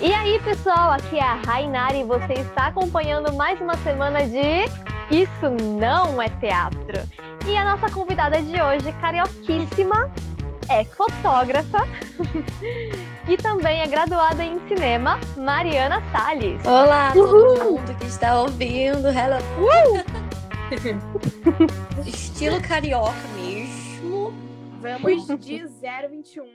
E 0.00 0.12
aí, 0.14 0.40
pessoal, 0.44 0.92
aqui 0.92 1.16
é 1.16 1.22
a 1.22 1.34
Rainari 1.34 2.02
e 2.02 2.04
você 2.04 2.34
está 2.34 2.68
acompanhando 2.68 3.32
mais 3.34 3.60
uma 3.60 3.76
semana 3.78 4.20
de 4.24 4.64
Isso 5.10 5.50
Não 5.76 6.22
é 6.22 6.28
Teatro. 6.28 7.02
E 7.44 7.56
a 7.56 7.64
nossa 7.64 7.92
convidada 7.92 8.40
de 8.40 8.62
hoje, 8.62 8.92
carioquíssima, 9.00 10.08
é 10.68 10.84
fotógrafa 10.84 11.78
e 13.28 13.36
também 13.38 13.80
é 13.80 13.88
graduada 13.88 14.44
em 14.44 14.60
cinema, 14.68 15.18
Mariana 15.36 16.00
Salles. 16.12 16.64
Olá, 16.64 17.10
todo 17.12 17.64
mundo 17.64 17.98
que 17.98 18.06
está 18.06 18.40
ouvindo. 18.40 19.08
Hello. 19.08 19.38
Estilo 22.06 22.62
carioca 22.62 23.16
mesmo. 23.34 24.32
Vamos 24.80 25.26
de 25.40 25.66
021. 26.08 26.46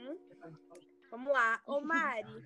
Vamos 1.10 1.30
lá. 1.30 1.60
Ô 1.66 1.82
Mari, 1.82 2.42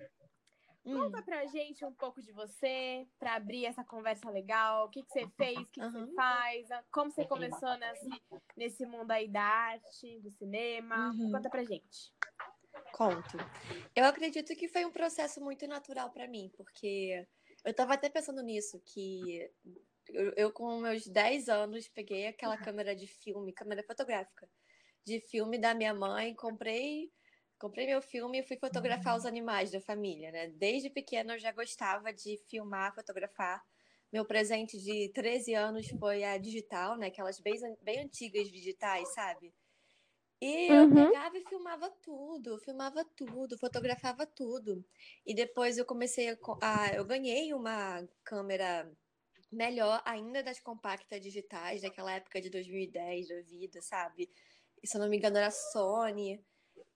conta 0.93 1.21
pra 1.23 1.45
gente 1.47 1.85
um 1.85 1.93
pouco 1.93 2.21
de 2.21 2.31
você, 2.31 3.07
pra 3.17 3.35
abrir 3.35 3.65
essa 3.65 3.83
conversa 3.83 4.29
legal. 4.29 4.85
O 4.85 4.89
que, 4.89 5.03
que 5.03 5.11
você 5.11 5.27
fez, 5.37 5.57
o 5.57 5.65
que, 5.65 5.71
que 5.73 5.81
Uhum. 5.81 5.91
você 6.07 6.13
faz, 6.15 6.67
como 6.91 7.11
você 7.11 7.25
começou 7.25 7.77
nesse, 7.77 8.09
nesse 8.55 8.85
mundo 8.85 9.11
aí 9.11 9.27
da 9.27 9.41
arte, 9.41 10.19
do 10.19 10.29
cinema. 10.31 11.11
Uhum. 11.11 11.31
Conta 11.31 11.49
pra 11.49 11.63
gente. 11.63 12.13
Conto. 12.93 13.37
Eu 13.95 14.05
acredito 14.05 14.55
que 14.55 14.67
foi 14.67 14.85
um 14.85 14.91
processo 14.91 15.41
muito 15.41 15.67
natural 15.67 16.11
para 16.11 16.27
mim, 16.27 16.51
porque 16.55 17.27
eu 17.65 17.73
tava 17.73 17.93
até 17.93 18.09
pensando 18.09 18.41
nisso, 18.41 18.81
que 18.85 19.49
eu, 20.07 20.33
eu, 20.35 20.51
com 20.51 20.79
meus 20.79 21.05
10 21.07 21.49
anos 21.49 21.87
peguei 21.87 22.27
aquela 22.27 22.57
câmera 22.57 22.95
de 22.95 23.07
filme, 23.07 23.53
câmera 23.53 23.83
fotográfica, 23.83 24.49
de 25.05 25.19
filme 25.21 25.57
da 25.57 25.73
minha 25.73 25.93
mãe, 25.93 26.33
comprei, 26.35 27.11
comprei 27.59 27.85
meu 27.87 28.01
filme 28.01 28.39
e 28.39 28.43
fui 28.43 28.57
fotografar 28.57 29.15
os 29.17 29.25
animais 29.25 29.71
da 29.71 29.81
família, 29.81 30.31
né? 30.31 30.47
Desde 30.49 30.89
pequena 30.89 31.35
eu 31.35 31.39
já 31.39 31.51
gostava 31.51 32.13
de 32.13 32.37
filmar, 32.49 32.93
fotografar. 32.95 33.63
Meu 34.11 34.25
presente 34.25 34.77
de 34.79 35.09
13 35.13 35.53
anos 35.53 35.89
foi 35.99 36.23
a 36.23 36.37
digital, 36.37 36.97
né? 36.97 37.07
Aquelas 37.07 37.39
bem, 37.39 37.55
bem 37.81 37.99
antigas 38.01 38.49
digitais, 38.49 39.13
sabe? 39.13 39.53
E 40.41 40.73
eu 40.73 40.87
Uhum. 40.87 41.11
pegava 41.11 41.37
e 41.37 41.43
filmava 41.45 41.89
tudo, 42.01 42.57
filmava 42.59 43.03
tudo, 43.15 43.57
fotografava 43.57 44.25
tudo. 44.25 44.85
E 45.25 45.33
depois 45.35 45.77
eu 45.77 45.85
comecei 45.85 46.29
a, 46.61 46.93
eu 46.95 47.05
ganhei 47.05 47.53
uma 47.53 48.07
câmera 48.23 48.89
melhor 49.51 50.01
ainda 50.05 50.43
das 50.43 50.59
compactas 50.59 51.21
digitais, 51.21 51.81
daquela 51.81 52.13
época 52.13 52.41
de 52.41 52.49
2010 52.49 53.27
da 53.29 53.41
vida, 53.41 53.81
sabe? 53.81 54.31
E, 54.83 54.87
se 54.87 54.97
eu 54.97 55.01
não 55.01 55.09
me 55.09 55.17
engano 55.17 55.37
era 55.37 55.51
Sony. 55.51 56.43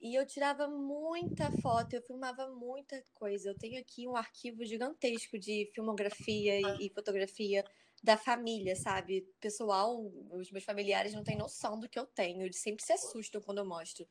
E 0.04 0.16
eu 0.16 0.26
tirava 0.26 0.68
muita 0.68 1.50
foto, 1.50 1.94
eu 1.94 2.02
filmava 2.02 2.50
muita 2.50 3.02
coisa. 3.14 3.50
Eu 3.50 3.58
tenho 3.58 3.80
aqui 3.80 4.06
um 4.06 4.18
arquivo 4.18 4.66
gigantesco 4.66 5.40
de 5.40 5.72
filmografia 5.73 6.59
e, 6.59 6.88
e 6.88 6.90
fotografia 6.90 7.64
da 8.04 8.18
família, 8.18 8.76
sabe? 8.76 9.26
Pessoal, 9.40 9.98
os 10.30 10.52
meus 10.52 10.66
familiares 10.66 11.14
não 11.14 11.24
têm 11.24 11.38
noção 11.38 11.80
do 11.80 11.88
que 11.88 11.98
eu 11.98 12.06
tenho. 12.06 12.42
Eles 12.42 12.59
sempre 12.59 12.84
se 12.84 12.92
assustam 12.92 13.42
quando 13.42 13.59
eu 13.59 13.66
mostro. 13.66 14.06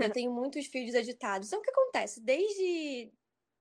Eu 0.00 0.10
tenho 0.10 0.32
muitos 0.32 0.66
vídeos 0.68 0.94
editados. 0.94 1.48
Então, 1.48 1.60
o 1.60 1.62
que 1.62 1.70
acontece? 1.70 2.18
Desde, 2.22 3.12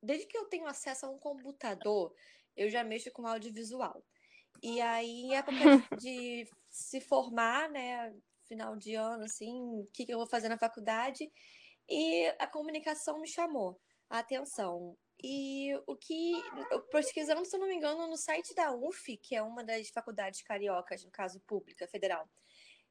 desde 0.01 0.27
que 0.27 0.37
eu 0.37 0.45
tenho 0.45 0.67
acesso 0.67 1.05
a 1.05 1.09
um 1.09 1.19
computador, 1.19 2.15
eu 2.55 2.69
já 2.69 2.85
mexo 2.85 3.11
com 3.11 3.27
audiovisual. 3.27 4.01
E 4.63 4.79
aí, 4.79 5.23
em 5.23 5.35
época 5.35 5.57
de, 5.97 5.99
de 5.99 6.49
se 6.69 7.01
formar, 7.01 7.69
né? 7.69 8.15
Final 8.47 8.77
de 8.77 8.95
ano, 8.95 9.25
assim, 9.25 9.51
o 9.51 9.89
que, 9.91 10.05
que 10.05 10.13
eu 10.13 10.19
vou 10.19 10.27
fazer 10.27 10.47
na 10.47 10.57
faculdade? 10.57 11.29
E 11.87 12.27
a 12.39 12.47
comunicação 12.47 13.19
me 13.19 13.27
chamou 13.27 13.79
a 14.09 14.19
atenção. 14.19 14.97
E 15.23 15.73
o 15.87 15.95
que, 15.95 16.33
pesquisando, 16.91 17.45
se 17.45 17.55
eu 17.55 17.59
não 17.59 17.67
me 17.67 17.75
engano, 17.75 18.07
no 18.07 18.17
site 18.17 18.53
da 18.53 18.71
UF, 18.71 19.17
que 19.17 19.35
é 19.35 19.41
uma 19.41 19.63
das 19.63 19.89
faculdades 19.89 20.41
cariocas, 20.41 21.03
no 21.03 21.11
caso 21.11 21.39
pública, 21.41 21.87
federal, 21.87 22.29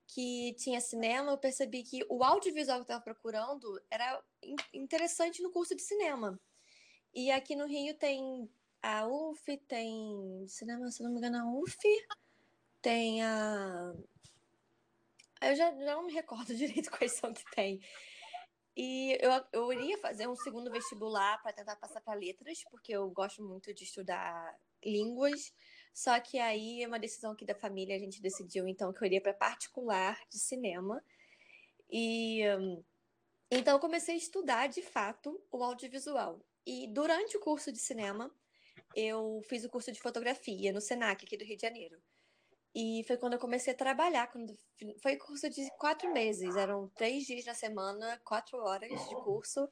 que 0.06 0.54
tinha 0.59 0.81
cinema, 0.81 1.31
eu 1.33 1.38
percebi 1.38 1.83
que 1.83 2.04
o 2.09 2.22
audiovisual 2.25 2.78
que 2.78 2.83
eu 2.83 2.97
estava 2.97 3.04
procurando 3.04 3.81
era 3.91 4.22
in- 4.43 4.56
interessante 4.72 5.43
no 5.43 5.50
curso 5.50 5.75
de 5.75 5.83
cinema. 5.83 6.41
E 7.12 7.31
aqui 7.31 7.54
no 7.54 7.66
Rio 7.66 7.94
tem 7.94 8.50
a 8.83 9.06
UF, 9.06 9.56
tem 9.69 10.47
cinema, 10.49 10.91
se 10.91 11.03
não 11.03 11.10
me 11.10 11.19
engano, 11.19 11.38
a 11.38 11.60
UF, 11.60 11.78
tem 12.83 13.22
a. 13.22 13.94
Eu 15.41 15.54
já, 15.54 15.71
já 15.71 15.94
não 15.94 16.06
me 16.06 16.12
recordo 16.12 16.54
direito 16.56 16.91
quais 16.91 17.12
são 17.12 17.33
que 17.33 17.44
tem. 17.54 17.81
E 18.77 19.17
eu, 19.21 19.31
eu 19.53 19.73
iria 19.73 19.97
fazer 19.99 20.27
um 20.27 20.35
segundo 20.35 20.71
vestibular 20.71 21.41
para 21.43 21.53
tentar 21.53 21.77
passar 21.77 22.01
para 22.01 22.19
letras, 22.19 22.65
porque 22.71 22.93
eu 22.93 23.09
gosto 23.11 23.43
muito 23.43 23.73
de 23.73 23.85
estudar 23.85 24.59
línguas. 24.85 25.53
Só 25.93 26.19
que 26.19 26.39
aí 26.39 26.83
é 26.83 26.89
uma 26.89 26.99
decisão 26.99 27.33
aqui 27.33 27.45
da 27.45 27.55
família, 27.55 27.95
a 27.95 28.01
gente 28.01 28.21
decidiu 28.21 28.67
então 28.67 28.93
que 28.93 29.01
eu 29.03 29.07
iria 29.07 29.21
para 29.21 29.33
particular 29.33 30.21
de 30.29 30.39
cinema. 30.39 31.03
E 31.89 32.41
então 33.51 33.75
eu 33.75 33.81
comecei 33.81 34.15
a 34.15 34.19
estudar 34.19 34.67
de 34.67 34.83
fato 34.83 35.41
o 35.53 35.63
audiovisual. 35.63 36.45
E 36.67 36.89
durante 36.89 37.37
o 37.37 37.41
curso 37.41 37.71
de 37.71 37.79
cinema, 37.79 38.34
eu 38.97 39.41
fiz 39.49 39.65
o 39.65 39.69
curso 39.69 39.93
de 39.93 40.01
fotografia 40.01 40.73
no 40.73 40.81
Senac 40.81 41.25
aqui 41.25 41.37
do 41.37 41.45
Rio 41.45 41.57
de 41.57 41.63
Janeiro. 41.63 42.03
E 42.75 43.05
foi 43.07 43.17
quando 43.17 43.35
eu 43.35 43.39
comecei 43.39 43.73
a 43.73 43.77
trabalhar. 43.77 44.27
Quando... 44.33 44.57
Foi 45.03 45.17
curso 45.17 45.49
de 45.49 45.69
quatro 45.79 46.12
meses. 46.12 46.57
Eram 46.57 46.89
três 46.97 47.25
dias 47.25 47.45
na 47.45 47.55
semana, 47.55 48.21
quatro 48.25 48.59
horas 48.59 48.91
de 48.91 49.15
curso. 49.23 49.69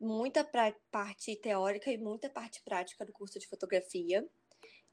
Muita 0.00 0.44
parte 0.90 1.36
teórica 1.36 1.90
e 1.90 1.96
muita 1.96 2.28
parte 2.28 2.62
prática 2.62 3.04
do 3.04 3.12
curso 3.12 3.38
de 3.38 3.46
fotografia. 3.46 4.26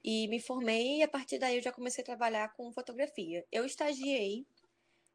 E 0.03 0.27
me 0.27 0.39
formei 0.39 0.99
e 0.99 1.03
a 1.03 1.07
partir 1.07 1.39
daí 1.39 1.55
eu 1.55 1.61
já 1.61 1.71
comecei 1.71 2.03
a 2.03 2.05
trabalhar 2.05 2.53
com 2.53 2.71
fotografia. 2.73 3.45
Eu 3.51 3.65
estagiei 3.65 4.45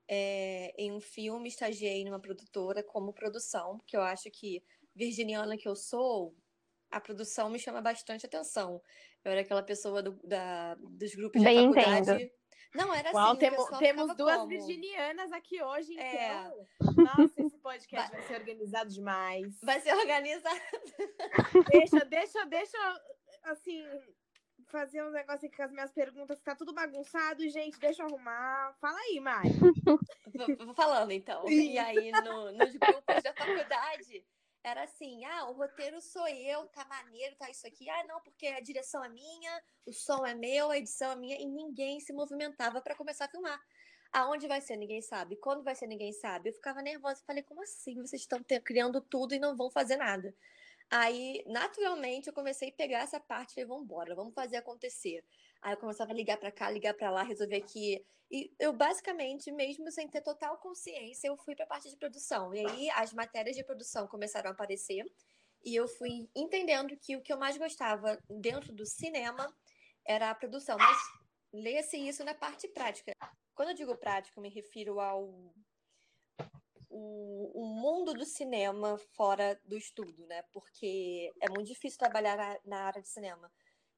é, 0.08 0.74
em 0.78 0.90
um 0.90 1.00
filme, 1.00 1.48
estagiei 1.48 2.02
numa 2.04 2.18
produtora 2.18 2.82
como 2.82 3.12
produção, 3.12 3.80
que 3.86 3.96
eu 3.96 4.00
acho 4.00 4.30
que, 4.30 4.62
virginiana 4.94 5.58
que 5.58 5.68
eu 5.68 5.76
sou, 5.76 6.34
a 6.90 7.00
produção 7.00 7.50
me 7.50 7.58
chama 7.58 7.80
bastante 7.80 8.24
atenção. 8.26 8.80
Eu 9.24 9.32
era 9.32 9.40
aquela 9.42 9.62
pessoa 9.62 10.02
do, 10.02 10.12
da, 10.24 10.74
dos 10.76 11.14
grupos 11.14 11.42
Bem 11.42 11.70
da 11.72 11.80
faculdade. 11.82 12.10
entendo. 12.22 12.38
Não, 12.74 12.94
era 12.94 13.10
Uau, 13.12 13.30
assim, 13.30 13.38
temo- 13.38 13.78
temos 13.78 14.14
duas 14.16 14.36
como? 14.36 14.48
virginianas 14.48 15.32
aqui 15.32 15.62
hoje, 15.62 15.94
então. 15.94 16.04
É. 16.06 16.50
Nossa, 17.02 17.42
esse 17.42 17.58
podcast 17.58 18.10
vai 18.12 18.22
ser 18.22 18.34
organizado 18.34 18.90
demais. 18.90 19.58
Vai 19.62 19.80
ser 19.80 19.94
organizado. 19.94 20.60
Deixa, 21.72 22.04
deixa, 22.04 22.44
deixa, 22.46 23.02
assim, 23.44 23.82
fazer 24.66 25.02
um 25.02 25.10
negócio 25.10 25.46
aqui 25.48 25.56
com 25.56 25.62
as 25.62 25.72
minhas 25.72 25.90
perguntas, 25.92 26.38
que 26.38 26.44
tá 26.44 26.54
tudo 26.54 26.74
bagunçado, 26.74 27.48
gente. 27.48 27.78
Deixa 27.78 28.02
eu 28.02 28.06
arrumar. 28.06 28.74
Fala 28.80 28.98
aí, 28.98 29.18
Mari. 29.18 29.48
Vou- 30.58 30.66
Vou 30.66 30.74
falando, 30.74 31.10
então. 31.12 31.48
E 31.48 31.78
aí, 31.78 32.10
no- 32.12 32.52
nos 32.52 32.76
grupos 32.76 33.22
da 33.22 33.32
faculdade, 33.32 34.24
era 34.62 34.82
assim: 34.84 35.24
ah, 35.24 35.48
o 35.48 35.52
roteiro 35.52 36.00
sou 36.00 36.26
eu, 36.28 36.66
tá 36.68 36.84
maneiro, 36.84 37.36
tá 37.36 37.50
isso 37.50 37.66
aqui. 37.66 37.88
Ah, 37.88 38.04
não, 38.04 38.20
porque 38.20 38.46
a 38.46 38.60
direção 38.60 39.04
é 39.04 39.08
minha, 39.08 39.62
o 39.86 39.92
som 39.92 40.26
é 40.26 40.34
meu, 40.34 40.70
a 40.70 40.78
edição 40.78 41.12
é 41.12 41.16
minha, 41.16 41.36
e 41.40 41.46
ninguém 41.46 42.00
se 42.00 42.12
movimentava 42.12 42.80
para 42.80 42.94
começar 42.94 43.26
a 43.26 43.28
filmar. 43.28 43.60
Aonde 44.12 44.48
vai 44.48 44.60
ser, 44.60 44.76
ninguém 44.76 45.02
sabe. 45.02 45.36
Quando 45.36 45.62
vai 45.62 45.74
ser, 45.74 45.86
ninguém 45.86 46.12
sabe. 46.12 46.48
Eu 46.48 46.54
ficava 46.54 46.82
nervosa 46.82 47.20
e 47.22 47.26
falei: 47.26 47.42
como 47.42 47.62
assim? 47.62 47.94
Vocês 47.96 48.22
estão 48.22 48.42
criando 48.64 49.00
tudo 49.00 49.34
e 49.34 49.38
não 49.38 49.56
vão 49.56 49.70
fazer 49.70 49.96
nada. 49.96 50.34
Aí, 50.90 51.44
naturalmente, 51.46 52.28
eu 52.28 52.32
comecei 52.32 52.70
a 52.70 52.72
pegar 52.72 53.00
essa 53.00 53.20
parte 53.20 53.50
e 53.50 53.54
falei, 53.56 53.68
vamos 53.68 53.84
embora, 53.84 54.14
vamos 54.14 54.32
fazer 54.32 54.56
acontecer. 54.56 55.22
Aí 55.62 55.72
eu 55.72 55.76
começava 55.76 56.12
a 56.12 56.14
ligar 56.14 56.38
para 56.38 56.52
cá, 56.52 56.70
ligar 56.70 56.94
para 56.94 57.10
lá, 57.10 57.22
resolver 57.22 57.56
aqui. 57.56 58.04
E 58.30 58.52
eu, 58.58 58.72
basicamente, 58.72 59.50
mesmo 59.50 59.90
sem 59.90 60.08
ter 60.08 60.20
total 60.20 60.58
consciência, 60.58 61.28
eu 61.28 61.36
fui 61.36 61.54
para 61.54 61.64
a 61.64 61.68
parte 61.68 61.88
de 61.88 61.96
produção. 61.96 62.54
E 62.54 62.64
aí 62.64 62.90
as 62.90 63.12
matérias 63.12 63.56
de 63.56 63.64
produção 63.64 64.06
começaram 64.06 64.50
a 64.50 64.52
aparecer. 64.52 65.04
E 65.64 65.74
eu 65.74 65.88
fui 65.88 66.28
entendendo 66.36 66.96
que 66.96 67.16
o 67.16 67.22
que 67.22 67.32
eu 67.32 67.38
mais 67.38 67.56
gostava 67.56 68.18
dentro 68.28 68.72
do 68.72 68.86
cinema 68.86 69.52
era 70.06 70.30
a 70.30 70.34
produção. 70.34 70.76
Mas 70.78 70.98
leia-se 71.52 71.96
isso 71.96 72.24
na 72.24 72.34
parte 72.34 72.68
prática. 72.68 73.12
Quando 73.54 73.70
eu 73.70 73.74
digo 73.74 73.96
prática, 73.96 74.38
eu 74.38 74.42
me 74.42 74.50
refiro 74.50 75.00
ao 75.00 75.52
o, 76.90 77.62
o 77.62 77.66
mundo 77.66 78.14
do 78.14 78.24
cinema 78.24 78.98
fora 79.14 79.60
do 79.64 79.76
estudo, 79.76 80.26
né? 80.26 80.42
Porque 80.52 81.32
é 81.40 81.48
muito 81.48 81.66
difícil 81.66 81.98
trabalhar 81.98 82.36
na, 82.36 82.58
na 82.64 82.82
área 82.84 83.02
de 83.02 83.08
cinema. 83.08 83.50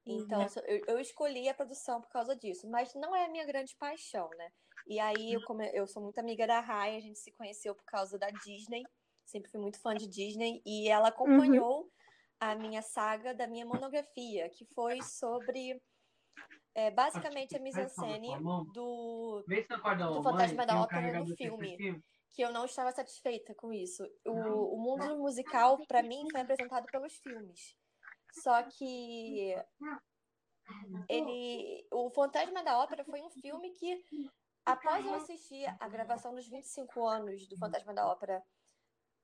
Então, 0.05 0.47
so- 0.47 0.59
eu, 0.61 0.83
eu 0.87 0.99
escolhi 0.99 1.47
a 1.49 1.53
produção 1.53 2.01
por 2.01 2.09
causa 2.09 2.35
disso, 2.35 2.69
mas 2.69 2.93
não 2.95 3.15
é 3.15 3.25
a 3.25 3.29
minha 3.29 3.45
grande 3.45 3.75
paixão, 3.77 4.35
né? 4.35 4.51
E 4.85 4.99
aí, 4.99 5.33
eu, 5.33 5.41
come- 5.41 5.71
eu 5.73 5.85
sou 5.87 6.01
muito 6.03 6.19
amiga 6.19 6.47
da 6.47 6.59
Rai, 6.59 6.95
a 6.97 6.99
gente 6.99 7.19
se 7.19 7.31
conheceu 7.31 7.75
por 7.75 7.85
causa 7.85 8.17
da 8.17 8.31
Disney, 8.31 8.89
sempre 9.25 9.51
fui 9.51 9.59
muito 9.61 9.79
fã 9.79 9.95
de 9.95 10.07
Disney, 10.07 10.61
e 10.65 10.89
ela 10.89 11.09
acompanhou 11.09 11.91
a 12.39 12.55
minha 12.55 12.81
saga 12.81 13.33
da 13.35 13.47
minha 13.47 13.65
monografia, 13.65 14.49
que 14.49 14.65
foi 14.65 15.01
sobre, 15.03 15.79
é, 16.75 16.91
basicamente, 16.91 17.57
a 17.57 17.59
mise-en-scène 17.59 18.41
do, 18.65 19.45
quarta 19.81 20.05
do 20.11 20.21
Fantasma 20.21 20.65
da 20.65 20.77
um 20.77 20.81
Ópera 20.83 21.11
no 21.13 21.25
filme. 21.25 21.83
que 22.31 22.41
eu 22.43 22.51
não 22.53 22.65
estava 22.65 22.91
satisfeita 22.93 23.55
com 23.55 23.73
isso. 23.73 24.03
O, 24.27 24.75
o 24.75 24.79
mundo 24.81 25.17
musical, 25.19 25.85
para 25.87 26.03
mim, 26.03 26.27
foi 26.31 26.41
apresentado 26.41 26.89
pelos 26.89 27.15
filmes. 27.19 27.77
Só 28.31 28.63
que 28.63 29.55
ele, 31.09 31.87
o 31.91 32.09
Fantasma 32.11 32.63
da 32.63 32.79
Ópera 32.79 33.03
foi 33.03 33.21
um 33.21 33.29
filme 33.29 33.71
que, 33.71 34.03
após 34.65 35.05
eu 35.05 35.13
assistir 35.15 35.65
a 35.79 35.87
gravação 35.87 36.33
dos 36.33 36.47
25 36.47 37.07
anos 37.07 37.47
do 37.47 37.57
Fantasma 37.57 37.93
da 37.93 38.07
Ópera 38.07 38.43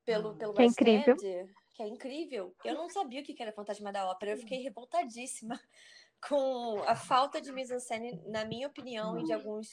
pelo, 0.06 0.36
pelo 0.36 0.54
Que 0.54 0.62
é 0.62 0.65
West 0.65 0.81
incrível. 0.81 1.13
End, 1.15 1.56
que 1.71 1.83
é 1.83 1.88
incrível, 1.88 2.56
eu 2.63 2.75
não 2.75 2.89
sabia 2.89 3.21
o 3.21 3.24
que 3.24 3.33
que 3.33 3.44
era 3.44 3.54
Fantasma 3.54 3.92
da 3.92 4.09
Ópera. 4.09 4.31
Eu 4.31 4.38
fiquei 4.38 4.62
revoltadíssima 4.62 5.59
com 6.27 6.81
a 6.88 6.95
falta 6.95 7.39
de 7.39 7.51
mise-en-scène, 7.51 8.21
na 8.25 8.44
minha 8.45 8.68
opinião, 8.68 9.19
e 9.19 9.24
de 9.24 9.33
alguns 9.33 9.69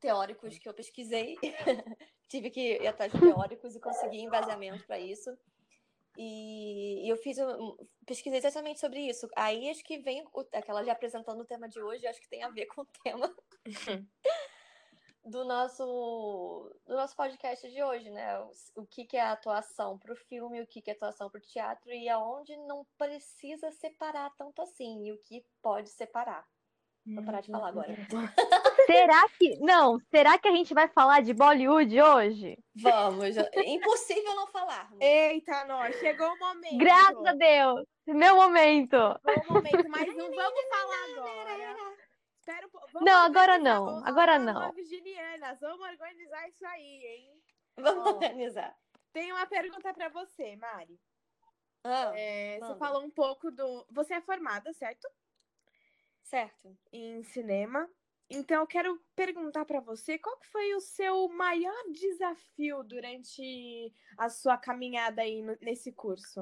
teóricos 0.00 0.58
que 0.58 0.68
eu 0.68 0.74
pesquisei. 0.74 1.36
Tive 2.28 2.50
que 2.50 2.78
ir 2.82 2.86
atrás 2.86 3.12
de 3.12 3.20
teóricos 3.20 3.76
e 3.76 3.80
conseguir 3.80 4.20
embasamento 4.20 4.84
para 4.86 4.98
isso. 4.98 5.36
E 6.16 7.04
e 7.06 7.08
eu 7.08 7.16
fiz 7.16 7.38
um, 7.38 7.76
pesquisei 8.06 8.38
exatamente 8.38 8.80
sobre 8.80 9.00
isso. 9.00 9.28
Aí 9.36 9.68
acho 9.70 9.84
que 9.84 9.98
vem 9.98 10.24
o- 10.32 10.46
aquela 10.52 10.82
já 10.84 10.92
apresentando 10.92 11.40
o 11.40 11.44
tema 11.46 11.68
de 11.68 11.80
hoje, 11.80 12.06
acho 12.06 12.20
que 12.20 12.28
tem 12.28 12.42
a 12.42 12.48
ver 12.50 12.66
com 12.74 12.82
o 12.82 12.86
tema 13.04 13.34
do 15.24 15.44
nosso 15.44 16.72
do 16.86 16.94
nosso 16.96 17.16
podcast 17.16 17.68
de 17.70 17.82
hoje, 17.82 18.10
né? 18.10 18.38
O, 18.40 18.50
o 18.82 18.86
que 18.86 19.04
que 19.04 19.16
é 19.16 19.20
atuação 19.22 19.98
para 19.98 20.12
o 20.12 20.16
filme, 20.16 20.60
o 20.62 20.66
que 20.66 20.80
que 20.80 20.90
é 20.90 20.94
atuação 20.94 21.28
para 21.28 21.38
o 21.38 21.42
teatro 21.42 21.90
e 21.92 22.08
aonde 22.08 22.56
não 22.58 22.86
precisa 22.96 23.70
separar 23.72 24.30
tanto 24.36 24.62
assim 24.62 25.04
e 25.06 25.12
o 25.12 25.18
que 25.18 25.44
pode 25.60 25.88
separar. 25.90 26.46
Vou 27.06 27.24
parar 27.24 27.40
de 27.40 27.50
falar 27.50 27.68
agora. 27.68 27.88
Será 28.86 29.28
que. 29.28 29.58
Não, 29.60 29.98
será 30.10 30.38
que 30.38 30.48
a 30.48 30.52
gente 30.52 30.72
vai 30.74 30.88
falar 30.88 31.20
de 31.22 31.32
Bollywood 31.34 32.00
hoje? 32.00 32.58
Vamos, 32.76 33.36
é 33.36 33.64
impossível 33.68 34.34
não 34.34 34.46
falar. 34.48 34.90
Eita, 35.00 35.64
nós, 35.66 35.94
chegou 35.96 36.26
o 36.32 36.38
momento. 36.38 36.78
Graças 36.78 37.26
a 37.26 37.32
Deus! 37.32 37.84
Meu 38.06 38.36
momento! 38.36 38.96
Chegou 39.28 39.44
o 39.50 39.52
momento, 39.54 39.88
mas 39.88 40.06
não 40.16 40.30
vamos 40.30 40.60
falar 40.68 41.04
agora. 41.10 41.96
Espera 42.38 42.66
um 42.66 42.70
pouco. 42.70 42.88
Vamos 42.92 43.10
Não, 43.10 43.24
agora 43.24 43.58
não, 43.58 43.84
vamos- 43.86 44.06
agora 44.06 44.38
não. 44.38 44.72
Virginianas, 44.72 45.58
vamos 45.60 45.80
organizar 45.88 46.48
isso 46.48 46.64
aí, 46.66 47.04
hein? 47.04 47.42
Vamos 47.78 48.06
organizar. 48.06 48.74
Tem 49.12 49.32
uma 49.32 49.46
pergunta 49.46 49.92
pra 49.92 50.08
você, 50.10 50.54
Mari. 50.56 50.98
Ah, 51.82 52.12
É, 52.14 52.58
você 52.60 52.74
falou 52.78 53.02
um 53.02 53.10
pouco 53.10 53.50
do. 53.50 53.86
Você 53.90 54.14
é 54.14 54.20
formada, 54.20 54.72
certo? 54.72 55.08
certo. 56.22 56.76
Em 56.92 57.22
cinema. 57.22 57.88
Então, 58.28 58.60
eu 58.62 58.66
quero 58.66 59.00
perguntar 59.14 59.64
pra 59.64 59.80
você 59.80 60.18
qual 60.18 60.38
foi 60.50 60.74
o 60.74 60.80
seu 60.80 61.28
maior 61.28 61.84
desafio 61.92 62.82
durante 62.82 63.92
a 64.18 64.28
sua 64.28 64.56
caminhada 64.58 65.22
aí 65.22 65.42
no- 65.42 65.56
nesse 65.60 65.92
curso? 65.92 66.40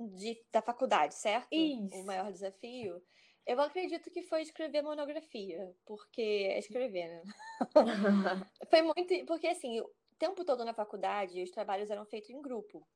de, 0.00 0.42
da 0.52 0.62
faculdade, 0.62 1.14
certo? 1.14 1.48
Isso. 1.52 1.94
O 1.96 2.04
maior 2.06 2.32
desafio. 2.32 3.02
Eu 3.46 3.60
acredito 3.60 4.10
que 4.10 4.22
foi 4.22 4.42
escrever 4.42 4.82
monografia, 4.82 5.74
porque 5.84 6.20
é 6.22 6.58
escrever, 6.58 7.08
né? 7.08 7.22
Foi 8.70 8.82
muito. 8.82 9.26
Porque, 9.26 9.46
assim, 9.46 9.80
o 9.80 9.90
tempo 10.18 10.44
todo 10.44 10.64
na 10.64 10.74
faculdade, 10.74 11.42
os 11.42 11.50
trabalhos 11.50 11.90
eram 11.90 12.04
feitos 12.06 12.30
em 12.30 12.40
grupo. 12.40 12.86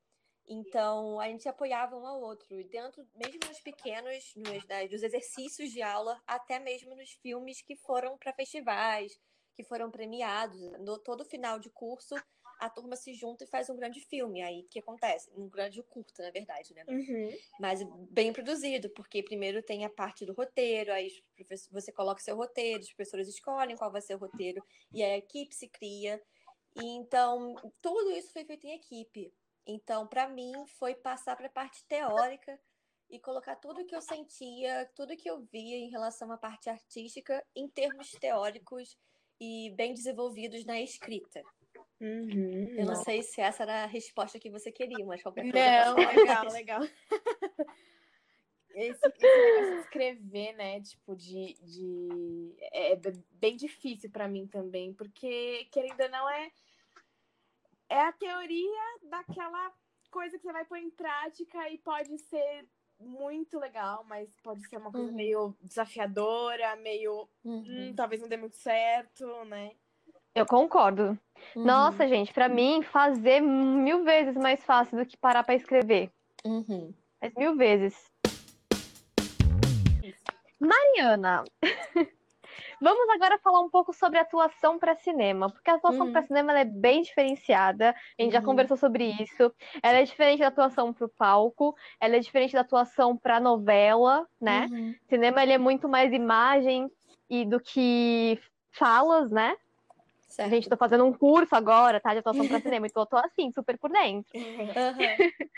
Então, 0.47 1.19
a 1.19 1.27
gente 1.27 1.47
apoiava 1.49 1.95
um 1.97 2.05
ao 2.05 2.21
outro. 2.21 2.59
E 2.59 2.63
dentro, 2.63 3.07
mesmo 3.15 3.39
nos 3.47 3.59
pequenos, 3.59 4.33
nos, 4.35 4.65
das- 4.65 4.89
dos 4.89 5.01
exercícios 5.03 5.71
de 5.71 5.81
aula, 5.81 6.21
até 6.27 6.59
mesmo 6.59 6.95
nos 6.95 7.11
filmes 7.11 7.61
que 7.61 7.75
foram 7.75 8.17
para 8.17 8.33
festivais, 8.33 9.19
que 9.55 9.63
foram 9.63 9.89
premiados. 9.89 10.59
No 10.79 10.99
todo 10.99 11.25
final 11.25 11.59
de 11.59 11.69
curso, 11.69 12.15
a 12.59 12.69
turma 12.69 12.95
se 12.95 13.13
junta 13.13 13.43
e 13.43 13.47
faz 13.47 13.69
um 13.69 13.75
grande 13.75 13.99
filme. 14.01 14.41
Aí, 14.43 14.61
o 14.61 14.67
que 14.69 14.79
acontece? 14.79 15.31
Um 15.35 15.49
grande 15.49 15.81
curta, 15.83 16.23
na 16.23 16.31
verdade, 16.31 16.73
né? 16.73 16.85
Uhum. 16.87 17.35
mas 17.59 17.81
bem 18.11 18.31
produzido, 18.31 18.89
porque 18.91 19.23
primeiro 19.23 19.61
tem 19.63 19.83
a 19.83 19.89
parte 19.89 20.25
do 20.25 20.33
roteiro, 20.33 20.93
aí 20.93 21.09
você 21.71 21.91
coloca 21.91 22.21
o 22.21 22.23
seu 22.23 22.35
roteiro, 22.35 22.81
os 22.83 22.93
professores 22.93 23.27
escolhem 23.27 23.75
qual 23.75 23.91
vai 23.91 24.01
ser 24.01 24.15
o 24.15 24.19
roteiro, 24.19 24.63
e 24.93 25.03
a 25.03 25.17
equipe 25.17 25.53
se 25.55 25.67
cria. 25.67 26.21
E 26.75 26.85
então, 26.97 27.55
tudo 27.81 28.11
isso 28.11 28.31
foi 28.31 28.45
feito 28.45 28.67
em 28.67 28.73
equipe. 28.75 29.33
Então, 29.65 30.05
para 30.07 30.27
mim, 30.27 30.53
foi 30.77 30.93
passar 30.95 31.35
para 31.35 31.47
a 31.47 31.51
parte 31.51 31.83
teórica 31.85 32.59
e 33.09 33.19
colocar 33.19 33.55
tudo 33.55 33.85
que 33.85 33.95
eu 33.95 34.01
sentia, 34.01 34.89
tudo 34.95 35.15
que 35.15 35.29
eu 35.29 35.41
via 35.41 35.77
em 35.77 35.89
relação 35.89 36.31
à 36.31 36.37
parte 36.37 36.69
artística 36.69 37.45
em 37.55 37.67
termos 37.67 38.11
teóricos 38.11 38.97
e 39.39 39.71
bem 39.75 39.93
desenvolvidos 39.93 40.65
na 40.65 40.79
escrita. 40.79 41.43
Uhum. 41.99 42.67
Eu 42.77 42.85
não 42.85 42.95
sei 42.95 43.21
se 43.23 43.41
essa 43.41 43.63
era 43.63 43.83
a 43.83 43.87
resposta 43.87 44.39
que 44.39 44.49
você 44.49 44.71
queria, 44.71 45.05
mas 45.05 45.21
qualquer 45.21 45.51
coisa. 45.51 45.85
Não, 45.85 45.95
legal, 45.95 46.45
legal. 46.51 46.81
Esse, 48.73 49.07
esse 49.07 49.37
negócio 49.37 49.75
de 49.75 49.81
escrever, 49.81 50.53
né? 50.53 50.81
Tipo, 50.81 51.15
de. 51.15 51.53
de... 51.61 52.55
É 52.59 52.95
b- 52.97 53.23
bem 53.31 53.55
difícil 53.55 54.11
pra 54.11 54.27
mim 54.27 54.47
também, 54.47 54.93
porque, 54.93 55.65
querendo 55.71 56.01
ou 56.01 56.09
não, 56.09 56.29
é. 56.29 56.51
É 57.89 58.01
a 58.01 58.11
teoria 58.11 58.81
daquela 59.09 59.71
coisa 60.11 60.37
que 60.37 60.43
você 60.43 60.51
vai 60.51 60.65
pôr 60.65 60.77
em 60.77 60.89
prática 60.89 61.69
e 61.69 61.77
pode 61.77 62.17
ser 62.19 62.67
muito 62.99 63.59
legal, 63.59 64.03
mas 64.07 64.29
pode 64.41 64.67
ser 64.67 64.77
uma 64.77 64.91
coisa 64.91 65.09
Uhum. 65.09 65.15
meio 65.15 65.55
desafiadora, 65.61 66.75
meio. 66.77 67.27
Uhum. 67.43 67.63
Hum, 67.67 67.93
talvez 67.95 68.21
não 68.21 68.29
dê 68.29 68.37
muito 68.37 68.55
certo, 68.55 69.25
né? 69.45 69.71
Eu 70.33 70.45
concordo. 70.45 71.17
Uhum. 71.55 71.63
Nossa, 71.65 72.07
gente, 72.07 72.33
pra 72.33 72.49
mim, 72.49 72.81
fazer 72.81 73.41
mil 73.41 74.03
vezes 74.03 74.35
mais 74.35 74.63
fácil 74.63 74.97
do 74.97 75.05
que 75.05 75.17
parar 75.17 75.43
pra 75.43 75.55
escrever. 75.55 76.09
Uhum. 76.45 76.93
Mas 77.21 77.33
mil 77.35 77.55
vezes. 77.55 78.11
Mariana, 80.59 81.43
vamos 82.81 83.09
agora 83.09 83.39
falar 83.39 83.59
um 83.61 83.69
pouco 83.69 83.93
sobre 83.93 84.19
atuação 84.19 84.77
para 84.79 84.95
cinema, 84.95 85.49
porque 85.51 85.69
a 85.69 85.75
atuação 85.75 86.05
Uhum. 86.05 86.11
para 86.11 86.23
cinema 86.23 86.51
ela 86.51 86.59
é 86.61 86.65
bem 86.65 87.01
diferenciada. 87.01 87.91
A 88.19 88.21
gente 88.21 88.33
já 88.33 88.39
Uhum. 88.39 88.45
conversou 88.45 88.77
sobre 88.77 89.11
isso. 89.21 89.53
Ela 89.83 89.99
é 89.99 90.03
diferente 90.03 90.39
da 90.39 90.47
atuação 90.47 90.93
para 90.93 91.05
o 91.05 91.09
palco, 91.09 91.75
ela 91.99 92.15
é 92.15 92.19
diferente 92.19 92.53
da 92.53 92.61
atuação 92.61 93.17
para 93.17 93.39
novela, 93.39 94.27
né? 94.39 94.69
Uhum. 94.69 94.95
Cinema 95.09 95.43
ele 95.43 95.53
é 95.53 95.57
muito 95.57 95.87
mais 95.89 96.11
imagem 96.13 96.89
e 97.29 97.45
do 97.45 97.59
que 97.59 98.39
falas, 98.71 99.31
né? 99.31 99.55
Certo. 100.27 100.49
Gente, 100.49 100.69
tô 100.69 100.77
fazendo 100.77 101.05
um 101.05 101.13
curso 101.13 101.55
agora, 101.55 101.99
tá? 102.01 102.13
De 102.13 102.19
atuação 102.19 102.47
para 102.47 102.59
cinema, 102.61 102.87
então 102.87 103.03
eu 103.03 103.07
tô 103.07 103.17
assim, 103.17 103.51
super 103.51 103.77
por 103.79 103.91
dentro. 103.91 104.31
Aham. 104.75 105.19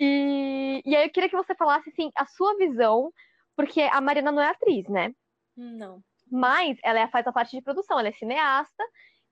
E, 0.00 0.82
e 0.84 0.96
aí 0.96 1.06
eu 1.06 1.12
queria 1.12 1.28
que 1.28 1.36
você 1.36 1.54
falasse 1.54 1.90
assim, 1.90 2.10
a 2.16 2.26
sua 2.26 2.56
visão, 2.56 3.12
porque 3.56 3.82
a 3.82 4.00
Mariana 4.00 4.32
não 4.32 4.42
é 4.42 4.48
atriz, 4.48 4.88
né? 4.88 5.14
Não. 5.56 6.02
Mas 6.30 6.78
ela 6.82 7.00
é- 7.00 7.08
faz 7.08 7.26
a 7.26 7.32
parte 7.32 7.56
de 7.56 7.62
produção, 7.62 7.98
ela 7.98 8.08
é 8.08 8.12
cineasta 8.12 8.84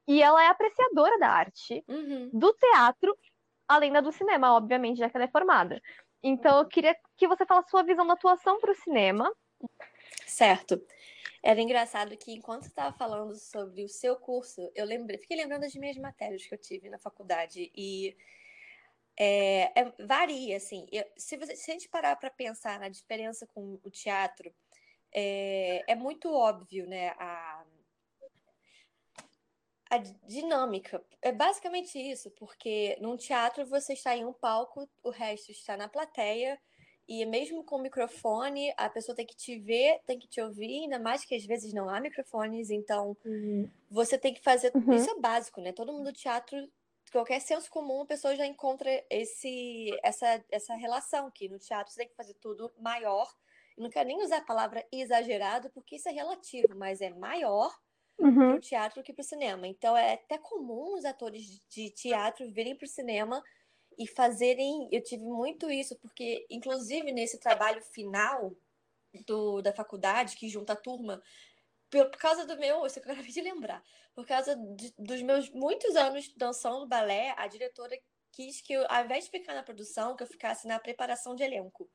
e 0.06 0.22
ela 0.22 0.42
é 0.42 0.46
apreciadora 0.48 1.18
da 1.18 1.28
arte, 1.28 1.84
Uhum. 1.86 2.30
do 2.32 2.52
teatro, 2.54 3.16
além 3.68 3.92
da 3.92 4.00
do 4.00 4.10
cinema, 4.12 4.54
obviamente, 4.56 4.98
já 4.98 5.08
que 5.08 5.16
ela 5.16 5.24
é 5.26 5.30
formada. 5.30 5.80
Então 6.22 6.58
eu 6.58 6.66
queria 6.66 6.96
que 7.16 7.28
você 7.28 7.46
falasse 7.46 7.70
sua 7.70 7.82
visão 7.84 8.06
da 8.06 8.14
atuação 8.14 8.58
para 8.58 8.72
o 8.72 8.74
cinema. 8.74 9.32
Certo. 10.26 10.82
Era 11.42 11.60
engraçado 11.60 12.16
que 12.16 12.32
enquanto 12.32 12.62
você 12.62 12.68
estava 12.68 12.96
falando 12.96 13.34
sobre 13.36 13.84
o 13.84 13.88
seu 13.88 14.16
curso, 14.16 14.70
eu 14.74 14.84
lembrei, 14.84 15.18
fiquei 15.18 15.36
lembrando 15.36 15.60
das 15.62 15.74
minhas 15.74 15.96
matérias 15.96 16.44
que 16.44 16.52
eu 16.54 16.58
tive 16.58 16.90
na 16.90 16.98
faculdade 16.98 17.70
e 17.76 18.16
é, 19.16 19.72
é- 19.80 19.92
varia 20.06 20.56
assim. 20.56 20.86
Eu- 20.92 21.04
se, 21.16 21.36
você, 21.36 21.56
se 21.56 21.70
a 21.70 21.74
gente 21.74 21.88
parar 21.88 22.16
para 22.16 22.30
pensar 22.30 22.78
na 22.80 22.88
diferença 22.88 23.46
com 23.46 23.78
o 23.82 23.90
teatro, 23.90 24.52
é, 25.18 25.84
é 25.88 25.94
muito 25.96 26.32
óbvio, 26.32 26.87
né? 26.87 27.08
A, 27.18 27.64
a 29.90 29.98
dinâmica. 29.98 31.02
É 31.20 31.32
basicamente 31.32 31.98
isso, 31.98 32.30
porque 32.32 32.96
num 33.00 33.16
teatro 33.16 33.66
você 33.66 33.94
está 33.94 34.16
em 34.16 34.25
um 34.25 34.32
palco, 34.32 34.88
o 35.02 35.10
resto 35.10 35.50
está 35.50 35.76
na 35.76 35.88
plateia. 35.88 36.58
E 37.08 37.25
mesmo 37.25 37.64
com 37.64 37.78
microfone, 37.78 38.72
a 38.76 38.88
pessoa 38.90 39.16
tem 39.16 39.25
que 39.25 39.34
te 39.34 39.58
ver, 39.58 39.98
tem 40.06 40.18
que 40.18 40.28
te 40.28 40.42
ouvir, 40.42 40.82
ainda 40.82 40.98
mais 40.98 41.25
que 41.25 41.34
às 41.34 41.44
vezes 41.46 41.72
não 41.72 41.88
há 41.88 41.98
microfones, 42.00 42.68
então 42.68 43.16
você 43.90 44.18
tem 44.18 44.34
que 44.34 44.42
fazer. 44.42 44.70
Uhum. 44.75 44.92
Isso 44.92 45.10
é 45.10 45.18
básico, 45.18 45.58
né? 45.62 45.72
Todo 45.72 45.90
mundo 45.90 46.04
do 46.04 46.12
teatro, 46.12 46.70
qualquer 47.10 47.40
senso 47.40 47.70
comum, 47.70 48.02
a 48.02 48.06
pessoa 48.06 48.37
já 48.37 48.44
encontra 48.44 48.90
esse, 49.08 49.88
essa, 50.02 50.44
essa 50.50 50.75
relação, 50.75 51.30
que 51.30 51.48
no 51.48 51.58
teatro 51.58 51.90
você 51.90 52.00
tem 52.00 52.08
que 52.08 52.14
fazer 52.14 52.34
tudo 52.34 52.70
maior. 52.78 53.34
Eu 53.78 53.85
não 53.85 53.90
quero 53.90 54.08
nem 54.08 54.20
usar 54.23 54.38
a 54.38 54.44
palavra 54.44 54.85
exagerado, 54.92 55.70
porque 55.70 55.97
isso 55.97 56.08
é 56.08 56.12
relativo, 56.12 56.76
mas 56.76 57.00
é 57.00 57.11
maior 57.11 57.73
Uhum. 58.18 58.49
para 58.49 58.56
o 58.56 58.61
teatro 58.61 59.02
que 59.04 59.12
para 59.12 59.23
o 59.23 59.26
cinema. 59.26 59.66
Então 59.68 59.97
é 59.97 60.14
até 60.14 60.38
comum 60.38 60.97
os 60.97 61.04
atores 61.04 61.61
de 61.68 61.90
teatro 61.90 62.50
virem 62.52 62.76
para 62.76 62.87
o 62.87 62.88
cinema 62.88 63.42
e 63.99 64.06
fazerem. 64.08 64.88
Eu 64.92 65.02
tive 65.02 65.25
muito 65.25 65.70
isso, 65.70 65.97
porque, 66.00 66.47
inclusive, 66.50 67.12
nesse 67.12 67.38
trabalho 67.38 67.82
final 67.82 68.52
do, 69.26 69.62
da 69.62 69.73
faculdade, 69.73 70.37
que 70.37 70.49
junta 70.49 70.75
a 70.75 70.76
turma, 70.76 71.23
por, 71.90 72.11
por 72.11 72.18
causa 72.18 72.47
do 72.47 72.58
meu. 72.58 72.87
Isso 72.87 73.00
que 73.00 73.08
eu 73.08 73.12
acabei 73.12 73.32
de 73.32 73.40
lembrar. 73.40 73.82
Por 74.14 74.26
causa 74.26 74.56
de- 74.56 74.94
dos 74.99 75.23
meus 75.23 75.50
muitos 75.50 75.97
anos 75.97 76.32
dançando 76.37 76.87
balé, 76.88 77.35
a 77.37 77.47
diretora 77.47 77.99
quis 78.32 78.61
que 78.61 78.73
eu, 78.75 78.87
ao 78.90 79.04
invés 79.04 79.25
de 79.25 79.30
ficar 79.30 79.54
na 79.54 79.62
produção, 79.62 80.16
que 80.16 80.23
eu 80.23 80.26
ficasse 80.26 80.66
na 80.66 80.78
preparação 80.80 81.35
de 81.35 81.42
elenco. 81.44 81.90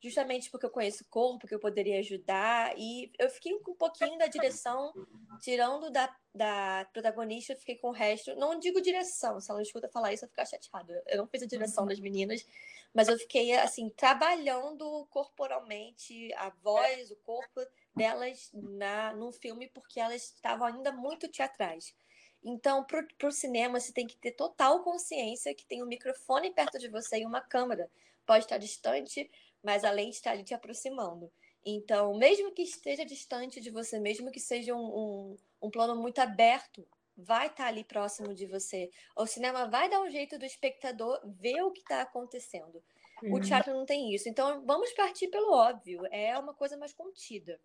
Justamente 0.00 0.50
porque 0.50 0.64
eu 0.64 0.70
conheço 0.70 1.04
o 1.04 1.06
corpo, 1.08 1.46
que 1.46 1.54
eu 1.54 1.60
poderia 1.60 1.98
ajudar. 1.98 2.74
E 2.76 3.12
eu 3.18 3.28
fiquei 3.28 3.58
com 3.60 3.72
um 3.72 3.76
pouquinho 3.76 4.16
da 4.18 4.26
direção, 4.26 4.92
tirando 5.40 5.90
da, 5.90 6.14
da 6.34 6.88
protagonista, 6.92 7.52
eu 7.52 7.58
fiquei 7.58 7.76
com 7.76 7.88
o 7.88 7.92
resto. 7.92 8.34
Não 8.36 8.58
digo 8.58 8.80
direção, 8.80 9.40
se 9.40 9.50
ela 9.50 9.62
escuta 9.62 9.88
falar 9.88 10.12
isso, 10.12 10.24
eu 10.24 10.28
ficar 10.28 10.46
chateada. 10.46 11.02
Eu 11.06 11.18
não 11.18 11.26
fiz 11.26 11.42
a 11.42 11.46
direção 11.46 11.86
das 11.86 12.00
meninas, 12.00 12.46
mas 12.94 13.08
eu 13.08 13.18
fiquei, 13.18 13.52
assim, 13.52 13.90
trabalhando 13.90 15.06
corporalmente 15.10 16.32
a 16.34 16.50
voz, 16.62 17.10
o 17.10 17.16
corpo 17.16 17.60
delas 17.94 18.50
na, 18.54 19.14
no 19.14 19.32
filme, 19.32 19.68
porque 19.68 20.00
elas 20.00 20.22
estavam 20.22 20.66
ainda 20.66 20.90
muito 20.90 21.28
teatrais. 21.28 21.94
Então, 22.42 22.84
para 22.84 23.28
o 23.28 23.32
cinema, 23.32 23.78
você 23.78 23.92
tem 23.92 24.06
que 24.06 24.16
ter 24.16 24.32
total 24.32 24.82
consciência 24.82 25.54
que 25.54 25.66
tem 25.66 25.82
um 25.82 25.86
microfone 25.86 26.50
perto 26.50 26.78
de 26.78 26.88
você 26.88 27.18
e 27.18 27.26
uma 27.26 27.40
câmera. 27.40 27.90
Pode 28.24 28.44
estar 28.44 28.58
distante, 28.58 29.30
mas 29.62 29.84
a 29.84 29.90
lente 29.90 30.16
está 30.16 30.30
ali 30.30 30.42
te 30.42 30.54
aproximando. 30.54 31.30
Então, 31.64 32.16
mesmo 32.16 32.52
que 32.52 32.62
esteja 32.62 33.04
distante 33.04 33.60
de 33.60 33.70
você, 33.70 33.98
mesmo 33.98 34.30
que 34.30 34.40
seja 34.40 34.74
um, 34.74 34.78
um, 34.80 35.38
um 35.62 35.70
plano 35.70 35.94
muito 35.94 36.18
aberto, 36.18 36.86
vai 37.16 37.48
estar 37.48 37.66
ali 37.66 37.84
próximo 37.84 38.34
de 38.34 38.46
você. 38.46 38.90
O 39.14 39.26
cinema 39.26 39.68
vai 39.68 39.90
dar 39.90 40.00
um 40.00 40.10
jeito 40.10 40.38
do 40.38 40.44
espectador 40.44 41.20
ver 41.24 41.62
o 41.62 41.70
que 41.70 41.80
está 41.80 42.00
acontecendo. 42.00 42.82
Uhum. 43.22 43.34
O 43.34 43.40
teatro 43.40 43.74
não 43.74 43.84
tem 43.84 44.14
isso. 44.14 44.28
Então, 44.28 44.64
vamos 44.64 44.90
partir 44.92 45.28
pelo 45.28 45.52
óbvio. 45.52 46.06
É 46.10 46.38
uma 46.38 46.54
coisa 46.54 46.76
mais 46.78 46.94
contida. 46.94 47.60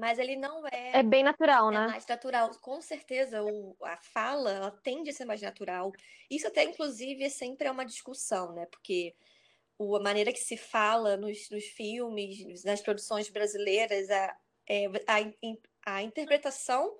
Mas 0.00 0.18
ele 0.18 0.34
não 0.34 0.66
é. 0.66 1.00
É 1.00 1.02
bem 1.02 1.22
natural, 1.22 1.70
é 1.70 1.74
né? 1.74 1.84
É 1.84 1.88
mais 1.88 2.06
natural. 2.06 2.50
Com 2.62 2.80
certeza, 2.80 3.42
o, 3.44 3.76
a 3.82 3.98
fala 3.98 4.50
ela 4.50 4.70
tende 4.70 5.10
a 5.10 5.12
ser 5.12 5.26
mais 5.26 5.42
natural. 5.42 5.92
Isso, 6.30 6.46
até, 6.46 6.64
inclusive, 6.64 7.22
é 7.22 7.28
sempre 7.28 7.68
é 7.68 7.70
uma 7.70 7.84
discussão, 7.84 8.54
né? 8.54 8.64
Porque 8.64 9.14
o, 9.76 9.94
a 9.94 10.00
maneira 10.00 10.32
que 10.32 10.38
se 10.38 10.56
fala 10.56 11.18
nos, 11.18 11.50
nos 11.50 11.64
filmes, 11.66 12.64
nas 12.64 12.80
produções 12.80 13.28
brasileiras, 13.28 14.08
a, 14.08 14.36
é, 14.66 14.86
a, 14.86 15.96
a 15.96 16.02
interpretação 16.02 16.98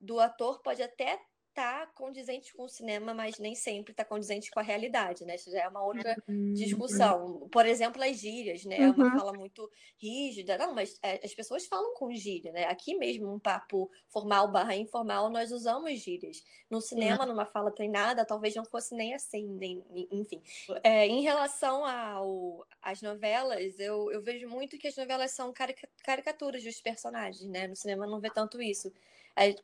do 0.00 0.18
ator 0.18 0.62
pode 0.62 0.82
até 0.82 1.20
tá 1.58 1.88
condizente 1.88 2.54
com 2.54 2.66
o 2.66 2.68
cinema, 2.68 3.12
mas 3.12 3.40
nem 3.40 3.52
sempre 3.52 3.90
está 3.90 4.04
condizente 4.04 4.48
com 4.48 4.60
a 4.60 4.62
realidade, 4.62 5.24
né? 5.24 5.34
Isso 5.34 5.50
já 5.50 5.62
é 5.62 5.68
uma 5.68 5.84
outra 5.84 6.16
uhum. 6.28 6.52
discussão. 6.52 7.48
Por 7.50 7.66
exemplo, 7.66 8.00
as 8.00 8.16
gírias, 8.16 8.64
né? 8.64 8.76
É 8.78 8.90
uma 8.90 9.06
uhum. 9.06 9.18
fala 9.18 9.32
muito 9.32 9.68
rígida. 10.00 10.56
Não, 10.56 10.72
mas 10.72 10.96
é, 11.02 11.20
as 11.24 11.34
pessoas 11.34 11.66
falam 11.66 11.94
com 11.94 12.14
gíria, 12.14 12.52
né? 12.52 12.66
Aqui 12.66 12.96
mesmo, 12.96 13.34
um 13.34 13.40
papo 13.40 13.90
formal 14.06 14.52
barra 14.52 14.76
informal, 14.76 15.28
nós 15.30 15.50
usamos 15.50 15.98
gírias. 15.98 16.44
No 16.70 16.80
cinema, 16.80 17.24
uhum. 17.24 17.30
numa 17.30 17.44
fala 17.44 17.72
treinada, 17.72 18.24
talvez 18.24 18.54
não 18.54 18.64
fosse 18.64 18.94
nem 18.94 19.12
assim, 19.12 19.44
nem, 19.48 19.84
enfim. 20.12 20.40
É, 20.84 21.08
em 21.08 21.22
relação 21.22 21.84
ao, 21.84 22.64
às 22.80 23.02
novelas, 23.02 23.80
eu, 23.80 24.12
eu 24.12 24.22
vejo 24.22 24.48
muito 24.48 24.78
que 24.78 24.86
as 24.86 24.96
novelas 24.96 25.32
são 25.32 25.52
carica 25.52 25.88
caricaturas 26.04 26.62
dos 26.62 26.80
personagens, 26.80 27.50
né? 27.50 27.66
No 27.66 27.74
cinema 27.74 28.06
não 28.06 28.20
vê 28.20 28.30
tanto 28.30 28.62
isso. 28.62 28.92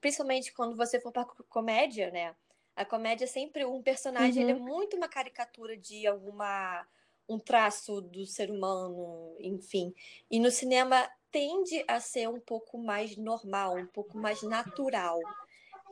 Principalmente 0.01 0.53
quando 0.53 0.77
você 0.77 1.01
for 1.01 1.13
para 1.13 1.25
comédia, 1.49 2.11
né? 2.11 2.35
A 2.77 2.85
comédia 2.85 3.25
é 3.25 3.29
sempre 3.29 3.65
um 3.65 3.83
personagem, 3.83 4.43
uhum. 4.43 4.51
ele 4.51 4.59
é 4.59 4.61
uhum. 4.61 4.69
muito 4.69 4.97
uma 4.97 5.09
caricatura 5.09 5.77
de 5.77 6.07
alguma 6.07 6.87
um 7.29 7.39
traço 7.39 8.03
do 8.03 8.27
ser 8.27 8.51
humano, 8.51 9.35
enfim. 9.41 9.95
E 10.31 10.39
no 10.39 10.51
cinema 10.51 11.09
tende 11.31 11.83
a 11.89 11.99
ser 11.99 12.29
um 12.29 12.39
pouco 12.39 12.77
mais 12.79 13.17
normal, 13.17 13.77
um 13.77 13.87
pouco 13.87 14.19
mais 14.19 14.43
natural. 14.43 15.19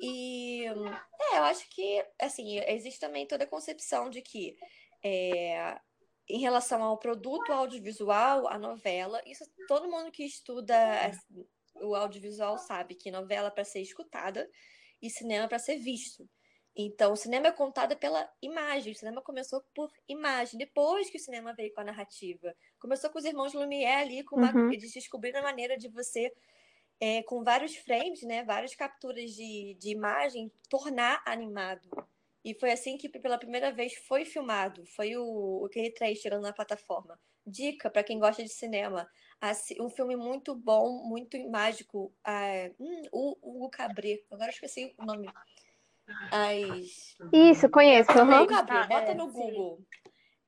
E 0.01 0.65
é, 0.67 1.39
eu 1.39 1.43
acho 1.45 1.69
que 1.71 2.05
assim, 2.21 2.59
existe 2.67 3.01
também 3.01 3.27
toda 3.27 3.45
a 3.45 3.47
concepção 3.47 4.11
de 4.11 4.21
que 4.21 4.57
é, 5.03 5.79
em 6.29 6.41
relação 6.41 6.83
ao 6.83 6.99
produto 6.99 7.53
audiovisual, 7.53 8.47
a 8.49 8.59
novela, 8.59 9.23
isso 9.27 9.45
todo 9.67 9.91
mundo 9.91 10.11
que 10.11 10.25
estuda 10.25 10.75
o 11.75 11.95
audiovisual 11.95 12.59
sabe 12.59 12.95
que 12.95 13.11
novela 13.11 13.49
é 13.49 13.51
para 13.51 13.65
ser 13.65 13.81
escutada 13.81 14.49
e 15.01 15.11
cinema 15.11 15.45
é 15.45 15.49
para 15.49 15.59
ser 15.59 15.77
visto. 15.77 16.29
Então, 16.75 17.13
o 17.13 17.17
cinema 17.17 17.49
é 17.49 17.53
contado 17.53 17.97
pela 17.97 18.29
imagem. 18.41 18.93
O 18.93 18.97
cinema 18.97 19.21
começou 19.21 19.63
por 19.75 19.91
imagem. 20.09 20.59
Depois 20.59 21.11
que 21.11 21.19
o 21.19 21.21
cinema 21.21 21.53
veio 21.53 21.73
com 21.75 21.83
a 21.83 21.85
narrativa. 21.85 22.55
Começou 22.79 23.11
com 23.11 23.19
os 23.19 23.25
irmãos 23.25 23.53
Lumière 23.53 24.03
ali, 24.03 24.25
com 24.25 24.37
uma, 24.37 24.55
uhum. 24.55 24.73
eles 24.73 24.93
descobriram 24.93 25.41
a 25.41 25.43
maneira 25.43 25.77
de 25.77 25.89
você, 25.89 26.33
é, 26.99 27.23
com 27.25 27.45
vários 27.45 27.77
frames, 27.77 28.23
né, 28.23 28.43
várias 28.43 28.75
capturas 28.75 29.33
de, 29.33 29.77
de 29.79 29.91
imagem, 29.91 30.51
tornar 30.71 31.23
animado. 31.27 31.89
E 32.45 32.55
foi 32.55 32.73
assim 32.73 32.97
que 32.97 33.09
pela 33.09 33.39
primeira 33.39 33.71
vez 33.71 33.95
foi 34.07 34.25
filmado. 34.25 34.85
Foi 34.87 35.15
o, 35.17 35.65
o 35.65 35.69
Q3 35.69 36.17
chegando 36.17 36.43
na 36.43 36.53
plataforma. 36.53 37.21
Dica 37.47 37.91
para 37.91 38.05
quem 38.05 38.19
gosta 38.19 38.43
de 38.43 38.49
cinema 38.49 39.09
um 39.81 39.91
filme 39.91 40.17
muito 40.17 40.55
bom, 40.55 41.03
muito 41.05 41.37
mágico. 41.51 42.13
Uh, 42.27 42.75
hum, 42.79 43.03
o 43.11 43.39
Hugo 43.43 43.71
Cabret, 43.71 44.25
agora 44.31 44.51
esqueci 44.51 44.95
o 44.97 45.05
nome. 45.05 45.29
As... 46.31 47.17
Isso, 47.33 47.69
conheço. 47.69 48.13
Uhum. 48.13 48.43
Hugo 48.43 48.47
Cabret, 48.47 48.89
bota 48.89 49.11
é, 49.11 49.15
no 49.15 49.33
Google. 49.33 49.85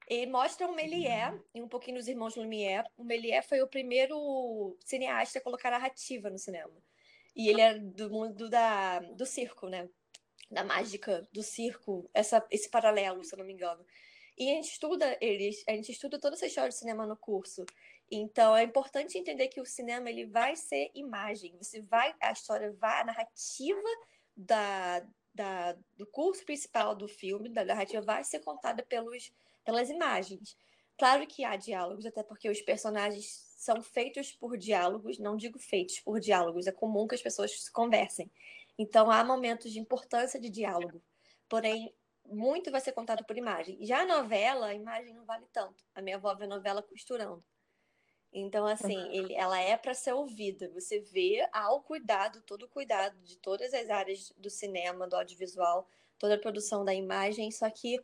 E 0.09 0.27
mostra 0.27 0.69
o 0.69 0.75
Méliès 0.75 1.35
e 1.55 1.63
um 1.63 1.69
pouquinho 1.69 1.97
dos 1.97 2.07
irmãos 2.07 2.37
Lumière. 2.37 2.87
O 2.97 3.03
Méliès 3.03 3.47
foi 3.47 3.63
o 3.63 3.67
primeiro 3.67 4.77
cineasta 4.81 5.39
a 5.39 5.43
colocar 5.43 5.71
narrativa 5.71 6.31
no 6.31 6.39
cinema. 6.39 6.75
E 7.35 7.49
ele 7.49 7.61
é 7.61 7.77
do 7.77 8.11
mundo 8.11 8.49
da, 8.49 9.01
do 9.01 9.27
circo, 9.27 9.69
né? 9.69 9.89
Da 10.51 10.63
mágica, 10.63 11.27
do 11.33 11.43
circo, 11.43 12.09
essa, 12.15 12.47
esse 12.51 12.71
paralelo, 12.71 13.25
se 13.25 13.35
eu 13.35 13.39
não 13.39 13.47
me 13.47 13.55
engano. 13.55 13.85
E 14.37 14.51
a 14.51 14.55
gente 14.55 14.73
estuda 14.73 15.17
eles, 15.21 15.63
a 15.69 15.73
gente 15.73 15.93
estuda 15.93 16.19
toda 16.19 16.35
essa 16.35 16.47
história 16.47 16.71
de 16.71 16.77
cinema 16.77 17.07
no 17.07 17.17
curso. 17.17 17.65
Então 18.11 18.57
é 18.57 18.65
importante 18.65 19.17
entender 19.17 19.49
que 19.49 19.61
o 19.61 19.67
cinema 19.67 20.11
ele 20.11 20.27
vai 20.27 20.57
ser 20.57 20.91
imagem. 20.95 21.57
Você 21.61 21.81
vai, 21.83 22.15
a 22.21 22.33
história 22.33 22.73
vai, 22.73 23.01
a 23.01 23.05
narrativa 23.05 23.89
da, 24.37 25.07
da, 25.33 25.77
do 25.97 26.07
curso 26.07 26.45
principal 26.45 26.95
do 26.95 27.09
filme, 27.09 27.49
da 27.49 27.65
narrativa, 27.65 28.03
vai 28.03 28.25
ser 28.25 28.41
contada 28.41 28.83
pelos, 28.83 29.33
pelas 29.65 29.89
imagens. 29.89 30.57
Claro 30.97 31.27
que 31.27 31.45
há 31.45 31.57
diálogos, 31.57 32.07
até 32.07 32.23
porque 32.23 32.49
os 32.49 32.61
personagens 32.61 33.27
são 33.57 33.83
feitos 33.83 34.33
por 34.33 34.57
diálogos, 34.57 35.19
não 35.19 35.37
digo 35.37 35.59
feitos 35.59 35.99
por 36.01 36.21
diálogos, 36.21 36.67
é 36.67 36.73
comum 36.73 37.07
que 37.07 37.15
as 37.15 37.23
pessoas 37.23 37.69
conversem. 37.69 38.31
Então 38.79 39.11
há 39.11 39.25
momentos 39.25 39.73
de 39.73 39.81
importância 39.81 40.39
de 40.41 40.51
diálogo. 40.51 41.03
Porém, 41.49 41.93
muito 42.27 42.71
vai 42.71 42.81
ser 42.81 42.93
contado 42.93 43.25
por 43.25 43.37
imagem. 43.37 43.79
Já 43.85 44.01
a 44.01 44.07
novela, 44.07 44.67
a 44.69 44.75
imagem 44.75 45.15
não 45.15 45.25
vale 45.25 45.47
tanto. 45.53 45.85
A 45.95 46.01
minha 46.01 46.17
avó 46.17 46.35
vê 46.35 46.47
novela 46.47 46.83
costurando. 46.83 47.45
Então, 48.33 48.67
assim, 48.67 48.99
ele, 49.13 49.33
ela 49.35 49.61
é 49.61 49.77
para 49.77 49.95
ser 49.95 50.13
ouvida. 50.13 50.69
Você 50.75 50.99
vê 51.01 51.49
ao 51.53 51.81
cuidado, 51.81 52.43
todo 52.43 52.65
o 52.65 52.69
cuidado 52.69 53.17
de 53.23 53.37
todas 53.39 53.73
as 53.73 53.89
áreas 53.89 54.33
do 54.37 54.51
cinema, 54.51 55.07
do 55.07 55.15
audiovisual, 55.15 55.89
toda 56.19 56.35
a 56.35 56.39
produção 56.39 56.85
da 56.85 56.93
imagem, 56.93 57.53
só 57.53 57.71
que 57.71 58.01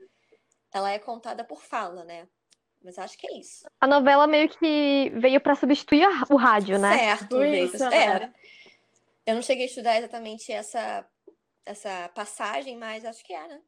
ela 0.73 0.93
é 0.93 1.01
contada 1.01 1.43
por 1.43 1.63
fala, 1.63 2.05
né? 2.05 2.29
Mas 2.81 2.97
acho 2.97 3.19
que 3.19 3.27
é 3.27 3.39
isso. 3.39 3.67
A 3.81 3.87
novela 3.89 4.27
meio 4.29 4.49
que 4.49 5.11
veio 5.17 5.41
para 5.41 5.57
substituir 5.57 6.07
o 6.31 6.37
rádio, 6.37 6.79
né? 6.79 6.97
Certo, 6.97 7.45
isso. 7.45 7.85
É. 7.85 8.33
Eu 9.27 9.35
não 9.35 9.43
cheguei 9.43 9.65
a 9.65 9.69
estudar 9.69 9.99
exatamente 9.99 10.53
essa, 10.53 11.07
essa 11.67 12.09
passagem, 12.11 12.77
mas 12.77 13.05
acho 13.05 13.25
que 13.25 13.35
é, 13.35 13.49
né? 13.49 13.61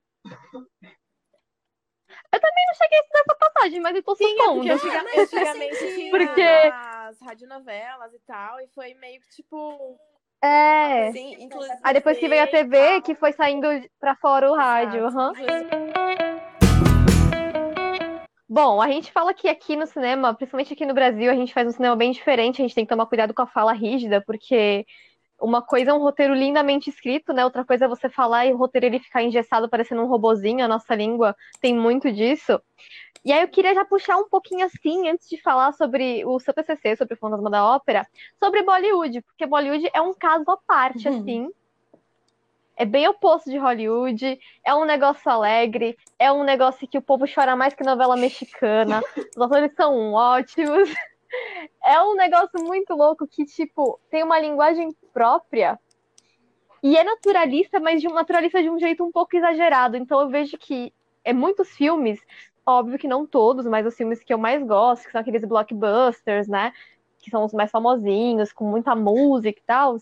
Eu 2.33 2.41
também 2.41 2.64
não 2.67 2.75
cheguei 2.75 2.99
a 2.99 3.02
estudar 3.02 3.21
essa 3.21 3.35
passagem, 3.35 3.81
mas 3.81 3.97
eu 3.97 4.02
tô 4.02 4.14
Sim, 4.17 4.29
supondo. 4.29 4.69
É 4.69 4.76
porque 4.76 4.87
antigamente, 4.87 5.19
antigamente 5.37 5.95
tinha 5.95 6.11
porque... 6.11 6.43
as 6.43 7.21
radionovelas 7.21 8.14
e 8.14 8.19
tal, 8.26 8.61
e 8.61 8.69
foi 8.69 8.95
meio 8.95 9.21
que 9.21 9.29
tipo. 9.31 9.99
É. 10.43 11.12
Sim, 11.12 11.37
inclusive. 11.38 11.79
Aí 11.83 11.95
depois 11.95 12.19
que 12.19 12.29
veio 12.29 12.43
a 12.43 12.47
TV, 12.47 13.00
que 13.02 13.14
foi 13.14 13.33
saindo 13.33 13.69
pra 14.00 14.17
fora 14.17 14.50
o 14.50 14.57
rádio. 14.57 15.05
Uhum. 15.05 15.33
Bom, 18.49 18.83
a 18.83 18.88
gente 18.88 19.11
fala 19.12 19.33
que 19.33 19.49
aqui 19.49 19.76
no 19.76 19.87
cinema, 19.87 20.35
principalmente 20.35 20.75
aqui 20.75 20.85
no 20.85 20.93
Brasil, 20.93 21.31
a 21.31 21.35
gente 21.35 21.55
faz 21.55 21.67
um 21.67 21.73
cinema 21.73 21.97
bem 21.97 22.12
diferente, 22.12 22.61
a 22.61 22.64
gente 22.67 22.75
tem 22.75 22.85
que 22.85 22.91
tomar 22.91 23.07
cuidado 23.07 23.33
com 23.33 23.41
a 23.41 23.47
fala 23.47 23.73
rígida, 23.73 24.23
porque 24.26 24.85
uma 25.43 25.61
coisa 25.61 25.91
é 25.91 25.95
um 25.95 25.99
roteiro 25.99 26.35
lindamente 26.35 26.89
escrito, 26.89 27.33
né? 27.33 27.45
Outra 27.45 27.65
coisa 27.65 27.85
é 27.85 27.89
você 27.89 28.09
falar 28.09 28.47
e 28.47 28.53
o 28.53 28.57
roteiro 28.57 28.87
ele 28.87 29.01
ficar 29.01 29.23
engessado 29.23 29.69
parecendo 29.69 30.03
um 30.03 30.07
robozinho, 30.07 30.65
a 30.65 30.69
nossa 30.69 30.95
língua 30.95 31.37
tem 31.61 31.75
muito 31.75 32.11
disso. 32.13 32.61
E 33.25 33.33
aí 33.33 33.43
eu 33.43 33.49
queria 33.49 33.75
já 33.75 33.85
puxar 33.85 34.17
um 34.17 34.29
pouquinho 34.29 34.65
assim, 34.65 35.09
antes 35.09 35.29
de 35.29 35.41
falar 35.41 35.73
sobre 35.73 36.25
o 36.25 36.39
seu 36.41 36.55
TCC, 36.55 36.97
sobre 36.97 37.15
o 37.15 37.17
Fantasma 37.17 37.51
da 37.51 37.65
Ópera, 37.65 38.07
sobre 38.43 38.63
Bollywood, 38.63 39.21
porque 39.23 39.47
Bollywood 39.47 39.89
é 39.93 40.01
um 40.01 40.15
caso 40.15 40.51
à 40.51 40.57
parte, 40.57 41.09
uhum. 41.09 41.19
assim. 41.19 41.51
É 42.75 42.85
bem 42.85 43.07
oposto 43.07 43.51
de 43.51 43.59
Hollywood, 43.59 44.41
é 44.65 44.75
um 44.75 44.85
negócio 44.85 45.31
alegre, 45.31 45.97
é 46.19 46.33
um 46.33 46.43
negócio 46.43 46.89
que 46.89 46.99
o 46.99 47.03
povo 47.03 47.27
chora 47.33 47.55
mais 47.55 47.75
que 47.75 47.85
novela 47.85 48.17
mexicana, 48.17 49.03
os 49.37 49.43
atores 49.43 49.73
são 49.77 50.15
ótimos. 50.15 50.89
É 51.85 52.01
um 52.03 52.15
negócio 52.15 52.62
muito 52.62 52.95
louco 52.95 53.27
que, 53.27 53.45
tipo, 53.45 53.99
tem 54.11 54.23
uma 54.23 54.39
linguagem 54.39 54.89
própria 55.12 55.79
e 56.83 56.97
é 56.97 57.05
naturalista, 57.05 57.79
mas 57.79 58.01
de 58.01 58.09
um 58.09 58.12
naturalista 58.12 58.62
de 58.62 58.69
um 58.69 58.79
jeito 58.79 59.05
um 59.05 59.12
pouco 59.12 59.37
exagerado. 59.37 59.97
Então 59.97 60.21
eu 60.21 60.29
vejo 60.29 60.59
que 60.59 60.93
é 61.25 61.33
muitos 61.33 61.71
filmes 61.71 62.21
óbvio 62.67 62.99
que 62.99 63.09
não 63.09 63.27
todos, 63.27 63.67
mas 63.67 63.87
os 63.87 63.95
filmes 63.95 64.23
que 64.23 64.33
eu 64.33 64.39
mais 64.39 64.62
gosto, 64.62 65.05
que 65.05 65.12
são 65.12 65.21
aqueles 65.21 65.45
blockbusters, 65.45 66.49
né? 66.49 66.73
Que 67.19 67.31
são 67.31 67.45
os 67.45 67.53
mais 67.53 67.71
famosinhos, 67.71 68.53
com 68.53 68.65
muita 68.65 68.95
música 68.95 69.59
e 69.59 69.62
tal, 69.67 69.97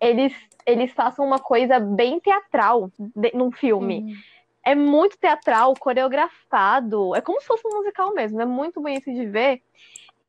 eles, 0.00 0.32
eles 0.66 0.92
façam 0.92 1.24
uma 1.24 1.38
coisa 1.38 1.78
bem 1.78 2.20
teatral 2.20 2.90
de, 2.98 3.32
num 3.34 3.50
filme. 3.50 4.00
Uhum. 4.00 4.14
É 4.62 4.74
muito 4.74 5.18
teatral, 5.18 5.74
coreografado. 5.78 7.14
É 7.14 7.20
como 7.20 7.40
se 7.40 7.46
fosse 7.46 7.66
um 7.66 7.78
musical 7.78 8.14
mesmo. 8.14 8.40
É 8.40 8.46
muito 8.46 8.80
bonito 8.80 9.12
de 9.12 9.26
ver. 9.26 9.62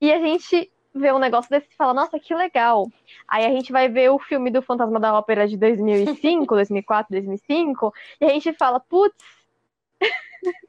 E 0.02 0.12
a 0.12 0.20
gente 0.20 0.72
vê 0.94 1.12
um 1.14 1.20
negócio 1.20 1.50
desse 1.50 1.68
e 1.72 1.76
fala, 1.76 1.94
nossa, 1.94 2.20
que 2.20 2.34
legal. 2.34 2.90
Aí 3.28 3.46
a 3.46 3.50
gente 3.50 3.72
vai 3.72 3.88
ver 3.88 4.10
o 4.10 4.20
filme 4.20 4.50
do 4.50 4.62
Fantasma 4.62 5.00
da 5.00 5.18
Ópera 5.18 5.48
de 5.48 5.56
2005, 5.56 6.56
2004, 6.56 7.12
2005, 7.12 7.94
e 8.20 8.26
a 8.26 8.30
gente 8.30 8.52
fala, 8.54 8.80
putz, 8.80 9.16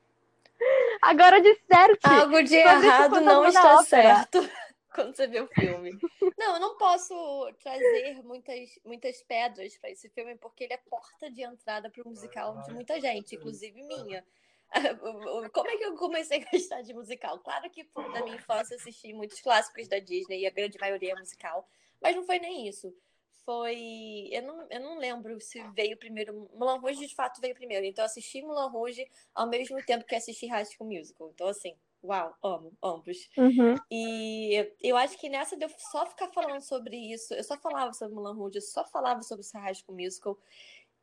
agora 1.00 1.40
de 1.40 1.54
certo. 1.66 2.06
Algo 2.06 2.42
de 2.42 2.54
errado 2.54 3.20
não 3.20 3.46
está 3.46 3.82
certo 3.82 4.38
quando 4.94 5.16
você 5.16 5.26
vê 5.26 5.40
o 5.40 5.48
filme. 5.48 5.98
Não, 6.38 6.54
eu 6.54 6.60
não 6.60 6.76
posso 6.76 7.14
trazer 7.62 8.22
muitas, 8.22 8.78
muitas 8.84 9.22
pedras 9.22 9.76
para 9.78 9.90
esse 9.90 10.08
filme, 10.10 10.36
porque 10.36 10.64
ele 10.64 10.74
é 10.74 10.80
porta 10.88 11.30
de 11.30 11.42
entrada 11.42 11.90
para 11.90 12.02
o 12.02 12.08
musical 12.08 12.62
de 12.62 12.72
muita 12.72 13.00
gente, 13.00 13.34
inclusive 13.34 13.82
minha. 13.82 14.24
Como 15.52 15.68
é 15.68 15.76
que 15.76 15.84
eu 15.84 15.94
comecei 15.96 16.42
a 16.42 16.50
gostar 16.50 16.82
de 16.82 16.94
musical? 16.94 17.38
Claro 17.40 17.68
que 17.70 17.86
na 18.12 18.22
minha 18.22 18.36
infância 18.36 18.76
assisti 18.76 19.12
muitos 19.12 19.40
clássicos 19.40 19.88
da 19.88 19.98
Disney 19.98 20.40
e 20.40 20.46
a 20.46 20.50
grande 20.50 20.78
maioria 20.78 21.12
é 21.12 21.18
musical, 21.18 21.68
mas 22.00 22.16
não 22.16 22.24
foi 22.24 22.38
nem 22.38 22.66
isso. 22.68 22.94
Foi. 23.44 24.28
Eu 24.30 24.42
não, 24.42 24.66
eu 24.70 24.80
não 24.80 24.98
lembro 24.98 25.40
se 25.40 25.60
veio 25.74 25.96
primeiro. 25.96 26.48
Mulan 26.54 26.78
Rouge 26.78 27.06
de 27.06 27.14
fato 27.14 27.40
veio 27.40 27.54
primeiro. 27.54 27.84
Então 27.84 28.02
eu 28.02 28.06
assisti 28.06 28.40
Mulan 28.40 28.68
Rouge 28.68 29.04
ao 29.34 29.48
mesmo 29.48 29.82
tempo 29.84 30.04
que 30.04 30.14
assisti 30.14 30.46
High 30.46 30.64
School 30.64 30.88
Musical. 30.88 31.30
Então, 31.34 31.48
assim, 31.48 31.74
uau, 32.04 32.34
amo, 32.42 32.72
ambos. 32.82 33.28
Uhum. 33.36 33.74
E 33.90 34.72
eu 34.80 34.96
acho 34.96 35.18
que 35.18 35.28
nessa 35.28 35.56
de 35.56 35.64
eu 35.64 35.70
só 35.76 36.06
ficar 36.06 36.28
falando 36.28 36.60
sobre 36.60 36.96
isso, 36.96 37.34
eu 37.34 37.42
só 37.42 37.58
falava 37.58 37.92
sobre 37.92 38.14
Mulan 38.14 38.34
Rouge, 38.34 38.58
eu 38.58 38.62
só 38.62 38.84
falava 38.86 39.22
sobre 39.22 39.44
High 39.54 39.74
School 39.74 39.98
Musical. 39.98 40.38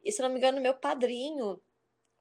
E 0.03 0.11
se 0.11 0.21
não 0.21 0.29
me 0.29 0.37
engano, 0.37 0.61
meu 0.61 0.73
padrinho 0.73 1.61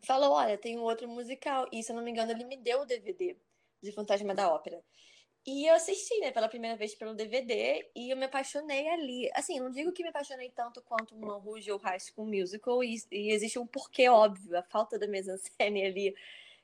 falou: 0.01 0.33
olha, 0.33 0.57
tem 0.59 0.79
um 0.79 0.83
outro 0.83 1.09
musical. 1.09 1.69
E 1.73 1.83
se 1.83 1.93
eu 1.93 1.97
não 1.97 2.03
me 2.03 2.11
engano, 2.11 2.33
ele 2.33 2.45
me 2.45 2.57
deu 2.57 2.81
o 2.81 2.87
DVD 2.87 3.37
de 3.83 3.93
Fantasma 3.93 4.35
da 4.35 4.53
Ópera. 4.53 4.83
E 5.47 5.67
eu 5.67 5.75
assisti, 5.75 6.19
né, 6.21 6.31
pela 6.31 6.49
primeira 6.49 6.77
vez 6.77 6.95
pelo 6.95 7.15
DVD 7.15 7.89
e 7.97 8.11
eu 8.11 8.17
me 8.17 8.27
apaixonei 8.27 8.87
ali. 8.89 9.31
Assim, 9.35 9.59
não 9.59 9.71
digo 9.71 9.93
que 9.93 10.03
me 10.03 10.11
apaixonei 10.11 10.51
tanto 10.51 10.83
quanto 10.83 11.17
Moulin 11.17 11.41
Rouge 11.41 11.73
ou 11.73 11.79
High 11.79 12.01
School 12.01 12.27
Musical, 12.27 12.85
e, 12.85 12.97
e 13.11 13.31
existe 13.33 13.59
um 13.59 13.67
porquê 13.67 14.09
óbvio, 14.11 14.59
a 14.59 14.63
falta 14.63 14.99
da 14.99 15.07
mise-en-scène 15.07 15.87
ali 15.87 16.15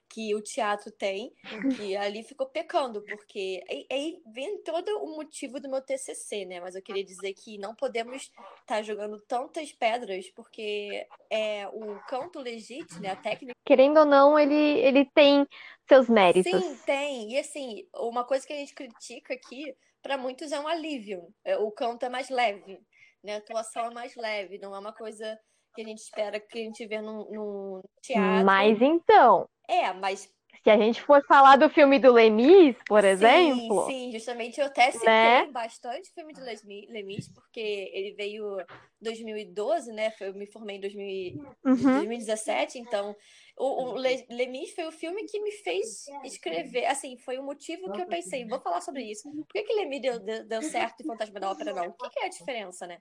que 0.08 0.34
o 0.34 0.42
teatro 0.42 0.90
tem, 0.90 1.32
e 1.80 1.96
ali 1.96 2.22
ficou 2.22 2.46
pecando, 2.46 3.02
porque 3.02 3.62
aí 3.90 4.22
vem 4.32 4.62
todo 4.62 4.88
o 5.02 5.16
motivo 5.16 5.60
do 5.60 5.68
meu 5.68 5.80
TCC, 5.80 6.44
né? 6.44 6.60
Mas 6.60 6.74
eu 6.74 6.82
queria 6.82 7.04
dizer 7.04 7.32
que 7.34 7.58
não 7.58 7.74
podemos 7.74 8.22
estar 8.22 8.34
tá 8.66 8.82
jogando 8.82 9.20
tantas 9.20 9.72
pedras, 9.72 10.30
porque 10.30 11.06
é 11.30 11.66
o 11.68 11.98
canto 12.06 12.38
legítimo, 12.38 13.00
né? 13.00 13.10
A 13.10 13.16
técnica. 13.16 13.54
Querendo 13.66 14.00
ou 14.00 14.04
não, 14.04 14.38
ele, 14.38 14.54
ele 14.54 15.04
tem 15.06 15.46
seus 15.88 16.08
méritos. 16.08 16.52
Sim, 16.52 16.76
tem. 16.84 17.32
E 17.32 17.38
assim, 17.38 17.88
uma 17.94 18.24
coisa 18.24 18.46
que 18.46 18.52
a 18.52 18.56
gente 18.56 18.74
critica 18.74 19.34
aqui, 19.34 19.74
para 20.02 20.18
muitos 20.18 20.52
é 20.52 20.60
um 20.60 20.68
alívio. 20.68 21.34
É, 21.44 21.56
o 21.56 21.70
canto 21.70 22.04
é 22.04 22.08
mais 22.08 22.28
leve, 22.28 22.78
né? 23.22 23.34
A 23.34 23.38
atuação 23.38 23.86
é 23.86 23.90
mais 23.90 24.14
leve, 24.14 24.58
não 24.58 24.74
é 24.74 24.78
uma 24.78 24.92
coisa 24.92 25.38
que 25.74 25.82
a 25.82 25.84
gente 25.84 25.98
espera 25.98 26.38
que 26.40 26.58
a 26.58 26.62
gente 26.62 26.86
vê 26.86 27.00
no, 27.00 27.30
no 27.30 27.82
teatro. 28.00 28.44
Mas 28.44 28.80
então, 28.80 29.48
é, 29.68 29.92
mas 29.92 30.28
se 30.64 30.70
a 30.70 30.78
gente 30.78 31.02
for 31.02 31.22
falar 31.26 31.56
do 31.56 31.68
filme 31.68 31.98
do 31.98 32.10
Lemis, 32.10 32.74
por 32.86 33.02
sim, 33.02 33.08
exemplo. 33.08 33.86
Sim, 33.86 34.10
justamente 34.10 34.58
eu 34.58 34.66
até 34.66 34.90
citei 34.90 35.06
né? 35.06 35.46
bastante 35.52 36.08
o 36.08 36.14
filme 36.14 36.32
do 36.32 36.40
Lemis, 36.40 37.28
porque 37.28 37.90
ele 37.92 38.14
veio 38.14 38.58
em 38.60 38.64
2012, 39.02 39.92
né? 39.92 40.10
Eu 40.20 40.32
me 40.32 40.46
formei 40.46 40.76
em 40.76 40.80
2000, 40.80 41.34
uhum. 41.66 41.74
2017, 41.76 42.78
então 42.78 43.14
o, 43.56 43.92
o 43.92 43.94
Lemis 43.94 44.74
foi 44.74 44.84
o 44.86 44.92
filme 44.92 45.24
que 45.26 45.40
me 45.40 45.52
fez 45.52 46.06
escrever. 46.24 46.86
Assim, 46.86 47.16
foi 47.16 47.38
o 47.38 47.42
motivo 47.42 47.90
que 47.92 48.00
eu 48.00 48.06
pensei, 48.06 48.46
vou 48.46 48.60
falar 48.60 48.80
sobre 48.80 49.02
isso. 49.02 49.30
Por 49.30 49.46
que, 49.46 49.62
que 49.62 49.74
Lemis 49.74 50.02
deu, 50.02 50.18
deu, 50.18 50.44
deu 50.44 50.62
certo 50.62 51.00
e 51.00 51.06
Fantasma 51.06 51.38
da 51.38 51.50
Ópera 51.50 51.72
não? 51.72 51.88
O 51.88 51.92
que, 51.92 52.10
que, 52.10 52.20
é 52.20 52.26
a 52.26 52.28
diferença, 52.28 52.86
né? 52.86 53.00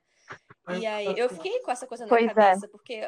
E 0.79 0.85
aí 0.85 1.17
eu 1.17 1.29
fiquei 1.29 1.59
com 1.61 1.71
essa 1.71 1.87
coisa 1.87 2.05
na 2.05 2.09
pois 2.09 2.25
é. 2.25 2.33
cabeça, 2.33 2.65
é. 2.65 2.69
porque 2.69 3.01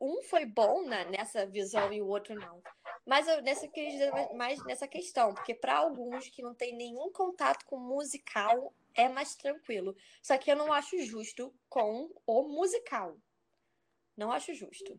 um 0.00 0.22
foi 0.22 0.46
bom 0.46 0.82
né, 0.82 1.04
nessa 1.06 1.46
visão 1.46 1.92
e 1.92 2.00
o 2.00 2.06
outro 2.06 2.34
não. 2.34 2.62
Mas 3.06 3.26
eu 3.28 3.42
nessa 3.42 3.68
queria 3.68 3.90
dizer 3.90 4.34
mais 4.34 4.62
nessa 4.64 4.86
questão, 4.86 5.34
porque 5.34 5.54
para 5.54 5.76
alguns 5.76 6.28
que 6.28 6.42
não 6.42 6.54
tem 6.54 6.74
nenhum 6.74 7.10
contato 7.12 7.64
com 7.66 7.78
musical 7.78 8.74
é 8.94 9.08
mais 9.08 9.34
tranquilo. 9.34 9.94
Só 10.22 10.36
que 10.38 10.50
eu 10.50 10.56
não 10.56 10.72
acho 10.72 10.98
justo 11.04 11.54
com 11.68 12.10
o 12.26 12.42
musical. 12.44 13.16
Não 14.16 14.32
acho 14.32 14.54
justo. 14.54 14.98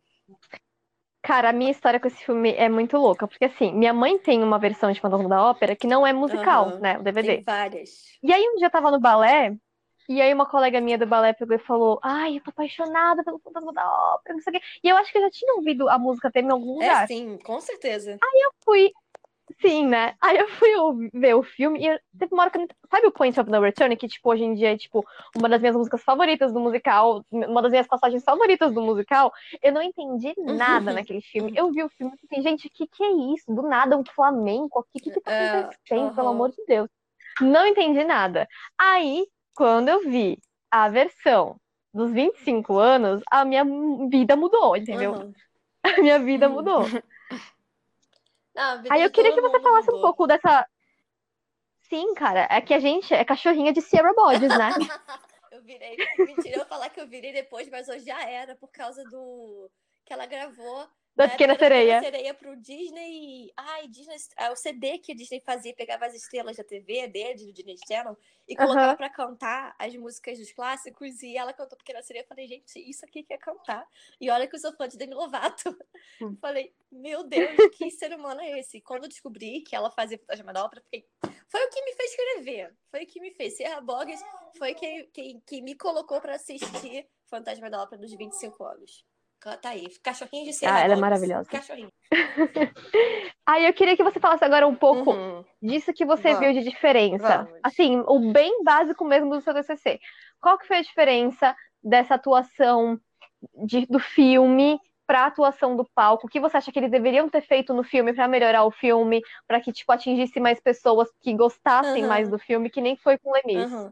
Cara, 1.21 1.49
a 1.49 1.53
minha 1.53 1.71
história 1.71 1.99
com 1.99 2.07
esse 2.07 2.23
filme 2.23 2.53
é 2.53 2.69
muito 2.69 2.97
louca, 2.97 3.27
porque 3.27 3.45
assim, 3.45 3.73
minha 3.73 3.93
mãe 3.93 4.17
tem 4.17 4.41
uma 4.41 4.57
versão 4.57 4.91
de 4.91 5.01
Fantasma 5.01 5.27
da 5.27 5.43
Ópera 5.43 5.75
que 5.75 5.87
não 5.87 6.07
é 6.07 6.13
musical, 6.13 6.69
uhum. 6.69 6.79
né? 6.79 6.97
O 6.97 7.03
DVD. 7.03 7.35
Tem 7.35 7.43
várias. 7.43 7.89
E 8.23 8.31
aí 8.31 8.41
um 8.41 8.55
dia 8.55 8.67
eu 8.67 8.71
tava 8.71 8.89
no 8.89 8.99
balé 8.99 9.55
e 10.09 10.19
aí 10.21 10.33
uma 10.33 10.47
colega 10.47 10.81
minha 10.81 10.97
do 10.97 11.05
balé 11.05 11.33
pegou 11.33 11.55
e 11.55 11.59
falou: 11.59 11.99
Ai, 12.01 12.37
eu 12.37 12.41
tô 12.41 12.49
apaixonada 12.49 13.23
pelo 13.23 13.37
fantasma 13.37 13.71
da 13.71 13.87
ópera, 14.15 14.33
não 14.33 14.41
sei 14.41 14.51
o 14.51 14.59
quê. 14.59 14.65
E 14.83 14.89
eu 14.89 14.97
acho 14.97 15.11
que 15.11 15.19
eu 15.19 15.21
já 15.21 15.29
tinha 15.29 15.53
ouvido 15.53 15.87
a 15.87 15.99
música 15.99 16.31
ter 16.31 16.43
em 16.43 16.49
algum 16.49 16.81
é, 16.81 16.87
lugar. 16.87 17.03
É, 17.03 17.07
sim, 17.07 17.37
com 17.43 17.59
certeza. 17.59 18.13
Aí 18.13 18.41
eu 18.43 18.51
fui. 18.65 18.91
Sim, 19.61 19.87
né? 19.87 20.15
Aí 20.21 20.37
eu 20.37 20.47
fui 20.47 20.69
ver 21.13 21.35
o 21.35 21.43
filme 21.43 21.85
e 21.85 21.99
teve 22.17 22.33
uma 22.33 22.43
hora 22.43 22.51
que. 22.51 22.67
Sabe 22.89 23.07
o 23.07 23.11
Point 23.11 23.39
of 23.39 23.49
No 23.49 23.61
Return? 23.61 23.95
Que, 23.97 24.07
tipo, 24.07 24.29
hoje 24.29 24.43
em 24.43 24.53
dia 24.53 24.73
é, 24.73 24.77
tipo, 24.77 25.05
uma 25.35 25.49
das 25.49 25.59
minhas 25.59 25.75
músicas 25.75 26.01
favoritas 26.01 26.53
do 26.53 26.59
musical, 26.59 27.25
uma 27.29 27.61
das 27.61 27.71
minhas 27.71 27.87
passagens 27.87 28.23
favoritas 28.23 28.73
do 28.73 28.81
musical. 28.81 29.33
Eu 29.61 29.73
não 29.73 29.81
entendi 29.81 30.33
nada 30.37 30.93
naquele 30.93 31.21
filme. 31.21 31.53
Eu 31.55 31.71
vi 31.71 31.83
o 31.83 31.89
filme 31.89 32.13
e 32.15 32.27
pensei, 32.27 32.41
gente, 32.41 32.67
o 32.67 32.71
que, 32.71 32.87
que 32.87 33.03
é 33.03 33.11
isso? 33.33 33.53
Do 33.53 33.63
nada, 33.63 33.97
um 33.97 34.03
flamenco 34.05 34.79
aqui. 34.79 34.99
O 34.99 35.03
que, 35.03 35.11
que 35.11 35.21
tá 35.21 35.31
é, 35.31 35.59
acontecendo, 35.59 36.09
-huh. 36.09 36.15
pelo 36.15 36.29
amor 36.29 36.51
de 36.51 36.65
Deus? 36.65 36.89
Não 37.41 37.65
entendi 37.65 38.03
nada. 38.03 38.47
Aí 38.77 39.27
quando 39.59 39.89
eu 39.89 40.09
vi 40.09 40.39
a 40.71 40.87
versão 40.87 41.59
dos 41.93 42.13
25 42.13 42.77
anos, 42.77 43.21
a 43.29 43.43
minha 43.43 43.65
vida 44.09 44.37
mudou, 44.37 44.77
entendeu? 44.77 45.11
Uhum. 45.11 45.33
A 45.83 46.01
minha 46.01 46.19
vida 46.19 46.47
uhum. 46.47 46.55
mudou. 46.55 46.81
Não, 48.59 48.83
Aí 48.89 49.01
eu 49.01 49.09
queria 49.09 49.33
que 49.33 49.39
você 49.39 49.57
falasse 49.61 49.89
um 49.89 50.01
pouco 50.01 50.27
dessa. 50.27 50.67
Sim, 51.89 52.13
cara, 52.13 52.45
é 52.51 52.59
que 52.59 52.73
a 52.73 52.79
gente 52.79 53.13
é 53.13 53.23
cachorrinha 53.23 53.71
de 53.71 53.81
Sierra 53.81 54.13
Bodes, 54.13 54.49
né? 54.49 54.69
eu 55.49 55.63
virei. 55.63 55.95
Mentira, 56.17 56.57
eu 56.57 56.65
falar 56.65 56.89
que 56.89 56.99
eu 56.99 57.07
virei 57.07 57.31
depois, 57.31 57.69
mas 57.69 57.87
hoje 57.87 58.05
já 58.05 58.21
era 58.21 58.55
por 58.55 58.69
causa 58.69 59.01
do. 59.05 59.71
que 60.03 60.11
ela 60.11 60.25
gravou 60.25 60.85
da 61.15 61.27
Pequena 61.27 61.57
Sereia. 61.57 62.01
Sereia 62.01 62.33
pro 62.33 62.55
Disney. 62.55 63.51
Ai, 63.57 63.87
Disney. 63.87 64.15
É 64.37 64.49
o 64.49 64.55
CD 64.55 64.99
que 64.99 65.11
a 65.11 65.15
Disney 65.15 65.41
fazia, 65.41 65.75
pegava 65.75 66.05
as 66.05 66.13
estrelas 66.13 66.55
da 66.55 66.63
TV 66.63 67.07
dele, 67.07 67.45
do 67.45 67.53
Disney 67.53 67.75
Channel, 67.87 68.17
e 68.47 68.55
colocava 68.55 68.91
uhum. 68.91 68.97
pra 68.97 69.09
cantar 69.09 69.75
as 69.77 69.93
músicas 69.95 70.39
dos 70.39 70.51
clássicos. 70.53 71.21
E 71.21 71.35
ela 71.35 71.51
cantou 71.51 71.77
Pequena 71.77 72.01
Sereia. 72.01 72.23
Eu 72.23 72.27
falei, 72.27 72.47
gente, 72.47 72.79
isso 72.89 73.03
aqui 73.05 73.23
quer 73.23 73.37
cantar. 73.37 73.85
E 74.19 74.29
olha 74.29 74.47
que 74.47 74.55
eu 74.55 74.59
sou 74.59 74.71
fã 74.73 74.87
de 74.87 74.97
Demi 74.97 75.13
Lovato. 75.13 75.77
Hum. 76.21 76.37
Falei, 76.39 76.73
meu 76.91 77.23
Deus, 77.23 77.55
que 77.77 77.91
ser 77.91 78.13
humano 78.13 78.41
é 78.41 78.59
esse? 78.59 78.79
Quando 78.81 79.03
eu 79.03 79.09
descobri 79.09 79.61
que 79.61 79.75
ela 79.75 79.91
fazia 79.91 80.17
Fantasma 80.17 80.53
da 80.53 80.63
Ópera, 80.63 80.81
fiquei. 80.81 81.05
Foi 81.49 81.65
o 81.65 81.69
que 81.69 81.83
me 81.83 81.93
fez 81.95 82.11
escrever. 82.11 82.75
Foi 82.89 83.03
o 83.03 83.07
que 83.07 83.19
me 83.19 83.31
fez. 83.31 83.57
Serra 83.57 83.81
Boggs 83.81 84.23
foi 84.57 84.73
quem, 84.73 85.07
quem, 85.11 85.43
quem 85.45 85.61
me 85.61 85.75
colocou 85.75 86.21
para 86.21 86.35
assistir 86.35 87.07
Fantasma 87.29 87.69
da 87.69 87.81
Ópera 87.81 88.01
dos 88.01 88.13
25 88.13 88.63
anos. 88.63 89.05
Tá 89.39 89.69
aí, 89.69 89.87
cachorrinho 90.03 90.43
de 90.43 90.53
cera. 90.53 90.75
Ah, 90.75 90.79
ela 90.81 90.93
é 90.93 90.97
maravilhosa. 90.97 91.49
Cachorrinho. 91.49 91.89
aí 93.45 93.65
eu 93.65 93.73
queria 93.73 93.95
que 93.95 94.03
você 94.03 94.19
falasse 94.19 94.43
agora 94.43 94.67
um 94.67 94.75
pouco 94.75 95.13
uhum. 95.13 95.45
disso 95.61 95.93
que 95.93 96.03
você 96.03 96.33
Vamos. 96.33 96.39
viu 96.39 96.53
de 96.53 96.69
diferença. 96.69 97.43
Vamos. 97.43 97.59
Assim, 97.63 98.03
o 98.05 98.31
bem 98.33 98.63
básico 98.63 99.05
mesmo 99.05 99.29
do 99.29 99.41
seu 99.41 99.53
TCC. 99.53 99.99
Qual 100.41 100.57
que 100.57 100.67
foi 100.67 100.77
a 100.77 100.81
diferença 100.81 101.55
dessa 101.81 102.15
atuação 102.15 102.99
de, 103.65 103.85
do 103.85 103.99
filme 103.99 104.77
para 105.07 105.21
a 105.21 105.27
atuação 105.27 105.75
do 105.77 105.85
palco? 105.95 106.27
O 106.27 106.29
que 106.29 106.39
você 106.39 106.57
acha 106.57 106.71
que 106.71 106.77
eles 106.77 106.91
deveriam 106.91 107.29
ter 107.29 107.41
feito 107.41 107.73
no 107.73 107.83
filme 107.83 108.11
para 108.13 108.27
melhorar 108.27 108.65
o 108.65 108.71
filme, 108.71 109.21
para 109.47 109.61
que 109.61 109.71
tipo 109.71 109.89
atingisse 109.91 110.37
mais 110.41 110.59
pessoas 110.59 111.09
que 111.21 111.33
gostassem 111.33 112.03
uhum. 112.03 112.09
mais 112.09 112.27
do 112.27 112.37
filme, 112.37 112.69
que 112.69 112.81
nem 112.81 112.97
foi 112.97 113.17
com 113.17 113.31
Lemis? 113.31 113.71
Uhum. 113.71 113.91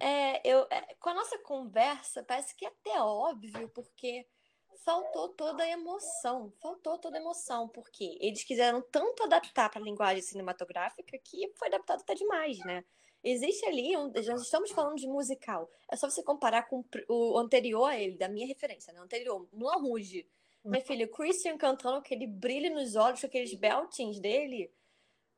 É, 0.00 0.40
eu, 0.48 0.66
é, 0.70 0.94
com 0.98 1.10
a 1.10 1.14
nossa 1.14 1.38
conversa, 1.38 2.24
parece 2.24 2.56
que 2.56 2.66
é 2.66 2.68
até 2.68 3.00
óbvio, 3.00 3.68
porque 3.68 4.26
faltou 4.84 5.30
toda 5.30 5.62
a 5.62 5.68
emoção, 5.68 6.52
faltou 6.60 6.98
toda 6.98 7.16
a 7.16 7.20
emoção, 7.20 7.68
porque 7.68 8.18
eles 8.20 8.44
quiseram 8.44 8.82
tanto 8.82 9.24
adaptar 9.24 9.70
para 9.70 9.80
a 9.80 9.84
linguagem 9.84 10.22
cinematográfica 10.22 11.18
que 11.18 11.50
foi 11.56 11.68
adaptado 11.68 12.00
até 12.02 12.14
demais, 12.14 12.58
né? 12.60 12.84
Existe 13.22 13.64
ali, 13.64 13.96
um, 13.96 14.12
já 14.22 14.34
estamos 14.34 14.70
falando 14.70 14.96
de 14.96 15.08
musical, 15.08 15.70
é 15.90 15.96
só 15.96 16.10
você 16.10 16.22
comparar 16.22 16.68
com 16.68 16.84
o 17.08 17.38
anterior 17.38 17.86
a 17.86 17.98
ele, 17.98 18.18
da 18.18 18.28
minha 18.28 18.46
referência, 18.46 18.92
né? 18.92 19.00
O 19.00 19.04
anterior, 19.04 19.48
Moulin 19.52 19.80
Rouge. 19.80 20.28
Minha 20.62 20.82
filha, 20.82 21.04
o 21.04 21.10
Christian 21.10 21.58
cantando 21.58 21.98
aquele 21.98 22.26
brilho 22.26 22.72
nos 22.74 22.96
olhos, 22.96 23.20
com 23.20 23.26
aqueles 23.26 23.54
beltings 23.54 24.18
dele. 24.18 24.72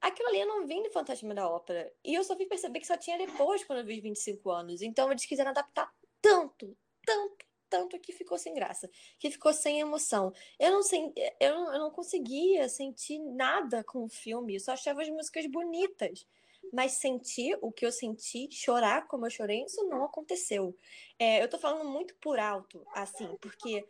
Aquilo 0.01 0.29
ali 0.29 0.41
eu 0.41 0.47
não 0.47 0.67
vim 0.67 0.83
do 0.85 0.91
Fantasma 0.91 1.35
da 1.35 1.49
Ópera. 1.49 1.93
E 2.05 2.15
eu 2.15 2.23
só 2.23 2.37
fui 2.37 2.47
perceber 2.47 2.79
que 2.79 2.87
só 2.87 2.97
tinha 2.97 3.19
depois, 3.19 3.65
quando 3.65 3.81
eu 3.81 3.85
vi 3.85 4.01
25 4.01 4.49
anos. 4.51 4.83
Então 4.83 5.11
eles 5.11 5.27
quiseram 5.27 5.51
adaptar 5.51 5.93
tanto, 6.23 6.77
tanto, 7.05 7.46
tanto 7.69 7.99
que 7.99 8.13
ficou 8.13 8.39
sem 8.39 8.55
graça, 8.55 8.91
que 9.19 9.31
ficou 9.31 9.53
sem 9.53 9.81
emoção. 9.81 10.33
Eu 10.59 10.73
não, 10.73 10.83
sei, 10.83 11.13
eu 11.41 11.55
não, 11.55 11.73
eu 11.73 11.79
não 11.81 11.91
conseguia 11.91 12.69
sentir 12.69 13.19
nada 13.19 13.85
com 13.85 14.05
o 14.05 14.09
filme, 14.09 14.55
eu 14.55 14.61
só 14.61 14.73
achava 14.73 15.03
as 15.03 15.09
músicas 15.09 15.47
bonitas. 15.47 16.27
Mas 16.73 16.93
sentir 16.93 17.57
o 17.63 17.71
que 17.71 17.87
eu 17.87 17.93
senti, 17.93 18.49
chorar 18.51 19.07
como 19.07 19.25
eu 19.25 19.31
chorei, 19.31 19.63
isso 19.63 19.87
não 19.87 20.05
aconteceu. 20.05 20.77
É, 21.17 21.41
eu 21.41 21.49
tô 21.49 21.59
falando 21.59 21.89
muito 21.89 22.15
por 22.17 22.41
alto, 22.41 22.85
assim, 22.93 23.37
porque 23.41 23.87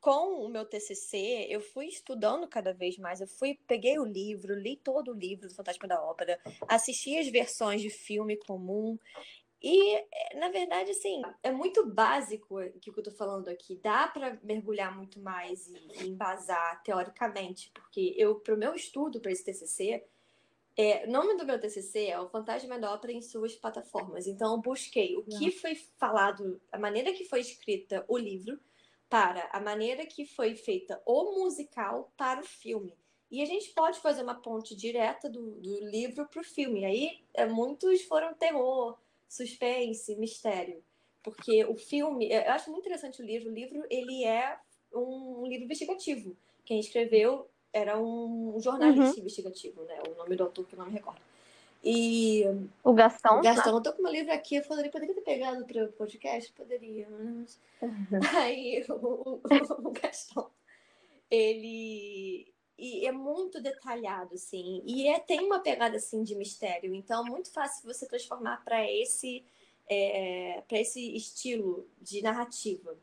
com 0.00 0.44
o 0.44 0.48
meu 0.48 0.64
TCC, 0.64 1.46
eu 1.48 1.60
fui 1.60 1.86
estudando 1.86 2.46
cada 2.48 2.72
vez 2.72 2.96
mais. 2.98 3.20
Eu 3.20 3.26
fui, 3.26 3.58
peguei 3.66 3.98
o 3.98 4.04
livro, 4.04 4.54
li 4.54 4.76
todo 4.76 5.10
o 5.10 5.14
livro 5.14 5.48
do 5.48 5.54
Fantasma 5.54 5.88
da 5.88 6.02
Ópera, 6.02 6.38
assisti 6.68 7.18
as 7.18 7.28
versões 7.28 7.82
de 7.82 7.90
filme 7.90 8.36
comum. 8.36 8.98
E, 9.66 9.94
é, 9.96 10.36
na 10.36 10.50
verdade, 10.50 10.90
assim, 10.90 11.22
é 11.42 11.50
muito 11.50 11.86
básico 11.86 12.60
o 12.60 12.78
que 12.78 12.90
eu 12.90 13.02
tô 13.02 13.10
falando 13.10 13.48
aqui. 13.48 13.80
Dá 13.82 14.06
para 14.06 14.38
mergulhar 14.42 14.94
muito 14.94 15.18
mais 15.18 15.66
e, 15.68 15.88
e 16.02 16.08
embasar 16.08 16.82
teoricamente, 16.82 17.70
porque 17.72 18.14
eu, 18.18 18.34
pro 18.34 18.58
meu 18.58 18.74
estudo 18.74 19.22
para 19.22 19.32
esse 19.32 19.42
TCC, 19.42 20.04
é, 20.76 21.06
o 21.06 21.10
nome 21.10 21.38
do 21.38 21.46
meu 21.46 21.58
TCC 21.58 22.08
é 22.08 22.20
O 22.20 22.28
Fantasma 22.28 22.78
da 22.78 22.92
Ópera 22.92 23.14
em 23.14 23.22
suas 23.22 23.54
plataformas. 23.54 24.26
Então, 24.26 24.52
eu 24.52 24.60
busquei 24.60 25.16
o 25.16 25.22
que 25.22 25.50
foi 25.50 25.74
falado, 25.96 26.60
a 26.70 26.78
maneira 26.78 27.14
que 27.14 27.24
foi 27.24 27.40
escrita 27.40 28.04
o 28.06 28.18
livro, 28.18 28.60
para 29.08 29.48
a 29.50 29.60
maneira 29.60 30.04
que 30.04 30.26
foi 30.26 30.54
feita 30.56 31.00
o 31.06 31.38
musical 31.38 32.12
para 32.18 32.40
o 32.42 32.44
filme. 32.44 32.94
E 33.30 33.40
a 33.40 33.46
gente 33.46 33.70
pode 33.70 33.98
fazer 34.00 34.22
uma 34.22 34.34
ponte 34.34 34.76
direta 34.76 35.30
do, 35.30 35.52
do 35.52 35.80
livro 35.86 36.28
para 36.28 36.42
o 36.42 36.44
filme. 36.44 36.84
Aí 36.84 37.24
é, 37.32 37.46
muitos 37.46 38.02
foram 38.02 38.34
terror, 38.34 38.98
suspense, 39.28 40.14
mistério. 40.16 40.82
Porque 41.22 41.64
o 41.64 41.74
filme, 41.74 42.30
eu 42.30 42.52
acho 42.52 42.70
muito 42.70 42.84
interessante 42.84 43.22
o 43.22 43.24
livro. 43.24 43.50
O 43.50 43.54
livro 43.54 43.84
ele 43.88 44.24
é 44.24 44.58
um, 44.92 45.46
livro 45.46 45.64
investigativo. 45.64 46.36
Quem 46.64 46.78
escreveu 46.78 47.48
era 47.72 47.98
um 47.98 48.58
jornalista 48.60 49.14
uhum. 49.14 49.20
investigativo, 49.20 49.82
né? 49.84 49.98
O 50.08 50.14
nome 50.16 50.36
do 50.36 50.44
autor 50.44 50.66
que 50.66 50.74
eu 50.74 50.78
não 50.78 50.86
me 50.86 50.92
recordo. 50.92 51.20
E. 51.84 52.44
O 52.82 52.94
Gastão. 52.94 53.38
O 53.38 53.42
Gastão, 53.42 53.74
eu 53.74 53.82
tô 53.82 53.92
com 53.92 54.02
meu 54.02 54.12
livro 54.12 54.32
aqui, 54.32 54.56
eu 54.56 54.62
poderia, 54.62 54.90
poderia 54.90 55.14
ter 55.14 55.20
pegado 55.20 55.64
para 55.66 55.84
o 55.84 55.92
podcast? 55.92 56.50
Poderia. 56.52 57.06
Mas... 57.10 57.60
Uhum. 57.82 58.20
Aí, 58.38 58.84
o, 58.88 59.40
o, 59.42 59.90
Gastão, 59.90 60.50
ele. 61.30 62.53
E 62.76 63.06
é 63.06 63.12
muito 63.12 63.60
detalhado, 63.60 64.34
assim. 64.34 64.82
E 64.84 65.08
é, 65.08 65.18
tem 65.20 65.40
uma 65.40 65.60
pegada, 65.60 65.96
assim, 65.96 66.22
de 66.22 66.34
mistério. 66.34 66.94
Então, 66.94 67.26
é 67.26 67.30
muito 67.30 67.52
fácil 67.52 67.84
você 67.84 68.06
transformar 68.06 68.64
para 68.64 68.90
esse, 68.90 69.44
é, 69.88 70.62
para 70.66 70.78
esse 70.78 71.14
estilo 71.14 71.88
de 72.00 72.20
narrativa. 72.20 72.98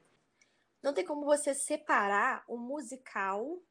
Não 0.84 0.94
tem 0.94 1.06
como 1.06 1.26
você 1.26 1.54
separar 1.54 2.44
o 2.48 2.58
musical 2.58 3.62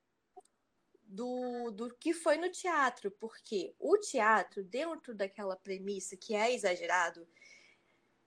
do, 1.03 1.71
do 1.73 1.95
que 1.97 2.15
foi 2.15 2.37
no 2.37 2.51
teatro, 2.51 3.11
porque 3.11 3.75
o 3.79 3.99
teatro, 3.99 4.63
dentro 4.63 5.15
daquela 5.15 5.57
premissa 5.57 6.17
que 6.17 6.35
é 6.35 6.55
exagerado, 6.55 7.27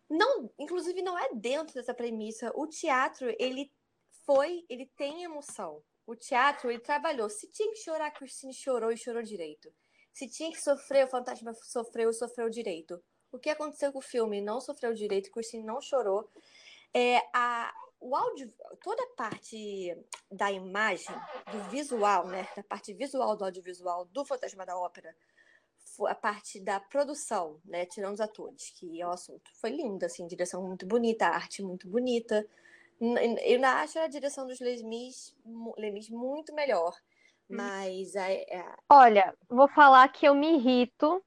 não, 0.09 0.51
inclusive 0.59 1.01
não 1.01 1.17
é 1.17 1.29
dentro 1.33 1.73
dessa 1.73 1.93
premissa. 1.93 2.51
O 2.55 2.67
teatro, 2.67 3.33
ele 3.39 3.71
foi, 4.25 4.65
ele 4.69 4.85
tem 4.97 5.23
emoção. 5.23 5.81
O 6.05 6.15
teatro, 6.15 6.69
ele 6.69 6.79
trabalhou. 6.79 7.29
Se 7.29 7.47
tinha 7.47 7.71
que 7.71 7.79
chorar, 7.79 8.07
a 8.07 8.11
Christine 8.11 8.53
chorou 8.53 8.91
e 8.91 8.97
chorou 8.97 9.23
direito. 9.23 9.73
Se 10.11 10.27
tinha 10.27 10.51
que 10.51 10.61
sofrer, 10.61 11.05
o 11.05 11.09
fantasma 11.09 11.53
sofreu 11.53 12.09
e 12.09 12.13
sofreu 12.13 12.49
direito. 12.49 13.01
O 13.31 13.39
que 13.39 13.49
aconteceu 13.49 13.91
com 13.91 13.99
o 13.99 14.01
filme? 14.01 14.41
Não 14.41 14.61
sofreu 14.61 14.93
direito, 14.93 15.31
Christine 15.31 15.63
não 15.63 15.81
chorou. 15.81 16.29
É, 16.93 17.17
a, 17.33 17.73
o 17.99 18.15
áudio, 18.15 18.53
toda 18.83 19.01
a 19.01 19.15
parte 19.15 19.97
da 20.29 20.51
imagem, 20.51 21.15
do 21.51 21.63
visual, 21.69 22.27
né, 22.27 22.47
da 22.55 22.61
parte 22.63 22.93
visual 22.93 23.35
do 23.35 23.45
audiovisual 23.45 24.05
do 24.05 24.25
Fantasma 24.25 24.65
da 24.65 24.77
Ópera, 24.77 25.15
a 26.07 26.15
parte 26.15 26.59
da 26.59 26.79
produção, 26.79 27.59
né, 27.65 27.85
tirando 27.85 28.13
os 28.13 28.21
atores, 28.21 28.71
que 28.71 29.01
é 29.01 29.07
o 29.07 29.11
assunto, 29.11 29.49
foi 29.55 29.71
linda, 29.71 30.07
assim, 30.07 30.27
direção 30.27 30.61
muito 30.61 30.85
bonita, 30.85 31.27
arte 31.27 31.63
muito 31.63 31.87
bonita. 31.87 32.45
Eu 33.03 33.55
ainda 33.55 33.81
acho 33.81 33.99
a 33.99 34.07
direção 34.07 34.47
dos 34.47 34.59
Lemis, 34.59 35.35
Lemis 35.77 36.09
muito 36.09 36.53
melhor, 36.53 36.93
hum. 37.49 37.55
mas... 37.57 38.15
A, 38.15 38.25
a... 38.25 38.77
Olha, 38.89 39.33
vou 39.49 39.67
falar 39.67 40.07
que 40.07 40.25
eu 40.25 40.33
me 40.33 40.55
irrito 40.55 41.21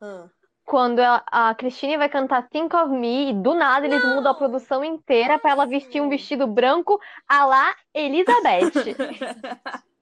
quando 0.67 1.01
a, 1.01 1.55
Christine 1.55 1.97
vai 1.97 2.09
cantar 2.09 2.49
Think 2.49 2.75
of 2.75 2.93
Me 2.93 3.31
e 3.31 3.33
do 3.33 3.55
nada 3.55 3.87
eles 3.87 4.03
Não. 4.03 4.17
mudam 4.17 4.33
a 4.33 4.35
produção 4.35 4.85
inteira 4.85 5.39
para 5.39 5.53
ela 5.53 5.65
vestir 5.65 6.03
um 6.03 6.09
vestido 6.09 6.47
branco 6.47 7.01
a 7.29 7.47
lá 7.47 7.75
Elizabeth. 7.95 8.73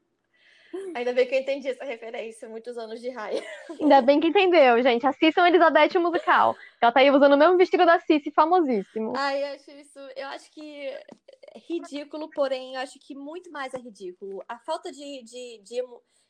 Ainda 0.95 1.13
bem 1.13 1.27
que 1.27 1.35
eu 1.35 1.41
entendi 1.41 1.69
essa 1.69 1.85
referência, 1.85 2.49
muitos 2.49 2.77
anos 2.77 3.01
de 3.01 3.09
raia. 3.11 3.43
Ainda 3.81 4.01
bem 4.01 4.19
que 4.19 4.29
entendeu, 4.29 4.83
gente. 4.83 5.07
Assistam 5.07 5.47
Elizabeth 5.47 5.99
musical. 6.01 6.57
Ela 6.81 6.91
tá 6.91 7.01
aí 7.01 7.11
usando 7.11 7.35
o 7.35 7.37
mesmo 7.37 7.57
vestido 7.57 7.87
da 7.87 8.01
Cici, 8.01 8.31
famosíssimo. 8.33 9.13
Ai, 9.17 9.43
eu 9.43 9.55
acho 9.55 9.71
isso. 9.71 9.99
Eu 10.17 10.27
acho 10.29 10.51
que 10.51 10.89
é 10.89 11.03
ridículo, 11.59 12.31
porém, 12.31 12.75
eu 12.75 12.81
acho 12.81 12.99
que 12.99 13.15
muito 13.15 13.51
mais 13.51 13.75
é 13.75 13.79
ridículo. 13.79 14.43
A 14.49 14.59
falta 14.59 14.91
de, 14.91 15.23
de, 15.23 15.63
de 15.63 15.83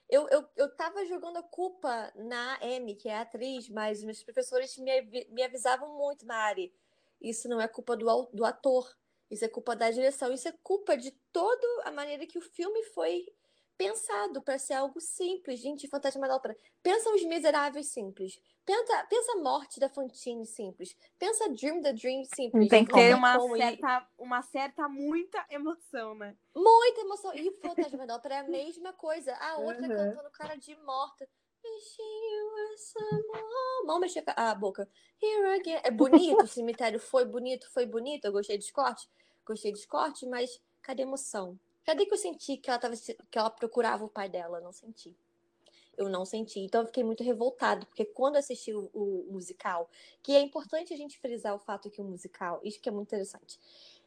eu, 0.08 0.28
eu, 0.28 0.48
eu 0.56 0.76
tava 0.76 1.04
jogando 1.06 1.38
a 1.38 1.42
culpa 1.42 2.12
na 2.14 2.58
Amy, 2.62 2.94
que 2.94 3.08
é 3.08 3.16
a 3.16 3.22
atriz, 3.22 3.68
mas 3.68 4.04
meus 4.04 4.22
professores 4.22 4.76
me, 4.76 5.26
me 5.30 5.42
avisavam 5.42 5.96
muito, 5.96 6.26
Mari. 6.26 6.72
Isso 7.20 7.48
não 7.48 7.60
é 7.60 7.66
culpa 7.66 7.96
do, 7.96 8.06
do 8.32 8.44
ator, 8.44 8.94
isso 9.30 9.44
é 9.44 9.48
culpa 9.48 9.74
da 9.74 9.90
direção, 9.90 10.32
isso 10.32 10.46
é 10.46 10.52
culpa 10.62 10.96
de 10.96 11.10
toda 11.32 11.66
a 11.84 11.90
maneira 11.90 12.26
que 12.26 12.38
o 12.38 12.42
filme 12.42 12.82
foi 12.84 13.26
pensado 13.76 14.42
para 14.42 14.58
ser 14.58 14.74
algo 14.74 15.00
simples. 15.00 15.60
Gente, 15.60 15.88
Fantasma 15.88 16.28
da 16.28 16.36
Ópera. 16.36 16.56
Pensa 16.82 17.10
os 17.10 17.24
miseráveis 17.24 17.88
simples. 17.88 18.40
Pensa, 18.64 19.06
pensa 19.10 19.32
a 19.32 19.42
morte 19.42 19.78
da 19.78 19.88
Fantine 19.88 20.46
simples. 20.46 20.96
Pensa 21.18 21.48
Dream 21.50 21.82
the 21.82 21.92
Dream 21.92 22.24
simples. 22.24 22.68
Tem 22.68 22.84
que 22.84 22.92
ter 22.92 23.14
uma 23.14 23.38
certa, 23.56 24.08
uma 24.18 24.42
certa, 24.42 24.88
muita 24.88 25.44
emoção, 25.50 26.14
né? 26.14 26.36
Muita 26.54 27.00
emoção. 27.00 27.34
E 27.34 27.48
o 27.48 27.52
Fantasma 27.60 28.06
da 28.06 28.16
Ópera 28.16 28.36
é 28.36 28.38
a 28.38 28.48
mesma 28.48 28.92
coisa. 28.92 29.34
A 29.36 29.58
outra 29.58 29.82
uhum. 29.82 29.88
cantando 29.88 30.30
cara 30.30 30.54
de 30.56 30.74
morta. 30.76 31.28
Não 33.84 33.98
mexer 33.98 34.22
a 34.26 34.54
boca. 34.54 34.88
Here 35.22 35.60
again. 35.60 35.80
É 35.82 35.90
bonito, 35.90 36.44
o 36.44 36.46
cemitério 36.46 37.00
foi 37.00 37.24
bonito, 37.24 37.70
foi 37.70 37.86
bonito. 37.86 38.26
Eu 38.26 38.32
gostei 38.32 38.58
de 38.58 38.64
Scott, 38.64 39.08
gostei 39.46 39.72
de 39.72 39.78
Scott, 39.80 40.26
mas 40.26 40.60
cadê 40.82 41.02
emoção? 41.02 41.58
Cadê 41.84 42.06
que 42.06 42.14
eu 42.14 42.18
senti 42.18 42.56
que 42.56 42.70
ela, 42.70 42.78
tava, 42.78 42.94
que 42.96 43.38
ela 43.38 43.50
procurava 43.50 44.04
o 44.04 44.08
pai 44.08 44.28
dela? 44.28 44.60
Não 44.60 44.72
senti. 44.72 45.14
Eu 45.96 46.08
não 46.08 46.24
senti. 46.24 46.60
Então 46.60 46.80
eu 46.80 46.86
fiquei 46.86 47.04
muito 47.04 47.22
revoltado, 47.22 47.86
porque 47.86 48.04
quando 48.04 48.36
assisti 48.36 48.72
o, 48.72 48.90
o, 48.92 49.26
musical, 49.30 49.88
que 50.22 50.32
é 50.32 50.40
importante 50.40 50.92
a 50.92 50.96
gente 50.96 51.18
frisar 51.18 51.54
o 51.54 51.58
fato 51.58 51.90
que 51.90 52.00
o 52.00 52.04
musical, 52.04 52.60
isso 52.64 52.80
que 52.80 52.88
é 52.88 52.92
muito 52.92 53.08
interessante, 53.08 53.60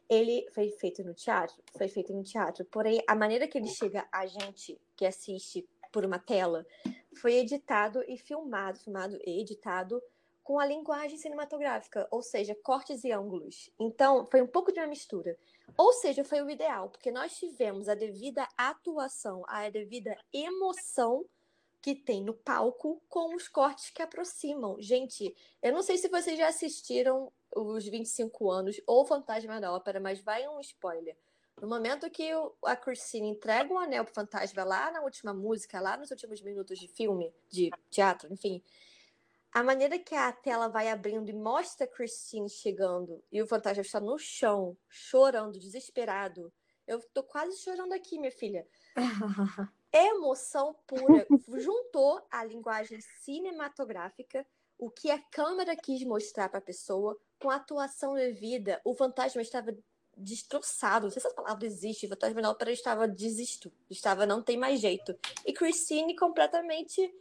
ele 0.08 0.46
foi 0.52 0.70
feito 0.70 1.04
no 1.04 1.14
teatro, 1.14 1.56
foi 1.76 1.88
feito 1.88 2.12
no 2.12 2.22
teatro, 2.22 2.64
porém 2.66 3.02
a 3.06 3.14
maneira 3.14 3.46
que 3.46 3.58
ele 3.58 3.68
chega 3.68 4.06
a 4.10 4.26
gente 4.26 4.78
que 4.96 5.06
assiste 5.06 5.68
por 5.92 6.04
uma 6.04 6.18
tela 6.18 6.66
foi 7.14 7.34
editado 7.34 8.02
e 8.06 8.16
filmado, 8.16 8.78
filmado 8.78 9.18
e 9.26 9.40
editado 9.40 10.02
com 10.48 10.58
a 10.58 10.64
linguagem 10.64 11.18
cinematográfica, 11.18 12.08
ou 12.10 12.22
seja, 12.22 12.54
cortes 12.54 13.04
e 13.04 13.12
ângulos. 13.12 13.70
Então, 13.78 14.24
foi 14.30 14.40
um 14.40 14.46
pouco 14.46 14.72
de 14.72 14.80
uma 14.80 14.86
mistura. 14.86 15.36
Ou 15.76 15.92
seja, 15.92 16.24
foi 16.24 16.40
o 16.40 16.48
ideal, 16.48 16.88
porque 16.88 17.10
nós 17.10 17.36
tivemos 17.36 17.86
a 17.86 17.94
devida 17.94 18.48
atuação, 18.56 19.42
a 19.46 19.68
devida 19.68 20.16
emoção 20.32 21.26
que 21.82 21.94
tem 21.94 22.24
no 22.24 22.32
palco 22.32 22.98
com 23.10 23.36
os 23.36 23.46
cortes 23.46 23.90
que 23.90 24.00
aproximam. 24.00 24.80
Gente, 24.80 25.36
eu 25.62 25.70
não 25.70 25.82
sei 25.82 25.98
se 25.98 26.08
vocês 26.08 26.38
já 26.38 26.48
assistiram 26.48 27.30
os 27.54 27.84
25 27.86 28.50
anos 28.50 28.80
ou 28.86 29.04
Fantasma 29.04 29.60
da 29.60 29.70
Ópera, 29.70 30.00
mas 30.00 30.18
vai 30.18 30.48
um 30.48 30.58
spoiler. 30.60 31.14
No 31.60 31.68
momento 31.68 32.08
que 32.08 32.30
a 32.64 32.74
Christine 32.74 33.28
entrega 33.28 33.70
o 33.70 33.76
anel 33.76 34.04
pro 34.04 34.14
fantasma 34.14 34.64
lá 34.64 34.90
na 34.92 35.02
última 35.02 35.34
música, 35.34 35.78
lá 35.78 35.96
nos 35.96 36.10
últimos 36.10 36.40
minutos 36.40 36.78
de 36.78 36.88
filme, 36.88 37.34
de 37.50 37.70
teatro, 37.90 38.32
enfim, 38.32 38.62
a 39.52 39.62
maneira 39.62 39.98
que 39.98 40.14
a 40.14 40.32
tela 40.32 40.68
vai 40.68 40.88
abrindo 40.88 41.28
e 41.30 41.34
mostra 41.34 41.84
a 41.84 41.88
Christine 41.88 42.48
chegando 42.48 43.22
e 43.32 43.42
o 43.42 43.46
fantasma 43.46 43.82
está 43.82 44.00
no 44.00 44.18
chão, 44.18 44.76
chorando, 44.88 45.58
desesperado. 45.58 46.52
Eu 46.86 47.02
tô 47.12 47.22
quase 47.22 47.58
chorando 47.58 47.92
aqui, 47.92 48.18
minha 48.18 48.32
filha. 48.32 48.66
Emoção 49.92 50.76
pura. 50.86 51.26
Juntou 51.58 52.22
a 52.30 52.44
linguagem 52.44 53.00
cinematográfica, 53.20 54.46
o 54.78 54.90
que 54.90 55.10
a 55.10 55.18
câmera 55.18 55.76
quis 55.76 56.04
mostrar 56.04 56.48
para 56.48 56.58
a 56.58 56.62
pessoa, 56.62 57.18
com 57.40 57.50
a 57.50 57.56
atuação 57.56 58.14
devida. 58.14 58.80
O 58.84 58.94
fantasma 58.94 59.42
estava 59.42 59.76
destroçado. 60.18 61.06
Não 61.06 61.10
sei 61.10 61.22
se 61.22 61.28
essa 61.28 61.34
palavra 61.34 61.64
existe. 61.64 62.06
O 62.06 62.08
Fantasma 62.08 62.48
Ópera 62.50 62.72
estava 62.72 63.06
desisto. 63.06 63.72
Estava, 63.88 64.26
não 64.26 64.42
tem 64.42 64.56
mais 64.56 64.80
jeito. 64.80 65.16
E 65.46 65.52
Christine 65.52 66.16
completamente. 66.16 67.14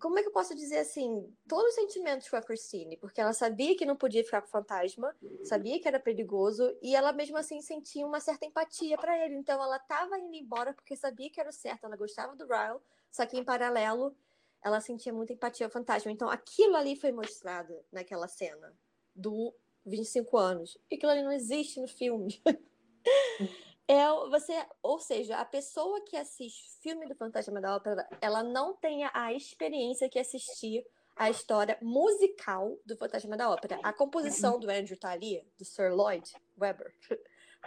Como 0.00 0.18
é 0.18 0.22
que 0.22 0.28
eu 0.28 0.32
posso 0.32 0.54
dizer 0.54 0.78
assim? 0.78 1.30
Todos 1.46 1.68
os 1.68 1.74
sentimentos 1.74 2.28
com 2.28 2.36
a 2.36 2.42
Christine, 2.42 2.96
porque 2.96 3.20
ela 3.20 3.32
sabia 3.32 3.76
que 3.76 3.84
não 3.84 3.94
podia 3.94 4.24
ficar 4.24 4.40
com 4.40 4.48
o 4.48 4.50
fantasma, 4.50 5.14
sabia 5.44 5.78
que 5.78 5.86
era 5.86 6.00
perigoso, 6.00 6.74
e 6.80 6.96
ela 6.96 7.12
mesmo 7.12 7.36
assim 7.36 7.60
sentia 7.60 8.06
uma 8.06 8.18
certa 8.18 8.46
empatia 8.46 8.96
para 8.96 9.22
ele. 9.24 9.34
Então 9.34 9.62
ela 9.62 9.76
estava 9.76 10.18
indo 10.18 10.34
embora 10.34 10.72
porque 10.72 10.96
sabia 10.96 11.30
que 11.30 11.38
era 11.38 11.50
o 11.50 11.52
certo, 11.52 11.84
ela 11.84 11.96
gostava 11.96 12.34
do 12.34 12.46
Ryle, 12.46 12.80
só 13.10 13.26
que 13.26 13.36
em 13.36 13.44
paralelo 13.44 14.16
ela 14.62 14.80
sentia 14.80 15.12
muita 15.12 15.32
empatia 15.32 15.66
ao 15.66 15.70
fantasma. 15.70 16.10
Então 16.10 16.30
aquilo 16.30 16.76
ali 16.76 16.96
foi 16.96 17.12
mostrado 17.12 17.74
naquela 17.92 18.26
cena 18.26 18.74
do 19.14 19.54
25 19.84 20.36
anos. 20.36 20.78
E 20.90 20.94
aquilo 20.94 21.12
ali 21.12 21.22
não 21.22 21.32
existe 21.32 21.80
no 21.80 21.88
filme. 21.88 22.40
é 23.92 24.06
você, 24.30 24.64
ou 24.82 24.98
seja, 24.98 25.36
a 25.38 25.44
pessoa 25.44 26.00
que 26.04 26.16
assiste 26.16 26.70
filme 26.80 27.06
do 27.08 27.14
Fantasma 27.14 27.60
da 27.60 27.74
Ópera, 27.76 28.08
ela 28.20 28.42
não 28.42 28.74
tem 28.76 29.04
a 29.12 29.32
experiência 29.32 30.08
que 30.08 30.18
assistir 30.18 30.84
a 31.16 31.28
história 31.28 31.76
musical 31.82 32.78
do 32.86 32.96
Fantasma 32.96 33.36
da 33.36 33.50
Ópera. 33.50 33.78
A 33.82 33.92
composição 33.92 34.58
do 34.58 34.70
Andrew 34.70 34.98
tá 34.98 35.10
ali, 35.10 35.44
do 35.58 35.64
Sir 35.64 35.92
Lloyd 35.94 36.30
Webber, 36.58 36.94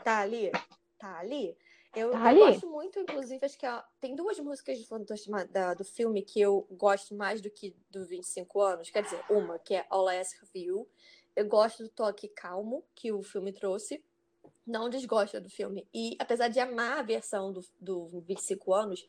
tá 0.04 0.20
ali, 0.22 0.52
tá 0.98 1.20
ali. 1.20 1.58
Eu, 1.96 2.10
Tá 2.12 2.18
eu 2.20 2.26
ali. 2.26 2.40
gosto 2.40 2.68
muito, 2.68 3.00
inclusive, 3.00 3.46
acho 3.46 3.58
que 3.60 3.68
ó, 3.68 3.84
tem 4.00 4.16
duas 4.16 4.40
músicas 4.40 4.80
do 4.80 4.86
Fantasma 4.88 5.46
da- 5.46 5.76
do 5.76 5.84
filme 5.86 6.24
que 6.24 6.42
eu 6.42 6.66
gosto 6.72 7.14
mais 7.14 7.40
do 7.40 7.52
que 7.52 7.76
do 7.92 8.04
25 8.08 8.62
anos. 8.62 8.90
Quer 8.90 9.04
dizer, 9.04 9.24
uma 9.30 9.60
que 9.60 9.76
é 9.76 9.86
All 9.92 10.10
I 10.10 10.18
Ask 10.20 10.42
of 10.42 10.52
You. 10.60 10.90
Eu 11.36 11.46
gosto 11.48 11.84
do 11.84 11.90
toque 11.90 12.28
calmo 12.30 12.84
que 12.96 13.12
o 13.12 13.22
filme 13.22 13.52
trouxe. 13.54 14.04
Não 14.66 14.90
desgosto 14.90 15.42
do 15.42 15.50
filme. 15.50 15.88
E 15.94 16.16
apesar 16.20 16.48
de 16.48 16.60
amar 16.60 17.00
a 17.00 17.02
versão 17.02 17.52
do, 17.52 17.64
do 17.80 18.22
25 18.22 18.74
anos, 18.74 19.08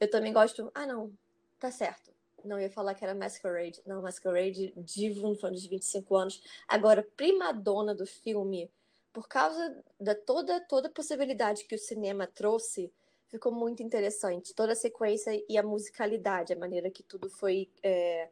eu 0.00 0.10
também 0.10 0.32
gosto. 0.32 0.70
Ah, 0.74 0.86
não, 0.86 1.12
tá 1.58 1.70
certo. 1.70 2.12
Não 2.44 2.60
ia 2.60 2.70
falar 2.70 2.94
que 2.94 3.04
era 3.04 3.14
Masquerade. 3.14 3.80
Não, 3.86 4.02
Masquerade, 4.02 4.72
divo 4.76 5.28
no 5.28 5.34
filme 5.34 5.54
dos 5.54 5.66
25 5.66 6.16
anos. 6.16 6.42
Agora, 6.68 7.06
primadona 7.16 7.94
do 7.94 8.06
filme, 8.06 8.70
por 9.12 9.28
causa 9.28 9.82
da 9.98 10.14
toda, 10.14 10.60
toda 10.60 10.90
possibilidade 10.90 11.64
que 11.64 11.74
o 11.74 11.78
cinema 11.78 12.26
trouxe, 12.26 12.92
ficou 13.28 13.52
muito 13.52 13.82
interessante. 13.82 14.54
Toda 14.54 14.72
a 14.72 14.76
sequência 14.76 15.30
e 15.48 15.56
a 15.56 15.62
musicalidade, 15.62 16.52
a 16.52 16.58
maneira 16.58 16.90
que 16.90 17.02
tudo 17.02 17.28
foi. 17.28 17.68
É, 17.82 18.28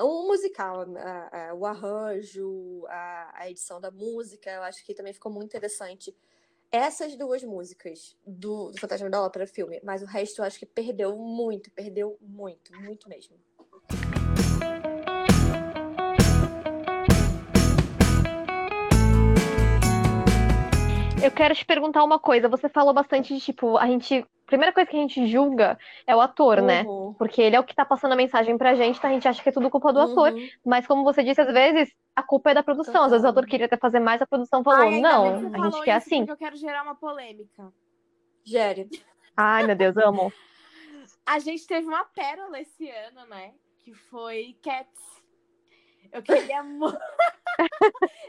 um 0.00 0.26
musical, 0.26 0.84
a- 0.96 1.50
a- 1.50 1.54
o 1.54 1.64
arranjo, 1.64 2.84
a, 2.88 3.42
a 3.42 3.50
edição 3.50 3.80
da 3.80 3.90
música, 3.90 4.50
eu 4.50 4.62
acho 4.62 4.84
que 4.84 4.94
também 4.94 5.12
ficou 5.12 5.30
muito 5.30 5.46
interessante. 5.46 6.14
Essas 6.70 7.16
duas 7.16 7.42
músicas 7.44 8.16
do, 8.26 8.70
do 8.70 8.78
Fantasma 8.80 9.08
da 9.08 9.22
Ópera 9.22 9.46
filme, 9.46 9.80
mas 9.82 10.02
o 10.02 10.06
resto 10.06 10.40
eu 10.40 10.44
acho 10.44 10.58
que 10.58 10.66
perdeu 10.66 11.16
muito, 11.16 11.70
perdeu 11.70 12.18
muito, 12.20 12.74
muito 12.78 13.08
mesmo. 13.08 13.36
Eu 21.22 21.30
quero 21.32 21.54
te 21.54 21.64
perguntar 21.64 22.04
uma 22.04 22.18
coisa. 22.18 22.48
Você 22.48 22.68
falou 22.68 22.92
bastante 22.94 23.34
de, 23.34 23.40
tipo, 23.40 23.76
a 23.76 23.86
gente. 23.86 24.24
Primeira 24.48 24.72
coisa 24.72 24.88
que 24.88 24.96
a 24.96 25.00
gente 25.00 25.26
julga 25.26 25.78
é 26.06 26.16
o 26.16 26.22
ator, 26.22 26.62
né? 26.62 26.82
Uhum, 26.82 27.12
Porque 27.18 27.42
ele 27.42 27.54
é 27.54 27.60
o 27.60 27.64
que 27.64 27.74
tá 27.74 27.84
passando 27.84 28.12
a 28.12 28.16
mensagem 28.16 28.56
pra 28.56 28.74
gente, 28.74 28.96
então 28.96 29.10
a 29.10 29.12
gente 29.12 29.28
acha 29.28 29.42
que 29.42 29.48
é 29.50 29.52
tudo 29.52 29.68
culpa 29.68 29.92
do 29.92 30.00
ator. 30.00 30.32
uhum. 30.32 30.48
Mas 30.64 30.86
como 30.86 31.04
você 31.04 31.22
disse, 31.22 31.42
às 31.42 31.52
vezes 31.52 31.94
a 32.16 32.22
culpa 32.22 32.50
é 32.50 32.54
da 32.54 32.62
produção. 32.62 33.04
Às 33.04 33.10
vezes 33.10 33.26
o 33.26 33.28
ator 33.28 33.44
queria 33.44 33.66
até 33.66 33.76
fazer 33.76 34.00
mais, 34.00 34.22
a 34.22 34.26
produção 34.26 34.64
falou, 34.64 34.80
Ai, 34.80 35.00
não, 35.00 35.52
a 35.52 35.70
gente 35.70 35.82
quer 35.82 35.92
assim. 35.92 36.24
Eu 36.26 36.36
quero 36.36 36.56
gerar 36.56 36.82
uma 36.82 36.94
polêmica. 36.94 37.70
Gere. 38.42 38.88
Ai, 39.36 39.66
meu 39.66 39.76
Deus, 39.76 39.96
amo. 39.98 40.32
A 41.26 41.38
gente 41.40 41.66
teve 41.66 41.86
uma 41.86 42.06
pérola 42.06 42.58
esse 42.58 42.88
ano, 42.88 43.26
né? 43.26 43.52
Que 43.80 43.92
foi 43.92 44.56
Cats. 44.62 45.22
Eu 46.10 46.22
queria, 46.22 46.62
mu... 46.62 46.86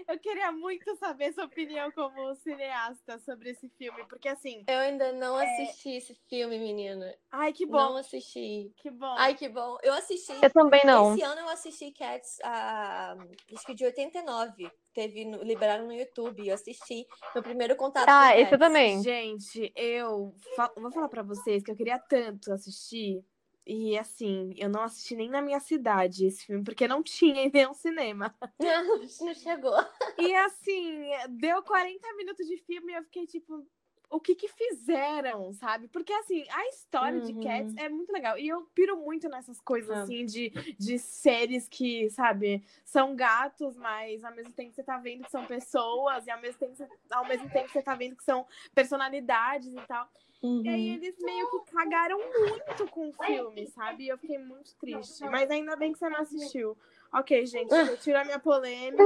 eu 0.07 0.19
queria 0.19 0.51
muito 0.51 0.95
saber 0.97 1.33
sua 1.33 1.45
opinião 1.45 1.91
como 1.91 2.35
cineasta 2.35 3.19
sobre 3.19 3.51
esse 3.51 3.69
filme, 3.77 4.03
porque 4.07 4.27
assim, 4.27 4.63
Eu 4.67 4.79
ainda 4.79 5.11
não 5.13 5.35
assisti 5.35 5.91
esse 5.91 6.15
filme, 6.29 6.57
menina. 6.57 7.13
ai 7.31 7.53
que 7.53 7.65
bom, 7.65 7.77
Não 7.77 7.97
assisti. 7.97 8.71
que 8.77 8.89
bom. 8.89 9.15
Ai, 9.17 9.35
que 9.35 9.47
bom. 9.49 9.77
Eu 9.83 9.93
assisti. 9.93 10.33
Eu 10.41 10.51
também 10.51 10.85
não. 10.85 11.13
Esse 11.13 11.21
ano 11.23 11.41
eu 11.41 11.49
assisti 11.49 11.91
Cats, 11.91 12.37
ah, 12.43 13.15
acho 13.53 13.65
que 13.65 13.73
de 13.75 13.85
89. 13.85 14.71
Teve, 14.93 15.23
no, 15.23 15.43
liberaram 15.43 15.85
no 15.85 15.93
YouTube. 15.93 16.45
Eu 16.47 16.55
assisti. 16.55 17.05
Meu 17.33 17.43
primeiro 17.43 17.75
contato 17.75 18.09
Ah, 18.09 18.29
com 18.33 18.33
esse 18.39 18.41
eu 18.41 18.49
Cats. 18.49 18.59
também. 18.59 19.03
Gente, 19.03 19.71
eu 19.75 20.33
fa- 20.55 20.73
vou 20.75 20.91
falar 20.91 21.07
pra 21.07 21.21
vocês 21.23 21.63
que 21.63 21.71
eu 21.71 21.75
queria 21.75 21.99
tanto 21.99 22.51
assistir. 22.51 23.23
E 23.71 23.95
assim, 23.99 24.51
eu 24.57 24.67
não 24.67 24.81
assisti 24.81 25.15
nem 25.15 25.29
na 25.29 25.43
minha 25.43 25.59
cidade 25.59 26.25
esse 26.25 26.43
filme, 26.47 26.63
porque 26.63 26.87
não 26.87 27.03
tinha 27.03 27.43
em 27.45 27.51
nenhum 27.53 27.73
cinema. 27.75 28.33
Não, 28.59 28.97
não 29.21 29.33
chegou. 29.35 29.77
E 30.17 30.33
assim, 30.35 31.09
deu 31.29 31.61
40 31.61 32.13
minutos 32.15 32.47
de 32.47 32.57
filme 32.57 32.91
e 32.91 32.95
eu 32.95 33.03
fiquei 33.03 33.27
tipo, 33.27 33.63
o 34.09 34.19
que 34.19 34.33
que 34.33 34.47
fizeram, 34.47 35.53
sabe? 35.53 35.87
Porque 35.87 36.11
assim, 36.13 36.43
a 36.49 36.67
história 36.69 37.21
de 37.21 37.31
Uhum. 37.31 37.41
Cats 37.43 37.75
é 37.77 37.87
muito 37.87 38.11
legal. 38.11 38.39
E 38.39 38.47
eu 38.47 38.63
piro 38.73 38.97
muito 38.97 39.29
nessas 39.29 39.61
coisas 39.61 39.91
Ah. 39.91 40.01
assim 40.01 40.25
de, 40.25 40.49
de 40.79 40.97
séries 40.97 41.67
que, 41.67 42.09
sabe, 42.09 42.63
são 42.83 43.15
gatos, 43.15 43.77
mas 43.77 44.23
ao 44.23 44.33
mesmo 44.33 44.51
tempo 44.51 44.73
você 44.73 44.81
tá 44.83 44.97
vendo 44.97 45.25
que 45.25 45.31
são 45.31 45.45
pessoas, 45.45 46.25
e 46.25 46.31
ao 46.31 46.41
mesmo 46.41 46.59
tempo, 46.59 46.87
ao 47.11 47.27
mesmo 47.27 47.47
tempo 47.51 47.69
você 47.69 47.83
tá 47.83 47.93
vendo 47.93 48.15
que 48.15 48.23
são 48.23 48.47
personalidades 48.73 49.71
e 49.71 49.81
tal. 49.87 50.09
E 50.41 50.69
aí 50.69 50.89
Uhum. 50.89 50.95
eles 50.95 51.15
meio 51.19 51.49
que 51.49 51.71
cagaram 51.71 52.17
muito 52.19 52.87
com 52.87 53.09
o 53.09 53.13
filme, 53.13 53.67
sabe? 53.67 54.05
E 54.05 54.09
eu 54.09 54.17
fiquei 54.17 54.37
muito 54.37 54.75
triste. 54.77 55.23
Mas 55.25 55.49
ainda 55.51 55.75
bem 55.75 55.91
que 55.91 55.99
você 55.99 56.09
não 56.09 56.19
assistiu. 56.19 56.77
Ok, 57.13 57.45
gente, 57.45 57.73
eu 57.73 57.97
tiro 57.97 58.17
a 58.17 58.23
minha 58.23 58.39
polêmica. 58.39 59.03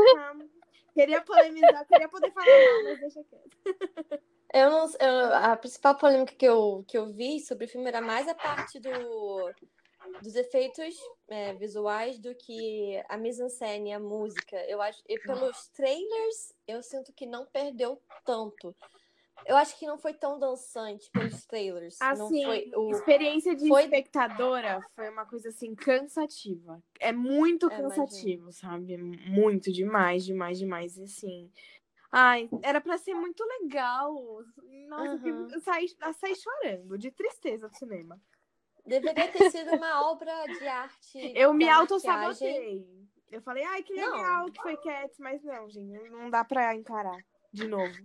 Queria 0.94 1.22
polemizar, 1.22 1.86
queria 1.88 2.08
poder 2.08 2.32
falar 2.32 2.60
mal, 2.60 2.84
mas 2.84 3.00
deixa 3.00 3.24
quieto. 3.24 4.22
Eu 4.54 4.70
não, 4.70 4.86
eu- 5.00 5.34
a 5.34 5.58
principal 5.58 5.98
polêmica 5.98 6.36
que 6.36 6.46
eu, 6.46 6.86
que 6.88 6.96
eu 6.96 7.08
vi 7.08 7.40
sobre 7.40 7.66
o 7.66 7.68
filme 7.68 7.88
era 7.88 8.02
mais 8.02 8.28
a 8.28 8.36
parte 8.36 8.80
do, 8.80 9.52
dos 10.22 10.36
efeitos 10.36 10.96
é, 11.28 11.54
visuais 11.56 12.20
do 12.20 12.36
que 12.36 13.04
a 13.10 13.18
mise-en-scène, 13.18 13.92
a 13.94 14.00
música. 14.00 14.56
Eu 14.68 14.80
acho, 14.80 15.02
e 15.10 15.18
pelos 15.18 15.68
trailers, 15.70 16.54
eu 16.68 16.84
sinto 16.84 17.12
que 17.12 17.26
não 17.26 17.48
perdeu 17.48 18.00
tanto. 18.24 18.76
Eu 19.46 19.58
acho 19.58 19.78
que 19.78 19.86
não 19.86 19.98
foi 19.98 20.14
tão 20.14 20.40
dançante 20.40 21.10
pelos 21.12 21.46
trailers. 21.46 21.98
não 22.00 22.28
Assim, 22.28 22.72
o 22.76 22.92
experiência 22.92 23.56
de 23.56 23.68
foi- 23.68 23.84
espectadora 23.84 24.80
foi 24.96 25.10
uma 25.10 25.26
coisa 25.26 25.50
assim 25.50 25.76
cansativa. 25.76 26.82
É 27.00 27.12
muito 27.12 27.68
É, 27.72 27.76
cansativo, 27.78 28.52
sabe? 28.52 28.98
Muito 28.98 29.72
demais, 29.72 30.24
demais, 30.26 30.58
demais. 30.58 30.98
E 30.98 31.04
assim. 31.04 31.52
Ai, 32.12 32.48
era 32.62 32.80
pra 32.80 32.98
ser 32.98 33.16
muito 33.16 33.44
legal. 33.62 34.14
Nossa, 34.88 35.16
Aham. 35.16 35.48
eu 35.52 35.60
saí, 35.62 35.88
eu 36.06 36.14
saí 36.14 36.36
chorando, 36.36 36.98
de 36.98 37.10
tristeza 37.12 37.68
do 37.68 37.76
cinema. 37.76 38.22
deveria 38.86 39.28
ter 39.32 39.50
sido 39.50 39.76
uma 39.76 40.12
obra 40.12 40.46
de 40.46 40.68
arte. 40.68 41.32
Eu 41.36 41.54
me 41.54 41.66
maquiagem. 41.66 43.10
Eu 43.32 43.42
falei, 43.42 43.64
ai, 43.64 43.82
que 43.82 43.96
Não. 43.96 44.12
legal 44.16 44.52
que 44.52 44.62
foi 44.62 44.78
Cats, 44.78 45.18
mas 45.18 45.42
não, 45.44 45.68
gente, 45.70 46.08
não 46.10 46.30
dá 46.30 46.44
pra 46.44 46.76
encarar 46.76 47.18
de 47.52 47.68
novo. 47.68 47.96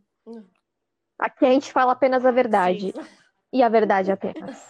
Aqui 1.19 1.45
a 1.47 1.51
gente 1.51 1.73
fala 1.73 1.93
apenas 1.93 2.25
a 2.25 2.31
verdade. 2.31 2.93
Sim. 2.93 3.07
E 3.53 3.63
a 3.63 3.69
verdade 3.69 4.13
apenas. 4.13 4.63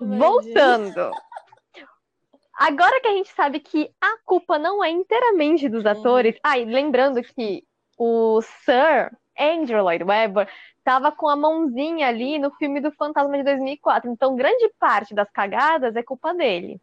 Imagina. 0.00 0.24
Voltando. 0.24 1.10
Agora 2.56 3.00
que 3.00 3.08
a 3.08 3.12
gente 3.12 3.32
sabe 3.32 3.58
que 3.60 3.90
a 4.00 4.18
culpa 4.24 4.58
não 4.58 4.82
é 4.82 4.88
inteiramente 4.88 5.68
dos 5.68 5.84
atores. 5.84 6.36
Ah, 6.42 6.58
e 6.58 6.64
lembrando 6.64 7.20
que 7.22 7.64
o 7.98 8.40
Sir 8.40 9.10
Andrew 9.38 9.82
Lloyd 9.82 10.04
Webber 10.04 10.48
estava 10.78 11.10
com 11.10 11.28
a 11.28 11.34
mãozinha 11.34 12.08
ali 12.08 12.38
no 12.38 12.52
filme 12.52 12.80
do 12.80 12.92
Fantasma 12.92 13.36
de 13.36 13.42
2004. 13.42 14.10
Então, 14.10 14.36
grande 14.36 14.68
parte 14.78 15.14
das 15.14 15.28
cagadas 15.30 15.96
é 15.96 16.02
culpa 16.02 16.32
dele. 16.32 16.80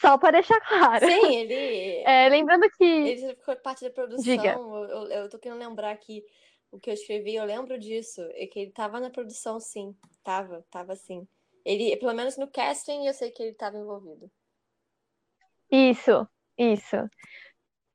Só 0.00 0.18
para 0.18 0.32
deixar 0.32 0.60
claro. 0.60 1.06
Sim, 1.06 1.34
ele. 1.34 2.02
É, 2.04 2.28
lembrando 2.28 2.68
que. 2.70 2.84
Ele 2.84 3.36
foi 3.44 3.56
parte 3.56 3.84
da 3.84 3.90
produção. 3.90 4.22
Diga. 4.22 4.52
Eu, 4.52 4.84
eu, 4.84 5.02
eu 5.08 5.28
tô 5.28 5.38
querendo 5.38 5.58
lembrar 5.58 5.90
aqui 5.90 6.24
o 6.70 6.78
que 6.78 6.90
eu 6.90 6.94
escrevi, 6.94 7.34
eu 7.34 7.44
lembro 7.44 7.78
disso. 7.78 8.20
É 8.34 8.46
que 8.46 8.60
ele 8.60 8.70
tava 8.72 9.00
na 9.00 9.10
produção, 9.10 9.58
sim. 9.58 9.94
Tava, 10.22 10.64
tava 10.70 10.94
sim. 10.96 11.26
Ele, 11.64 11.96
pelo 11.96 12.14
menos 12.14 12.36
no 12.36 12.50
casting, 12.50 13.06
eu 13.06 13.14
sei 13.14 13.30
que 13.30 13.42
ele 13.42 13.54
tava 13.54 13.78
envolvido. 13.78 14.30
Isso, 15.70 16.26
isso. 16.56 16.96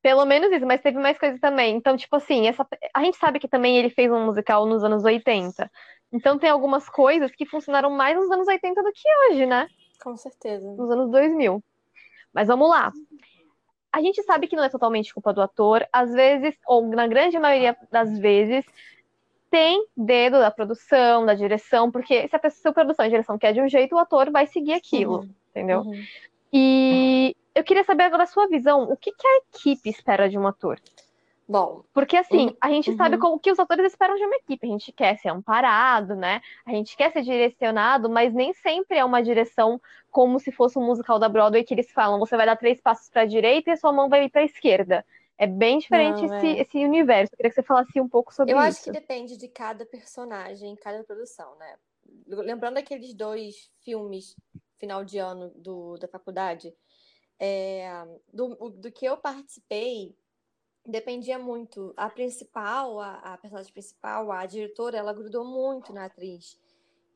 Pelo 0.01 0.25
menos 0.25 0.51
isso, 0.51 0.65
mas 0.65 0.81
teve 0.81 0.99
mais 0.99 1.17
coisas 1.17 1.39
também. 1.39 1.75
Então, 1.75 1.95
tipo 1.95 2.15
assim, 2.15 2.47
essa... 2.47 2.67
a 2.93 3.03
gente 3.03 3.17
sabe 3.17 3.39
que 3.39 3.47
também 3.47 3.77
ele 3.77 3.89
fez 3.89 4.11
um 4.11 4.25
musical 4.25 4.65
nos 4.65 4.83
anos 4.83 5.03
80. 5.03 5.71
Então 6.11 6.37
tem 6.37 6.49
algumas 6.49 6.87
coisas 6.87 7.31
que 7.31 7.45
funcionaram 7.45 7.89
mais 7.89 8.15
nos 8.15 8.29
anos 8.29 8.47
80 8.47 8.83
do 8.83 8.91
que 8.91 9.07
hoje, 9.29 9.45
né? 9.45 9.67
Com 10.03 10.15
certeza. 10.15 10.71
Nos 10.73 10.91
anos 10.91 11.09
2000. 11.09 11.63
Mas 12.33 12.47
vamos 12.47 12.69
lá. 12.69 12.91
A 13.93 14.01
gente 14.01 14.23
sabe 14.23 14.47
que 14.47 14.55
não 14.55 14.63
é 14.63 14.69
totalmente 14.69 15.13
culpa 15.13 15.31
do 15.31 15.41
ator, 15.41 15.87
às 15.93 16.11
vezes, 16.11 16.55
ou 16.65 16.87
na 16.87 17.05
grande 17.05 17.37
maioria 17.37 17.77
das 17.91 18.17
vezes, 18.17 18.65
tem 19.51 19.85
dedo 19.95 20.39
da 20.39 20.49
produção, 20.49 21.23
da 21.27 21.35
direção, 21.35 21.91
porque 21.91 22.27
se 22.27 22.35
a 22.35 22.39
pessoa, 22.39 22.59
se 22.59 22.67
a 22.67 22.73
produção 22.73 23.05
e 23.05 23.07
a 23.07 23.11
direção 23.11 23.37
quer 23.37 23.53
de 23.53 23.61
um 23.61 23.69
jeito, 23.69 23.93
o 23.93 23.99
ator 23.99 24.31
vai 24.31 24.47
seguir 24.47 24.73
aquilo, 24.73 25.19
uhum. 25.19 25.29
entendeu? 25.51 25.81
Uhum. 25.81 26.03
E 26.51 27.35
eu 27.53 27.63
queria 27.63 27.83
saber 27.83 28.05
agora 28.05 28.23
a 28.23 28.27
sua 28.27 28.47
visão, 28.47 28.91
o 28.91 28.97
que, 28.97 29.11
que 29.11 29.27
a 29.27 29.37
equipe 29.37 29.89
espera 29.91 30.27
de 30.27 30.39
um 30.39 30.47
ator? 30.47 30.79
Bom. 31.47 31.83
Porque 31.93 32.15
assim, 32.15 32.47
uhum. 32.47 32.57
a 32.59 32.69
gente 32.69 32.91
uhum. 32.91 32.97
sabe 32.97 33.17
o 33.17 33.39
que 33.39 33.51
os 33.51 33.59
atores 33.59 33.85
esperam 33.91 34.15
de 34.15 34.23
uma 34.23 34.35
equipe. 34.35 34.65
A 34.65 34.69
gente 34.69 34.91
quer 34.91 35.17
ser 35.17 35.29
amparado, 35.29 36.15
né? 36.15 36.41
A 36.65 36.71
gente 36.71 36.95
quer 36.95 37.11
ser 37.11 37.21
direcionado, 37.21 38.09
mas 38.09 38.33
nem 38.33 38.53
sempre 38.53 38.97
é 38.97 39.03
uma 39.03 39.21
direção 39.21 39.79
como 40.09 40.39
se 40.39 40.51
fosse 40.51 40.79
um 40.79 40.85
musical 40.85 41.19
da 41.19 41.27
Broadway 41.27 41.63
que 41.63 41.73
eles 41.73 41.91
falam: 41.91 42.19
você 42.19 42.37
vai 42.37 42.45
dar 42.45 42.55
três 42.55 42.79
passos 42.79 43.09
para 43.09 43.23
a 43.23 43.25
direita 43.25 43.71
e 43.71 43.77
sua 43.77 43.91
mão 43.91 44.09
vai 44.09 44.25
ir 44.25 44.29
para 44.29 44.41
a 44.41 44.45
esquerda. 44.45 45.05
É 45.37 45.47
bem 45.47 45.79
diferente 45.79 46.25
Não, 46.25 46.37
esse, 46.37 46.47
é. 46.47 46.61
esse 46.61 46.77
universo. 46.85 47.33
Eu 47.33 47.37
queria 47.37 47.49
que 47.49 47.55
você 47.55 47.63
falasse 47.63 47.99
um 47.99 48.07
pouco 48.07 48.33
sobre 48.33 48.53
Eu 48.53 48.57
isso. 48.57 48.65
Eu 48.65 48.69
acho 48.69 48.83
que 48.83 48.91
depende 48.91 49.35
de 49.35 49.47
cada 49.47 49.85
personagem, 49.85 50.75
cada 50.75 51.03
produção, 51.03 51.55
né? 51.57 51.75
Lembrando 52.27 52.77
aqueles 52.77 53.13
dois 53.13 53.69
filmes 53.81 54.35
final 54.77 55.03
de 55.03 55.17
ano 55.17 55.49
do, 55.55 55.97
da 55.97 56.07
faculdade, 56.07 56.73
é, 57.39 58.05
do, 58.31 58.69
do 58.69 58.91
que 58.91 59.05
eu 59.05 59.17
participei, 59.17 60.15
dependia 60.85 61.39
muito. 61.39 61.93
A 61.95 62.09
principal, 62.09 62.99
a, 62.99 63.15
a, 63.19 63.37
personagem 63.37 63.71
principal, 63.71 64.31
a 64.31 64.45
diretora, 64.45 64.97
ela 64.97 65.13
grudou 65.13 65.45
muito 65.45 65.93
na 65.93 66.05
atriz. 66.05 66.59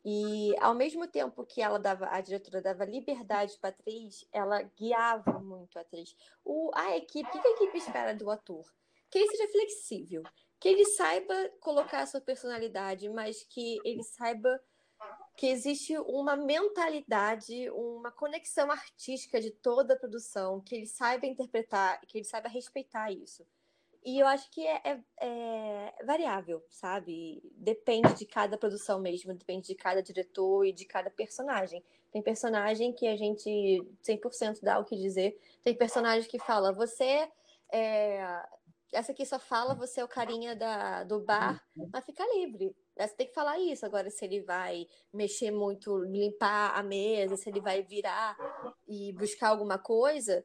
E 0.05 0.55
ao 0.59 0.73
mesmo 0.73 1.05
tempo 1.07 1.45
que 1.45 1.61
ela 1.61 1.77
dava, 1.77 2.07
a 2.09 2.21
diretora 2.21 2.61
dava 2.61 2.85
liberdade 2.85 3.57
para 3.59 3.71
a 3.71 3.73
atriz, 3.73 4.25
ela 4.31 4.61
guiava 4.61 5.39
muito 5.39 5.77
a 5.77 5.81
atriz. 5.81 6.15
O, 6.45 6.71
a 6.73 6.95
equipe, 6.95 7.27
o 7.27 7.41
que 7.41 7.47
a 7.47 7.51
equipe 7.51 7.77
espera 7.77 8.15
do 8.15 8.31
ator? 8.31 8.65
Que 9.09 9.19
ele 9.19 9.27
seja 9.29 9.51
flexível, 9.51 10.23
que 10.59 10.69
ele 10.69 10.85
saiba 10.85 11.33
colocar 11.59 12.01
a 12.01 12.05
sua 12.05 12.21
personalidade, 12.21 13.09
mas 13.09 13.43
que 13.43 13.79
ele 13.83 14.03
saiba 14.03 14.61
que 15.35 15.47
existe 15.47 15.95
uma 15.99 16.35
mentalidade, 16.35 17.69
uma 17.69 18.11
conexão 18.11 18.71
artística 18.71 19.39
de 19.39 19.51
toda 19.51 19.93
a 19.93 19.97
produção, 19.97 20.61
que 20.61 20.75
ele 20.75 20.87
saiba 20.87 21.27
interpretar, 21.27 22.01
que 22.07 22.17
ele 22.17 22.25
saiba 22.25 22.49
respeitar 22.49 23.11
isso. 23.11 23.45
E 24.03 24.19
eu 24.19 24.27
acho 24.27 24.49
que 24.51 24.65
é, 24.65 24.81
é, 24.83 24.99
é, 25.21 26.05
variável, 26.05 26.63
sabe? 26.69 27.41
Depende 27.55 28.13
de 28.13 28.25
cada 28.25 28.57
produção 28.57 28.99
mesmo, 28.99 29.33
depende 29.33 29.67
de 29.67 29.75
cada 29.75 30.01
diretor 30.01 30.65
e 30.65 30.71
de 30.71 30.85
cada 30.85 31.09
personagem. 31.09 31.83
Tem 32.11 32.21
personagem 32.21 32.93
que 32.93 33.07
a 33.07 33.17
gente 33.17 33.85
100% 34.03 34.59
dá 34.61 34.79
o 34.79 34.85
que 34.85 34.95
dizer, 34.95 35.37
tem 35.63 35.75
personagem 35.75 36.29
que 36.29 36.39
fala, 36.39 36.71
você 36.71 37.29
é, 37.71 38.23
essa 38.93 39.11
aqui 39.11 39.25
só 39.25 39.37
fala, 39.37 39.75
você 39.75 39.99
é 39.99 40.03
o 40.03 40.07
carinha 40.07 40.55
da, 40.55 41.03
do 41.03 41.19
bar, 41.19 41.61
mas 41.91 42.05
fica 42.05 42.23
livre. 42.35 42.75
Você 42.97 43.15
tem 43.15 43.27
que 43.27 43.33
falar 43.33 43.59
isso. 43.59 43.85
Agora, 43.85 44.09
se 44.09 44.23
ele 44.25 44.41
vai 44.41 44.87
mexer 45.13 45.51
muito, 45.51 45.97
limpar 46.05 46.73
a 46.75 46.81
mesa, 46.81 47.35
se 47.35 47.49
ele 47.49 47.59
vai 47.59 47.83
virar 47.83 48.35
e 48.87 49.11
buscar 49.13 49.49
alguma 49.49 49.77
coisa, 49.77 50.43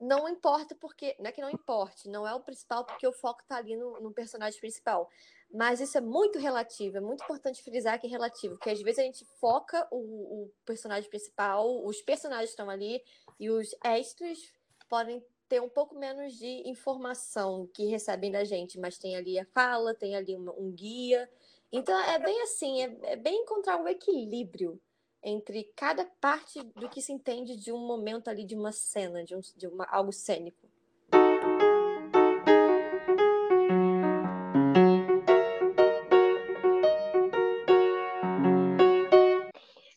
não 0.00 0.28
importa 0.28 0.74
porque. 0.74 1.16
Não 1.18 1.26
é 1.26 1.32
que 1.32 1.40
não 1.40 1.50
importe, 1.50 2.08
não 2.08 2.26
é 2.26 2.34
o 2.34 2.40
principal, 2.40 2.84
porque 2.84 3.06
o 3.06 3.12
foco 3.12 3.42
está 3.42 3.56
ali 3.56 3.76
no, 3.76 4.00
no, 4.00 4.12
personagem 4.12 4.58
principal. 4.60 5.08
Mas 5.52 5.80
isso 5.80 5.96
é 5.96 6.00
muito 6.00 6.38
relativo, 6.38 6.96
é 6.98 7.00
muito 7.00 7.22
importante 7.24 7.62
frisar 7.62 8.00
que 8.00 8.06
é 8.06 8.10
relativo, 8.10 8.56
porque 8.56 8.70
às 8.70 8.82
vezes 8.82 8.98
a 8.98 9.02
gente 9.02 9.24
foca 9.40 9.86
o, 9.90 9.96
o 9.96 10.52
personagem 10.64 11.08
principal, 11.08 11.84
os 11.84 12.02
personagens 12.02 12.50
estão 12.50 12.68
ali, 12.68 13.02
e 13.38 13.48
os 13.48 13.74
extras 13.84 14.52
podem 14.88 15.24
ter 15.48 15.62
um 15.62 15.68
pouco 15.68 15.94
menos 15.94 16.34
de 16.34 16.68
informação 16.68 17.68
que 17.72 17.86
recebem 17.86 18.32
da 18.32 18.44
gente, 18.44 18.78
mas 18.78 18.98
tem 18.98 19.16
ali 19.16 19.38
a 19.38 19.46
fala, 19.46 19.94
tem 19.94 20.16
ali 20.16 20.36
um, 20.36 20.50
um 20.58 20.72
guia. 20.72 21.30
Então 21.70 21.98
é 21.98 22.18
bem 22.18 22.42
assim, 22.42 22.82
é, 22.82 22.98
é 23.12 23.16
bem 23.16 23.42
encontrar 23.42 23.76
um 23.76 23.86
equilíbrio 23.86 24.80
entre 25.26 25.64
cada 25.74 26.04
parte 26.20 26.62
do 26.76 26.88
que 26.88 27.02
se 27.02 27.12
entende 27.12 27.56
de 27.56 27.72
um 27.72 27.84
momento 27.84 28.28
ali 28.28 28.44
de 28.44 28.54
uma 28.54 28.70
cena, 28.70 29.24
de, 29.24 29.34
um, 29.34 29.40
de 29.56 29.66
uma, 29.66 29.84
algo 29.86 30.12
cênico. 30.12 30.70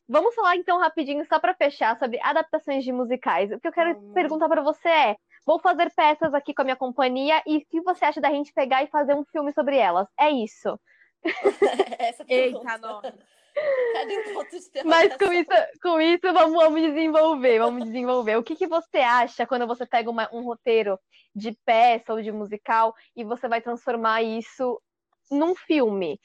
Vamos 0.07 0.33
falar 0.33 0.55
então 0.55 0.79
rapidinho, 0.79 1.23
só 1.27 1.39
para 1.39 1.53
fechar, 1.53 1.95
sobre 1.99 2.19
adaptações 2.23 2.83
de 2.83 2.91
musicais. 2.91 3.51
O 3.51 3.59
que 3.59 3.67
eu 3.67 3.71
quero 3.71 3.99
hum. 3.99 4.13
perguntar 4.13 4.49
para 4.49 4.63
você 4.63 4.89
é: 4.89 5.15
vou 5.45 5.59
fazer 5.59 5.93
peças 5.93 6.33
aqui 6.33 6.55
com 6.55 6.63
a 6.63 6.65
minha 6.65 6.75
companhia 6.75 7.43
e 7.45 7.57
o 7.57 7.65
que 7.67 7.81
você 7.81 8.05
acha 8.05 8.19
da 8.19 8.31
gente 8.31 8.51
pegar 8.51 8.83
e 8.83 8.87
fazer 8.87 9.13
um 9.13 9.23
filme 9.25 9.53
sobre 9.53 9.77
elas? 9.77 10.07
É 10.19 10.31
isso. 10.31 10.79
Essa 11.99 12.25
Eita, 12.27 12.77
nossa. 12.79 13.13
Mas 14.86 15.15
com 15.17 15.32
isso, 15.34 15.50
com 15.82 16.02
isso 16.02 16.34
vamos, 16.34 16.54
vamos 16.54 16.82
desenvolver, 16.82 17.60
vamos 17.60 17.86
desenvolver. 17.86 18.38
O 18.38 18.43
que, 18.43 18.56
que 18.56 18.67
você 18.67 18.98
acha 18.98 19.45
quando 19.45 19.67
você 19.67 19.86
pega 19.86 20.10
uma, 20.10 20.30
um 20.34 20.43
roteiro 20.43 21.00
de 21.36 21.52
peça 21.65 22.13
ou 22.13 22.22
de 22.22 22.32
musical 22.32 22.93
e 23.15 23.24
você 23.24 23.48
vai 23.48 23.62
transformar 23.62 24.22
isso 24.22 24.82
num 25.30 25.56
filme? 25.56 26.19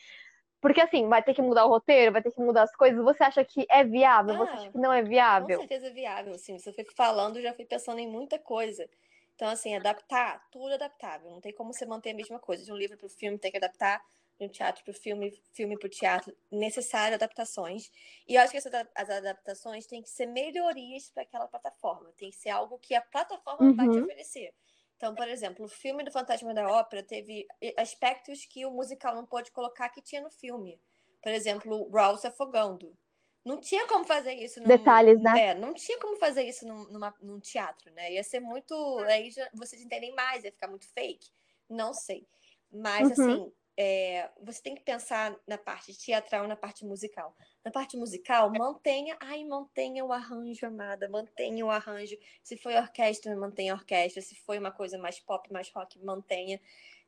Porque 0.61 0.81
assim, 0.81 1.07
vai 1.09 1.23
ter 1.23 1.35
que 1.35 1.43
mudar 1.43 1.67
o 1.67 1.69
roteiro, 1.69 2.13
vai 2.13 2.23
ter 2.23 2.31
que 2.31 2.41
mudar 2.41 2.63
as 2.63 2.75
coisas. 2.75 3.03
Você 3.05 3.23
acha 3.23 3.45
que 3.45 3.67
é 3.69 3.85
viável? 3.85 4.35
Ah, 4.35 4.39
você 4.39 4.53
acha 4.53 4.73
que 4.73 4.79
não 4.79 4.93
é 4.93 5.03
viável? 5.03 5.59
Com 5.59 5.67
certeza 5.67 5.89
é 5.89 5.91
viável, 5.91 6.39
sim. 6.39 6.59
Você 6.59 6.73
foi 6.73 6.87
falando, 6.97 7.41
já 7.43 7.53
fui 7.53 7.67
pensando 7.67 7.99
em 7.99 8.09
muita 8.09 8.39
coisa. 8.39 8.89
Então, 9.35 9.49
assim, 9.49 9.77
adaptar, 9.77 10.43
tudo 10.51 10.73
adaptável. 10.73 11.31
Não 11.31 11.41
tem 11.41 11.53
como 11.53 11.73
você 11.73 11.85
manter 11.85 12.13
a 12.13 12.15
mesma 12.15 12.39
coisa. 12.39 12.65
De 12.65 12.73
um 12.73 12.77
livro 12.77 12.97
para 12.97 13.07
o 13.07 13.11
filme, 13.11 13.37
tem 13.39 13.51
que 13.51 13.59
adaptar 13.59 14.01
de 14.39 14.47
um 14.47 14.49
teatro 14.49 14.83
para 14.85 14.91
o 14.91 14.95
filme, 14.95 15.33
filme 15.53 15.79
para 15.79 15.87
o 15.87 15.91
teatro, 15.91 16.37
necessárias 16.51 17.15
adaptações. 17.15 17.91
E 18.27 18.35
eu 18.35 18.43
acho 18.43 18.51
que 18.51 18.59
essas, 18.59 18.73
as 18.95 19.11
adaptações 19.11 19.87
têm 19.87 20.03
que 20.03 20.11
ser 20.11 20.27
melhorias 20.27 21.11
para 21.11 21.23
aquela 21.23 21.47
plataforma, 21.47 22.13
tem 22.17 22.31
que 22.31 22.37
ser 22.37 22.51
algo 22.51 22.79
que 22.79 22.95
a 22.95 23.01
plataforma 23.01 23.67
uhum. 23.67 23.77
vai 23.77 23.89
te 23.89 23.97
uhum. 23.97 24.05
oferecer. 24.05 24.53
Então, 24.97 25.15
por 25.15 25.29
exemplo, 25.29 25.65
o 25.65 25.69
filme 25.69 26.05
do 26.05 26.11
Fantasma 26.11 26.55
da 26.55 26.67
Ópera 26.69 27.03
teve 27.03 27.47
aspectos 27.77 28.45
que 28.47 28.65
o 28.65 28.71
musical 28.71 29.15
não 29.15 29.27
pôde 29.27 29.51
colocar 29.51 29.89
que 29.89 30.01
tinha 30.01 30.23
no 30.23 30.31
filme. 30.31 30.81
Por 31.23 31.33
exemplo, 31.33 31.89
o 31.89 31.91
Raul 31.91 32.17
se 32.17 32.27
afogando. 32.27 32.97
Não 33.45 33.61
tinha 33.61 33.87
como 33.87 34.05
fazer 34.05 34.33
isso. 34.35 34.61
Num, 34.61 34.67
Detalhes, 34.67 35.21
né? 35.21 35.49
É, 35.49 35.55
não 35.55 35.75
tinha 35.75 35.99
como 35.99 36.17
fazer 36.17 36.45
isso 36.45 36.67
num, 36.67 36.85
numa, 36.91 37.15
num 37.21 37.39
teatro, 37.39 37.93
né? 37.93 38.13
Ia 38.13 38.25
ser 38.25 38.41
muito. 38.41 38.75
Aí 39.01 39.31
já, 39.31 39.49
vocês 39.53 39.83
entendem 39.83 40.15
mais, 40.15 40.45
ia 40.45 40.53
ficar 40.53 40.69
muito 40.69 40.89
fake. 40.89 41.29
Não 41.69 41.93
sei. 41.93 42.27
Mas, 42.73 43.19
uhum. 43.19 43.33
assim, 43.33 43.53
é, 43.77 44.31
você 44.43 44.63
tem 44.63 44.75
que 44.75 44.83
pensar 44.83 45.37
na 45.47 45.59
parte 45.59 45.97
teatral, 45.99 46.47
na 46.47 46.57
parte 46.57 46.85
musical. 46.85 47.37
Na 47.65 47.71
parte 47.71 47.97
musical, 47.97 48.51
mantenha, 48.51 49.17
ai, 49.21 49.45
mantenha 49.45 50.05
o 50.05 50.13
arranjo, 50.13 50.67
amada, 50.67 51.09
mantenha 51.09 51.65
o 51.67 51.71
arranjo. 51.71 52.17
Se 52.43 52.57
foi 52.57 52.77
orquestra, 52.77 53.35
mantenha 53.37 53.73
a 53.73 53.77
orquestra. 53.77 54.23
Se 54.23 54.35
foi 54.37 54.59
uma 54.59 54.71
coisa 54.71 54.97
mais 54.99 55.19
pop, 55.19 55.53
mais 55.53 55.69
rock, 55.71 55.99
mantenha. 56.05 56.61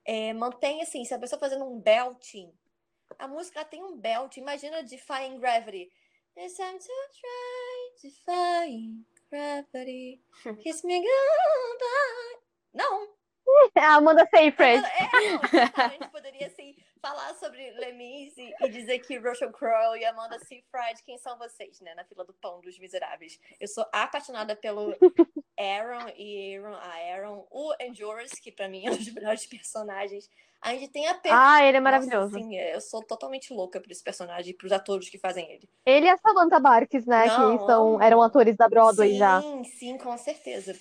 É, 0.04 0.32
mantenha, 0.32 0.82
assim, 0.82 1.04
se 1.04 1.14
a 1.14 1.18
pessoa 1.18 1.38
fazendo 1.38 1.64
um 1.64 1.80
belting, 1.80 2.52
a 3.18 3.28
música 3.28 3.64
tem 3.64 3.84
um 3.84 3.96
belt, 3.96 4.36
imagina 4.36 4.82
Defying 4.82 5.38
Gravity. 5.38 5.90
It's 6.36 6.56
time 6.56 6.78
to 6.78 6.92
try 7.18 8.10
defying 8.10 9.04
gravity. 9.30 10.20
Kiss 10.62 10.84
me 10.84 11.00
goodbye. 11.00 12.40
Não, 12.74 13.08
a 13.76 13.94
Amanda 13.94 14.26
Seyfried. 14.26 14.84
É, 14.84 15.30
não, 15.30 15.84
a 15.84 15.88
gente 15.88 16.08
poderia 16.10 16.46
assim, 16.46 16.74
falar 17.00 17.34
sobre 17.34 17.70
Lemis 17.72 18.36
e, 18.36 18.52
e, 18.60 18.68
dizer 18.68 18.98
que 19.00 19.18
Russell 19.18 19.52
Crowe 19.52 19.98
e 19.98 20.04
Amanda 20.04 20.38
Seyfried, 20.38 21.02
quem 21.04 21.18
são 21.18 21.38
vocês, 21.38 21.80
né? 21.80 21.94
Na 21.94 22.04
fila 22.04 22.24
do 22.24 22.34
pão 22.34 22.60
dos 22.60 22.78
miseráveis. 22.78 23.38
Eu 23.60 23.68
sou 23.68 23.84
apaixonada 23.92 24.56
pelo 24.56 24.94
Aaron 25.58 26.10
e 26.16 26.56
Aaron, 26.56 26.74
a 26.74 27.14
Aaron, 27.14 27.46
o 27.50 27.74
Endurance, 27.80 28.40
que 28.40 28.52
pra 28.52 28.68
mim 28.68 28.86
é 28.86 28.90
um 28.90 28.96
dos 28.96 29.12
melhores 29.12 29.46
personagens. 29.46 30.28
A 30.60 30.72
gente 30.74 30.88
tem 30.88 31.06
a. 31.06 31.20
Ah, 31.30 31.64
ele 31.64 31.76
é 31.76 31.80
maravilhoso. 31.80 32.32
Nossa, 32.32 32.44
sim, 32.44 32.56
eu 32.56 32.80
sou 32.80 33.02
totalmente 33.02 33.52
louca 33.52 33.80
por 33.80 33.90
esse 33.90 34.02
personagem 34.02 34.50
e 34.50 34.56
pros 34.56 34.72
atores 34.72 35.08
que 35.08 35.18
fazem 35.18 35.48
ele. 35.50 35.68
Ele 35.84 36.06
e 36.06 36.10
a 36.10 36.16
Samantha 36.16 36.58
Barks, 36.58 37.06
né? 37.06 37.26
Não, 37.26 37.58
que 37.58 37.66
são, 37.66 38.02
eram 38.02 38.22
atores 38.22 38.56
da 38.56 38.68
Broadway 38.68 39.12
sim, 39.12 39.18
já. 39.18 39.40
Sim, 39.42 39.64
sim, 39.64 39.98
com 39.98 40.16
certeza. 40.16 40.76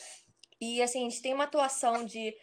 E 0.59 0.82
assim, 0.82 1.05
a 1.05 1.09
gente 1.09 1.22
tem 1.22 1.34
uma 1.34 1.43
atuação 1.43 2.05
de 2.05 2.34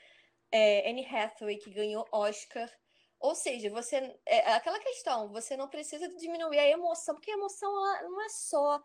é, 0.53 0.91
Anne 0.91 1.05
Hathaway, 1.05 1.57
que 1.57 1.71
ganhou 1.71 2.07
Oscar. 2.13 2.71
Ou 3.19 3.35
seja, 3.35 3.71
você 3.71 4.15
é 4.27 4.53
aquela 4.53 4.79
questão, 4.79 5.29
você 5.29 5.57
não 5.57 5.69
precisa 5.69 6.09
diminuir 6.17 6.59
a 6.59 6.69
emoção, 6.69 7.15
porque 7.15 7.31
a 7.31 7.35
emoção 7.35 7.73
não 8.03 8.21
é 8.21 8.29
só 8.29 8.83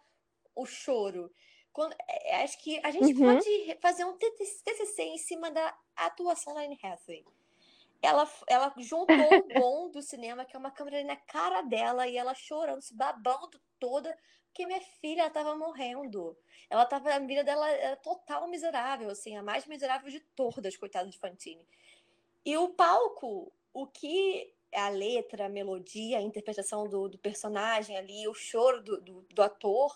o 0.56 0.66
choro. 0.66 1.32
Quando, 1.74 1.96
é, 2.08 2.44
acho 2.44 2.58
que 2.64 2.80
a 2.84 2.92
gente 2.92 3.14
uhum. 3.14 3.34
pode 3.34 3.78
fazer 3.82 4.06
um 4.06 4.18
TCC 4.18 5.04
em 5.04 5.18
cima 5.18 5.52
da 5.52 5.78
atuação 5.96 6.54
da 6.54 6.62
Anne 6.62 6.80
Hathaway. 6.82 7.26
Ela, 8.02 8.32
ela 8.48 8.74
juntou 8.78 9.16
o 9.16 9.48
bom 9.60 9.90
do 9.90 10.02
cinema, 10.02 10.46
que 10.46 10.56
é 10.56 10.60
uma 10.60 10.72
câmera 10.72 11.04
na 11.04 11.16
cara 11.16 11.62
dela, 11.64 12.08
e 12.08 12.16
ela 12.16 12.34
chorando, 12.34 12.82
se 12.82 12.96
babando 12.96 13.60
toda, 13.80 14.16
Porque 14.58 14.66
minha 14.66 14.82
filha 14.82 15.22
ela 15.22 15.30
tava 15.30 15.56
morrendo. 15.56 16.36
Ela 16.68 16.84
tava, 16.84 17.14
a 17.14 17.20
vida 17.20 17.44
dela 17.44 17.70
era 17.70 17.96
total 17.96 18.50
miserável, 18.50 19.12
assim, 19.12 19.38
a 19.38 19.44
mais 19.44 19.68
miserável 19.68 20.10
de 20.10 20.20
todas, 20.36 20.76
coitada 20.76 21.08
de 21.08 21.20
Fantine. 21.20 21.64
E 22.44 22.58
o 22.58 22.70
palco, 22.70 23.54
o 23.72 23.86
que 23.86 24.52
a 24.74 24.90
letra, 24.90 25.46
a 25.46 25.50
melodia, 25.50 26.18
a 26.18 26.24
interpretação 26.24 26.90
do, 26.90 27.08
do 27.08 27.20
personagem 27.20 27.96
ali, 27.98 28.28
o 28.28 28.34
choro 28.34 28.82
do, 28.82 29.00
do, 29.00 29.22
do 29.30 29.44
ator 29.44 29.96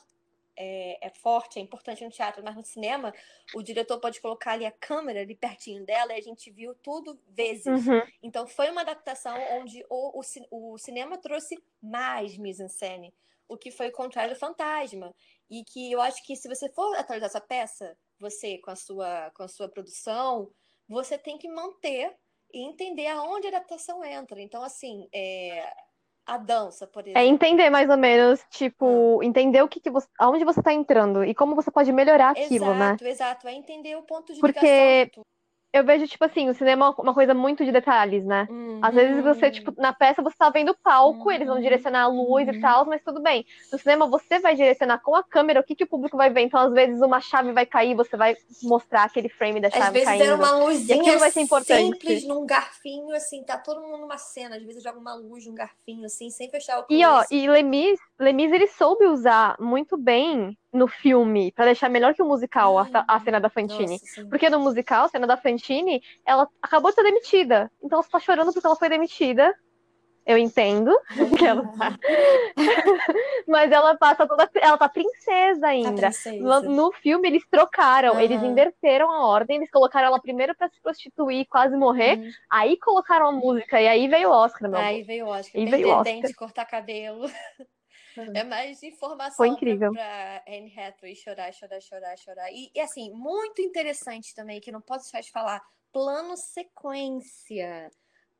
é, 0.55 1.07
é, 1.07 1.09
forte, 1.09 1.57
é 1.57 1.61
importante 1.63 2.03
no 2.05 2.11
teatro, 2.11 2.43
mas 2.43 2.55
no 2.55 2.63
cinema 2.63 3.11
o 3.55 3.63
diretor 3.63 3.99
pode 3.99 4.21
colocar 4.21 4.51
ali 4.51 4.65
a 4.65 4.71
câmera 4.71 5.21
ali 5.21 5.33
pertinho 5.33 5.83
dela 5.83 6.13
e 6.13 6.19
a 6.19 6.21
gente 6.21 6.51
viu 6.51 6.75
tudo 6.75 7.19
vezes. 7.29 7.87
Uhum. 7.87 8.03
Então 8.21 8.45
foi 8.45 8.69
uma 8.69 8.81
adaptação 8.81 9.35
onde 9.53 9.83
o, 9.89 10.21
o, 10.21 10.73
o 10.73 10.77
cinema 10.77 11.17
trouxe 11.17 11.57
mais 11.81 12.37
mise-en-scène, 12.37 13.11
o 13.51 13.57
que 13.57 13.69
foi 13.69 13.89
o 13.89 13.91
contrário 13.91 14.33
do 14.33 14.39
Fantasma. 14.39 15.13
E 15.49 15.63
que 15.65 15.91
eu 15.91 16.01
acho 16.01 16.25
que 16.25 16.35
se 16.35 16.47
você 16.47 16.69
for 16.69 16.95
atualizar 16.95 17.27
essa 17.27 17.41
peça, 17.41 17.97
você 18.17 18.57
com 18.59 18.71
a 18.71 18.75
sua, 18.75 19.31
com 19.35 19.43
a 19.43 19.47
sua 19.47 19.67
produção, 19.67 20.49
você 20.87 21.17
tem 21.17 21.37
que 21.37 21.49
manter 21.49 22.15
e 22.53 22.65
entender 22.65 23.07
aonde 23.07 23.47
a 23.47 23.49
adaptação 23.49 24.03
entra. 24.03 24.41
Então, 24.41 24.63
assim, 24.63 25.09
é, 25.13 25.69
a 26.25 26.37
dança, 26.37 26.87
por 26.87 27.03
exemplo. 27.03 27.21
É 27.21 27.25
entender 27.25 27.69
mais 27.69 27.89
ou 27.89 27.97
menos, 27.97 28.41
tipo, 28.49 29.19
ah. 29.21 29.25
entender 29.25 29.61
o 29.61 29.67
que, 29.67 29.81
que 29.81 29.89
você, 29.89 30.07
aonde 30.17 30.45
você 30.45 30.61
está 30.61 30.73
entrando 30.73 31.25
e 31.25 31.35
como 31.35 31.55
você 31.55 31.69
pode 31.69 31.91
melhorar 31.91 32.29
aquilo, 32.31 32.65
exato, 32.65 32.79
né? 32.79 32.85
Exato, 32.85 33.05
exato. 33.05 33.47
É 33.49 33.53
entender 33.53 33.97
o 33.97 34.03
ponto 34.03 34.33
de 34.33 34.39
Porque 34.39 34.59
ligação 34.59 35.25
eu 35.73 35.85
vejo, 35.85 36.05
tipo 36.05 36.25
assim, 36.25 36.49
o 36.49 36.53
cinema 36.53 36.87
é 36.87 37.01
uma 37.01 37.13
coisa 37.13 37.33
muito 37.33 37.63
de 37.63 37.71
detalhes, 37.71 38.25
né? 38.25 38.45
Uhum. 38.49 38.79
Às 38.81 38.93
vezes 38.93 39.23
você, 39.23 39.49
tipo, 39.49 39.73
na 39.77 39.93
peça 39.93 40.21
você 40.21 40.35
tá 40.37 40.49
vendo 40.49 40.69
o 40.69 40.77
palco, 40.77 41.25
uhum. 41.25 41.31
eles 41.31 41.47
vão 41.47 41.61
direcionar 41.61 42.03
a 42.03 42.07
luz 42.07 42.47
uhum. 42.47 42.53
e 42.53 42.59
tal, 42.59 42.85
mas 42.85 43.01
tudo 43.01 43.21
bem. 43.21 43.45
No 43.71 43.79
cinema 43.79 44.05
você 44.05 44.39
vai 44.39 44.53
direcionar 44.53 44.99
com 44.99 45.15
a 45.15 45.23
câmera 45.23 45.61
o 45.61 45.63
que, 45.63 45.73
que 45.73 45.85
o 45.85 45.87
público 45.87 46.17
vai 46.17 46.29
ver. 46.29 46.41
Então, 46.41 46.59
às 46.59 46.73
vezes, 46.73 47.01
uma 47.01 47.21
chave 47.21 47.53
vai 47.53 47.65
cair, 47.65 47.95
você 47.95 48.17
vai 48.17 48.35
mostrar 48.63 49.03
aquele 49.03 49.29
frame 49.29 49.61
da 49.61 49.69
chave 49.69 49.83
Às 49.85 49.93
vezes 49.93 50.07
caindo. 50.09 50.23
era 50.23 50.35
uma 50.35 50.51
luzinha 50.51 51.17
vai 51.17 51.31
ser 51.31 51.41
importante. 51.41 51.81
simples 51.81 52.27
num 52.27 52.45
garfinho, 52.45 53.15
assim, 53.15 53.41
tá 53.43 53.57
todo 53.57 53.81
mundo 53.81 53.99
numa 53.99 54.17
cena. 54.17 54.57
Às 54.57 54.63
vezes 54.63 54.83
joga 54.83 54.99
uma 54.99 55.15
luz 55.15 55.45
num 55.47 55.55
garfinho, 55.55 56.05
assim, 56.05 56.29
sem 56.29 56.49
fechar 56.49 56.81
o 56.81 56.85
E, 56.89 57.05
ó, 57.05 57.23
e 57.31 57.47
Lemis, 57.47 57.97
Lemis, 58.19 58.51
ele 58.51 58.67
soube 58.67 59.05
usar 59.05 59.55
muito 59.57 59.95
bem 59.95 60.57
no 60.73 60.87
filme, 60.87 61.51
para 61.51 61.65
deixar 61.65 61.89
melhor 61.89 62.13
que 62.13 62.21
o 62.21 62.25
musical, 62.27 62.77
a, 62.79 62.87
a 63.07 63.19
cena 63.19 63.39
da 63.39 63.49
Fantine. 63.49 63.99
Nossa, 63.99 64.25
porque 64.29 64.49
no 64.49 64.59
musical, 64.59 65.05
a 65.05 65.09
cena 65.09 65.27
da 65.27 65.37
Fantine, 65.37 66.01
ela 66.25 66.47
acabou 66.61 66.91
de 66.91 66.95
ser 66.95 67.03
demitida. 67.03 67.71
Então 67.83 68.01
você 68.01 68.09
tá 68.09 68.19
chorando 68.19 68.53
porque 68.53 68.65
ela 68.65 68.75
foi 68.75 68.89
demitida. 68.89 69.53
Eu 70.23 70.37
entendo 70.37 70.95
que 71.37 71.45
ela 71.45 71.63
tá. 71.77 71.97
Mas 73.47 73.71
ela 73.71 73.97
passa 73.97 74.27
toda. 74.27 74.47
Ela 74.53 74.77
tá 74.77 74.87
princesa 74.87 75.67
ainda. 75.67 75.89
Tá 75.89 76.07
princesa. 76.09 76.43
No, 76.43 76.61
no, 76.75 76.91
filme, 76.91 77.27
eles 77.27 77.43
trocaram, 77.49 78.13
Uhum. 78.13 78.19
eles 78.19 78.41
inverteram 78.41 79.11
a 79.11 79.25
ordem, 79.25 79.57
eles 79.57 79.71
colocaram 79.71 80.07
ela 80.07 80.21
primeiro 80.21 80.55
pra 80.55 80.69
se 80.69 80.79
prostituir, 80.79 81.47
quase 81.49 81.75
morrer, 81.75 82.19
Uhum. 82.19 82.29
aí 82.51 82.77
colocaram 82.77 83.29
a 83.29 83.31
música, 83.31 83.81
e 83.81 83.87
aí 83.87 84.07
veio 84.07 84.29
o 84.29 84.31
Oscar, 84.31 84.69
meu 84.69 84.79
Aí 84.79 84.97
amor. 84.97 85.07
veio 85.07 85.25
o 85.25 85.29
Oscar. 85.29 85.59
Aí 85.61 85.65
veio 85.65 85.87
o 85.87 85.91
Oscar. 85.91 86.35
cortar 86.37 86.65
cabelo. 86.65 87.25
É 88.33 88.43
mais 88.43 88.83
informação 88.83 89.37
Foi 89.37 89.49
incrível. 89.49 89.91
pra, 89.91 90.41
pra 90.45 90.53
Anne 90.53 90.73
Hathaway 90.77 91.15
chorar, 91.15 91.53
chorar, 91.53 91.81
chorar, 91.81 92.17
chorar. 92.17 92.51
E, 92.51 92.71
e, 92.73 92.79
assim, 92.79 93.11
muito 93.11 93.61
interessante 93.61 94.33
também, 94.35 94.59
que 94.59 94.71
não 94.71 94.81
posso 94.81 95.05
deixar 95.05 95.21
de 95.21 95.31
falar, 95.31 95.61
plano 95.91 96.35
sequência. 96.37 97.89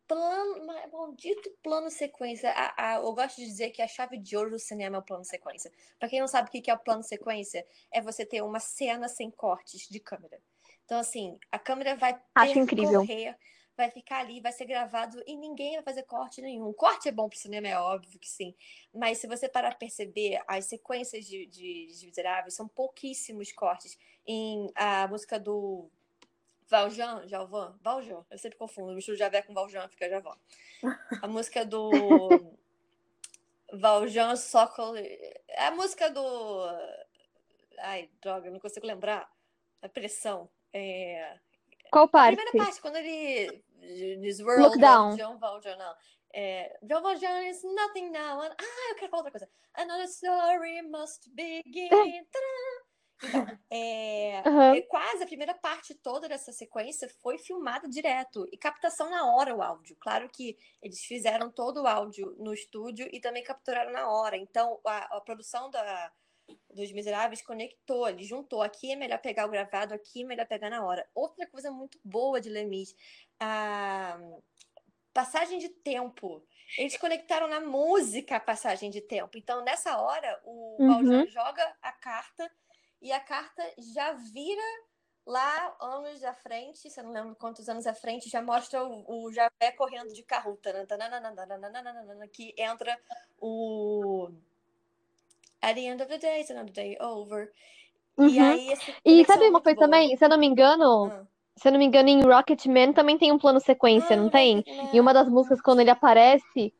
Plano, 0.07 0.65
ma- 0.65 0.87
maldito 0.87 1.49
plano 1.63 1.89
sequência. 1.89 2.51
A- 2.51 2.95
a- 2.95 2.95
eu 2.97 3.13
gosto 3.13 3.37
de 3.37 3.45
dizer 3.45 3.69
que 3.71 3.81
a 3.81 3.87
chave 3.87 4.17
de 4.17 4.35
ouro 4.35 4.49
do 4.51 4.59
cinema 4.59 4.97
é 4.97 4.99
o 4.99 5.03
plano 5.03 5.23
sequência. 5.23 5.71
Pra 5.97 6.09
quem 6.09 6.19
não 6.19 6.27
sabe 6.27 6.49
o 6.49 6.51
que 6.51 6.69
é 6.69 6.73
o 6.73 6.79
plano 6.79 7.01
sequência, 7.03 7.65
é 7.91 8.01
você 8.01 8.25
ter 8.25 8.41
uma 8.41 8.59
cena 8.59 9.07
sem 9.07 9.31
cortes 9.31 9.87
de 9.89 9.99
câmera. 9.99 10.41
Então, 10.83 10.99
assim, 10.99 11.39
a 11.49 11.57
câmera 11.57 11.95
vai 11.95 12.19
Acho 12.35 12.59
incrível. 12.59 13.05
Vai 13.81 13.89
ficar 13.89 14.19
ali, 14.19 14.39
vai 14.39 14.51
ser 14.51 14.65
gravado 14.65 15.23
e 15.25 15.35
ninguém 15.35 15.73
vai 15.73 15.83
fazer 15.83 16.03
corte 16.03 16.39
nenhum. 16.39 16.71
Corte 16.71 17.09
é 17.09 17.11
bom 17.11 17.27
pro 17.27 17.37
cinema, 17.37 17.67
é 17.67 17.77
óbvio 17.77 18.19
que 18.19 18.29
sim. 18.29 18.53
Mas 18.93 19.17
se 19.17 19.27
você 19.27 19.49
parar 19.49 19.69
pra 19.69 19.79
perceber, 19.79 20.39
as 20.47 20.65
sequências 20.65 21.25
de, 21.25 21.47
de, 21.47 21.87
de 21.87 22.05
Miseráveis 22.05 22.53
são 22.53 22.67
pouquíssimos 22.67 23.51
cortes. 23.51 23.97
Em 24.25 24.71
a 24.75 25.07
música 25.07 25.39
do 25.39 25.89
Valjean, 26.67 27.27
Jalvan, 27.27 27.75
Valjean, 27.81 28.23
eu 28.29 28.37
sempre 28.37 28.57
confundo, 28.57 28.93
misturo 28.93 29.17
Javé 29.17 29.41
com 29.41 29.53
Valjean, 29.53 29.89
fica 29.89 30.07
Javan. 30.07 30.37
A 31.21 31.27
música 31.27 31.65
do 31.65 31.89
Valjean 33.73 34.35
Sokol, 34.35 34.93
a 35.57 35.71
música 35.71 36.09
do 36.11 36.21
ai, 37.79 38.09
droga, 38.21 38.51
não 38.51 38.59
consigo 38.59 38.85
lembrar. 38.85 39.27
A 39.81 39.89
pressão. 39.89 40.47
É... 40.71 41.39
Qual 41.91 42.05
A 42.05 42.07
parte? 42.07 42.35
primeira 42.37 42.65
parte, 42.65 42.81
quando 42.81 42.95
ele 42.95 43.63
diz 44.21 44.39
World 44.39 44.63
Lockdown. 44.63 45.15
John 45.17 45.37
Valjean, 45.37 45.75
não. 45.75 45.93
É, 46.33 46.79
John 46.83 47.01
Valjean 47.01 47.43
is 47.49 47.61
nothing 47.63 48.09
now. 48.09 48.41
and- 48.41 48.55
Ah, 48.57 48.89
eu 48.91 48.95
quero 48.95 49.11
falar 49.11 49.23
outra 49.23 49.31
coisa. 49.31 49.49
Another 49.75 50.05
story 50.05 50.81
must 50.83 51.29
begin. 51.33 51.89
Então, 53.23 53.45
é, 53.69 54.37
é 54.77 54.81
quase 54.89 55.21
a 55.21 55.27
primeira 55.27 55.53
parte 55.53 55.93
toda 55.93 56.27
dessa 56.27 56.51
sequência 56.51 57.07
foi 57.21 57.37
filmada 57.37 57.87
direto 57.87 58.47
e 58.51 58.57
captação 58.57 59.11
na 59.11 59.31
hora 59.35 59.55
o 59.55 59.61
áudio. 59.61 59.95
Claro 59.99 60.27
que 60.27 60.57
eles 60.81 61.01
fizeram 61.01 61.51
todo 61.51 61.83
o 61.83 61.87
áudio 61.87 62.35
no 62.39 62.51
estúdio 62.51 63.07
e 63.13 63.19
também 63.19 63.43
capturaram 63.43 63.91
na 63.91 64.09
hora. 64.09 64.35
Então, 64.35 64.79
a, 64.83 65.17
a 65.17 65.21
produção 65.21 65.69
da, 65.69 66.11
dos 66.69 66.91
Miseráveis 66.91 67.41
conectou, 67.41 68.07
ele 68.07 68.23
juntou. 68.23 68.61
Aqui 68.61 68.91
é 68.91 68.95
melhor 68.95 69.19
pegar 69.19 69.45
o 69.45 69.49
gravado, 69.49 69.93
aqui 69.93 70.23
é 70.23 70.25
melhor 70.25 70.47
pegar 70.47 70.69
na 70.69 70.85
hora. 70.85 71.07
Outra 71.13 71.47
coisa 71.47 71.71
muito 71.71 71.99
boa 72.03 72.39
de 72.39 72.49
Lemis, 72.49 72.95
a 73.39 74.19
passagem 75.13 75.59
de 75.59 75.69
tempo. 75.69 76.43
Eles 76.77 76.97
conectaram 76.97 77.47
na 77.47 77.59
música 77.59 78.37
a 78.37 78.39
passagem 78.39 78.89
de 78.89 79.01
tempo. 79.01 79.37
Então, 79.37 79.63
nessa 79.63 79.97
hora, 79.99 80.41
o 80.45 80.77
Uhum. 80.79 81.27
Joga 81.27 81.75
a 81.81 81.91
carta 81.91 82.49
e 83.01 83.11
a 83.11 83.19
carta 83.19 83.63
já 83.77 84.13
vira 84.13 84.61
lá 85.25 85.75
anos 85.79 86.23
à 86.23 86.33
frente, 86.33 86.89
se 86.89 86.99
eu 86.99 87.03
não 87.03 87.11
lembro 87.11 87.35
quantos 87.35 87.69
anos 87.69 87.85
à 87.85 87.93
frente, 87.93 88.29
já 88.29 88.41
mostra 88.41 88.83
o, 88.83 89.25
o 89.25 89.31
Javé 89.31 89.71
correndo 89.77 90.13
de 90.13 90.23
carro, 90.23 90.59
que 92.31 92.53
entra 92.57 92.99
o 93.39 94.29
At 95.61 95.75
the 95.75 95.81
end 95.87 96.01
of 96.01 96.07
the 96.09 96.17
day, 96.17 96.41
it's 96.41 96.49
another 96.51 96.71
day 96.73 96.97
over. 96.99 97.51
E 98.17 98.23
Uhum. 98.39 98.51
aí 98.51 98.71
essa 98.71 98.91
E 99.05 99.25
sabe 99.25 99.47
uma 99.47 99.61
coisa 99.61 99.75
boa. 99.77 99.87
também? 99.87 100.15
Se 100.17 100.25
eu 100.25 100.29
não 100.29 100.37
me 100.37 100.47
engano, 100.47 101.05
Ah. 101.11 101.25
se 101.55 101.67
eu 101.67 101.71
não 101.71 101.79
me 101.79 101.85
engano, 101.85 102.09
em 102.09 102.21
Rocketman 102.21 102.93
também 102.93 103.17
tem 103.17 103.31
um 103.31 103.37
plano 103.39 103.59
sequência, 103.59 104.15
Ah, 104.15 104.19
não 104.19 104.29
tem? 104.29 104.57
Rocketman. 104.57 104.89
E 104.93 104.99
uma 104.99 105.13
das 105.13 105.29
músicas, 105.29 105.61
quando 105.61 105.79
ele 105.81 105.89
aparece, 105.89 106.73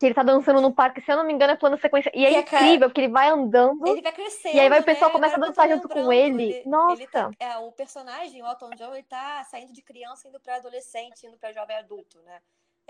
que 0.00 0.06
ele 0.06 0.14
tá 0.14 0.22
dançando 0.22 0.60
no 0.60 0.72
parque, 0.72 1.00
se 1.00 1.10
eu 1.10 1.16
não 1.16 1.24
me 1.24 1.32
engano, 1.32 1.52
é 1.52 1.56
plano 1.56 1.76
sequência. 1.78 2.10
E 2.14 2.24
é 2.24 2.30
Que 2.30 2.36
é 2.36 2.40
incrível, 2.40 2.88
porque 2.88 3.00
ele 3.00 3.12
vai 3.12 3.28
andando. 3.30 3.86
Ele 3.86 4.02
vai 4.02 4.12
crescendo, 4.12 4.54
E 4.56 4.60
aí 4.60 4.68
vai 4.68 4.80
o 4.80 4.84
pessoal 4.84 5.10
né? 5.10 5.12
começa 5.14 5.36
a 5.36 5.40
dançar 5.40 5.68
junto 5.68 5.88
com 5.88 6.06
lembrando, 6.06 6.40
ele. 6.40 6.52
ele 6.54 6.62
tá- 6.62 7.22
Nossa. 7.22 7.30
é, 7.40 7.56
o 7.58 7.72
personagem, 7.72 8.42
o 8.42 8.46
Elton 8.46 8.70
John, 8.76 8.94
ele 8.94 9.02
tá 9.04 9.42
saindo 9.50 9.72
de 9.72 9.82
criança, 9.82 10.28
indo 10.28 10.38
pra 10.38 10.56
adolescente, 10.56 11.26
indo 11.26 11.36
pra 11.38 11.52
jovem 11.52 11.76
adulto, 11.76 12.20
né? 12.22 12.40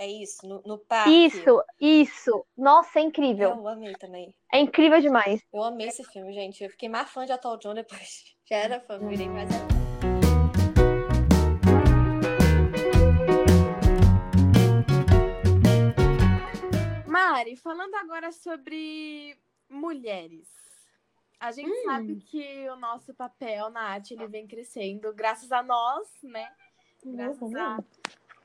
É 0.01 0.07
isso, 0.07 0.47
no, 0.47 0.63
no 0.65 0.79
parque. 0.79 1.11
Isso, 1.11 1.61
isso. 1.81 2.47
Nossa, 2.57 3.01
é 3.01 3.03
incrível. 3.03 3.51
Eu 3.51 3.67
amei 3.69 3.93
também. 3.95 4.33
É 4.53 4.61
incrível 4.61 5.01
demais. 5.01 5.43
Eu 5.53 5.63
amei 5.65 5.89
esse 5.89 6.05
filme, 6.05 6.33
gente. 6.33 6.63
Eu 6.63 6.71
fiquei 6.71 6.89
mais 6.89 7.11
fã 7.11 7.27
de 7.27 7.33
Elton 7.33 7.59
John 7.59 7.75
depois. 7.75 8.25
Já 8.49 8.57
era 8.59 8.81
fã, 8.81 8.99
virei 9.01 9.29
mais 9.29 9.49
fã. 9.51 9.67
Mari, 17.07 17.57
falando 17.57 17.95
agora 17.97 18.31
sobre 18.33 19.37
mulheres. 19.69 20.49
A 21.41 21.53
gente 21.53 21.71
Hum. 21.71 21.85
sabe 21.85 22.17
que 22.17 22.69
o 22.71 22.77
nosso 22.77 23.15
papel 23.15 23.71
na 23.71 23.81
arte 23.83 24.13
ele 24.15 24.27
vem 24.27 24.47
crescendo 24.47 25.13
graças 25.15 25.53
a 25.53 25.63
nós, 25.63 26.09
né? 26.23 26.51
Graças 27.05 27.55
a- 27.55 27.79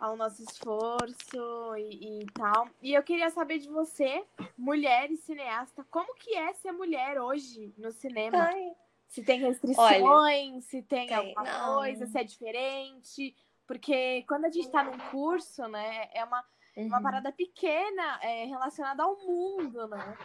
ao 0.03 0.17
nosso 0.17 0.43
esforço 0.43 1.77
e, 1.77 2.23
e 2.23 2.25
tal. 2.33 2.67
E 2.81 2.93
eu 2.93 3.01
queria 3.01 3.29
saber 3.29 3.59
de 3.59 3.69
você, 3.69 4.21
mulher 4.57 5.09
e 5.09 5.15
cineasta, 5.15 5.85
como 5.89 6.13
que 6.15 6.35
é 6.35 6.51
ser 6.55 6.73
mulher 6.73 7.21
hoje 7.21 7.73
no 7.77 7.89
cinema? 7.89 8.37
Ai, 8.37 8.73
Se 9.07 9.23
tem 9.23 9.39
restrições, 9.39 10.65
se 10.65 10.81
tem, 10.81 11.07
tem, 11.07 11.15
alguma 11.15 11.43
não. 11.43 11.75
coisa, 11.75 12.05
se 12.05 12.19
é 12.19 12.23
diferente. 12.23 13.33
Porque 13.65 14.25
quando 14.27 14.43
a 14.43 14.51
gente 14.51 14.69
tá 14.69 14.83
num 14.83 14.97
curso, 15.09 15.65
né, 15.69 16.09
é 16.13 16.25
uma, 16.25 16.43
uma 16.75 16.97
uhum. 16.97 17.03
parada 17.03 17.31
pequena 17.31 18.19
é, 18.21 18.43
relacionada 18.43 19.03
ao 19.03 19.17
mundo, 19.25 19.87
né? 19.87 20.17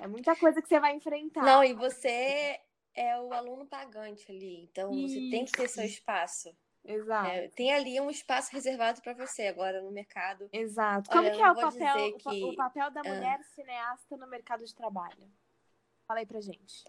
É 0.00 0.06
muita 0.06 0.36
coisa 0.36 0.60
que 0.60 0.68
você 0.68 0.78
vai 0.78 0.94
enfrentar. 0.94 1.42
Não, 1.42 1.64
e 1.64 1.72
você 1.72 2.60
é 2.94 3.18
o 3.18 3.32
aluno 3.32 3.64
pagante 3.64 4.30
ali, 4.30 4.64
então 4.64 4.90
você 4.90 5.30
tem 5.30 5.46
que 5.46 5.52
ter 5.52 5.66
seu 5.66 5.82
Isso. 5.82 5.94
espaço. 5.94 6.54
Exato. 6.84 7.28
né? 7.28 7.48
Tem 7.48 7.72
ali 7.72 7.98
um 8.00 8.10
espaço 8.10 8.52
reservado 8.52 9.00
para 9.00 9.14
você 9.14 9.46
agora 9.46 9.80
no 9.80 9.90
mercado. 9.90 10.48
Exato. 10.52 11.10
Olha, 11.10 11.30
Como 11.30 11.32
eu 11.32 11.36
que 11.36 11.42
é 11.42 11.50
o 11.50 11.54
papel, 11.54 12.06
o 12.08 12.18
que- 12.18 12.44
o 12.44 12.56
papel 12.56 12.90
da 12.90 13.00
Ah. 13.00 13.08
mulher 13.08 13.42
cineasta 13.54 14.16
no 14.16 14.26
mercado 14.26 14.64
de 14.64 14.74
trabalho? 14.74 15.30
Fala 16.06 16.20
aí 16.20 16.26
pra 16.26 16.40
gente. 16.40 16.84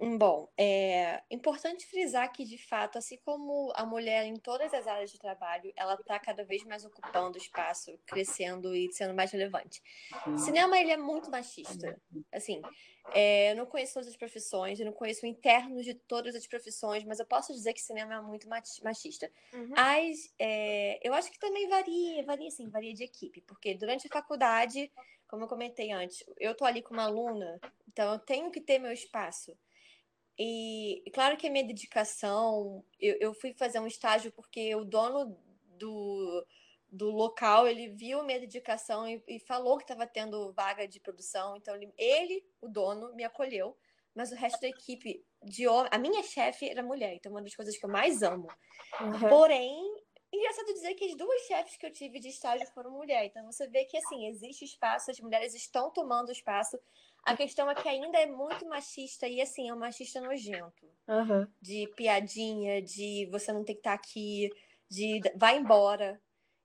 Hum, 0.00 0.16
bom, 0.16 0.48
é 0.56 1.20
importante 1.28 1.84
frisar 1.84 2.32
que, 2.32 2.44
de 2.44 2.56
fato, 2.56 2.98
assim 2.98 3.16
como 3.24 3.72
a 3.74 3.84
mulher 3.84 4.24
em 4.24 4.36
todas 4.36 4.72
as 4.72 4.86
áreas 4.86 5.10
de 5.10 5.18
trabalho, 5.18 5.72
ela 5.74 5.94
está 5.94 6.16
cada 6.20 6.44
vez 6.44 6.62
mais 6.64 6.84
ocupando 6.84 7.36
espaço, 7.36 7.98
crescendo 8.06 8.76
e 8.76 8.92
sendo 8.92 9.12
mais 9.12 9.32
relevante. 9.32 9.82
Cinema, 10.44 10.78
ele 10.78 10.92
é 10.92 10.96
muito 10.96 11.28
machista. 11.30 12.00
Assim, 12.32 12.62
é, 13.12 13.50
eu 13.50 13.56
não 13.56 13.66
conheço 13.66 13.94
todas 13.94 14.08
as 14.08 14.16
profissões, 14.16 14.78
eu 14.78 14.86
não 14.86 14.92
conheço 14.92 15.26
o 15.26 15.28
interno 15.28 15.82
de 15.82 15.94
todas 15.94 16.36
as 16.36 16.46
profissões, 16.46 17.02
mas 17.02 17.18
eu 17.18 17.26
posso 17.26 17.52
dizer 17.52 17.72
que 17.72 17.80
cinema 17.80 18.14
é 18.14 18.20
muito 18.20 18.48
machista. 18.48 19.28
Uhum. 19.52 19.70
Mas 19.70 20.32
é, 20.38 21.00
eu 21.02 21.12
acho 21.12 21.30
que 21.32 21.40
também 21.40 21.68
varia, 21.68 22.22
varia 22.24 22.50
sim, 22.52 22.68
varia 22.68 22.94
de 22.94 23.02
equipe, 23.02 23.40
porque 23.40 23.74
durante 23.74 24.06
a 24.06 24.10
faculdade, 24.10 24.92
como 25.26 25.42
eu 25.42 25.48
comentei 25.48 25.90
antes, 25.90 26.24
eu 26.38 26.54
tô 26.54 26.64
ali 26.64 26.82
com 26.82 26.94
uma 26.94 27.04
aluna, 27.04 27.58
então 27.88 28.12
eu 28.12 28.18
tenho 28.20 28.50
que 28.52 28.60
ter 28.60 28.78
meu 28.78 28.92
espaço. 28.92 29.56
E, 30.38 31.02
claro 31.12 31.36
que 31.36 31.48
a 31.48 31.50
minha 31.50 31.64
dedicação, 31.64 32.84
eu, 33.00 33.16
eu 33.20 33.34
fui 33.34 33.52
fazer 33.54 33.80
um 33.80 33.86
estágio 33.86 34.30
porque 34.30 34.72
o 34.76 34.84
dono 34.84 35.36
do, 35.76 36.46
do 36.90 37.10
local, 37.10 37.66
ele 37.66 37.88
viu 37.88 38.22
minha 38.22 38.38
dedicação 38.38 39.08
e, 39.08 39.22
e 39.26 39.40
falou 39.40 39.76
que 39.76 39.84
estava 39.84 40.06
tendo 40.06 40.52
vaga 40.52 40.86
de 40.86 41.00
produção. 41.00 41.56
Então, 41.56 41.74
ele, 41.74 41.92
ele, 41.98 42.44
o 42.60 42.68
dono, 42.68 43.12
me 43.14 43.24
acolheu, 43.24 43.76
mas 44.14 44.30
o 44.30 44.36
resto 44.36 44.60
da 44.60 44.68
equipe 44.68 45.24
de. 45.42 45.64
A 45.90 45.98
minha 45.98 46.22
chefe 46.22 46.68
era 46.68 46.82
mulher, 46.82 47.14
então 47.14 47.30
é 47.30 47.34
uma 47.34 47.42
das 47.42 47.54
coisas 47.54 47.76
que 47.76 47.84
eu 47.84 47.90
mais 47.90 48.22
amo. 48.22 48.48
Uhum. 49.00 49.28
Porém, 49.28 49.76
engraçado 50.32 50.72
dizer 50.72 50.94
que 50.94 51.04
as 51.04 51.16
duas 51.16 51.42
chefes 51.42 51.76
que 51.76 51.86
eu 51.86 51.92
tive 51.92 52.20
de 52.20 52.28
estágio 52.28 52.66
foram 52.68 52.90
mulher. 52.90 53.24
Então 53.24 53.44
você 53.44 53.66
vê 53.68 53.84
que 53.84 53.96
assim, 53.96 54.26
existe 54.26 54.64
espaço, 54.64 55.10
as 55.10 55.20
mulheres 55.20 55.54
estão 55.54 55.90
tomando 55.90 56.30
espaço. 56.30 56.78
A 57.24 57.36
questão 57.36 57.70
é 57.70 57.74
que 57.74 57.88
ainda 57.88 58.18
é 58.18 58.26
muito 58.26 58.66
machista 58.66 59.28
e 59.28 59.40
assim, 59.40 59.68
é 59.68 59.74
um 59.74 59.78
machista 59.78 60.20
nojento. 60.20 60.86
Uhum. 61.06 61.46
De 61.60 61.86
piadinha, 61.96 62.80
de 62.80 63.26
você 63.30 63.52
não 63.52 63.64
tem 63.64 63.74
que 63.74 63.80
estar 63.80 63.92
aqui, 63.92 64.50
de 64.88 65.20
vai 65.36 65.58
embora, 65.58 66.20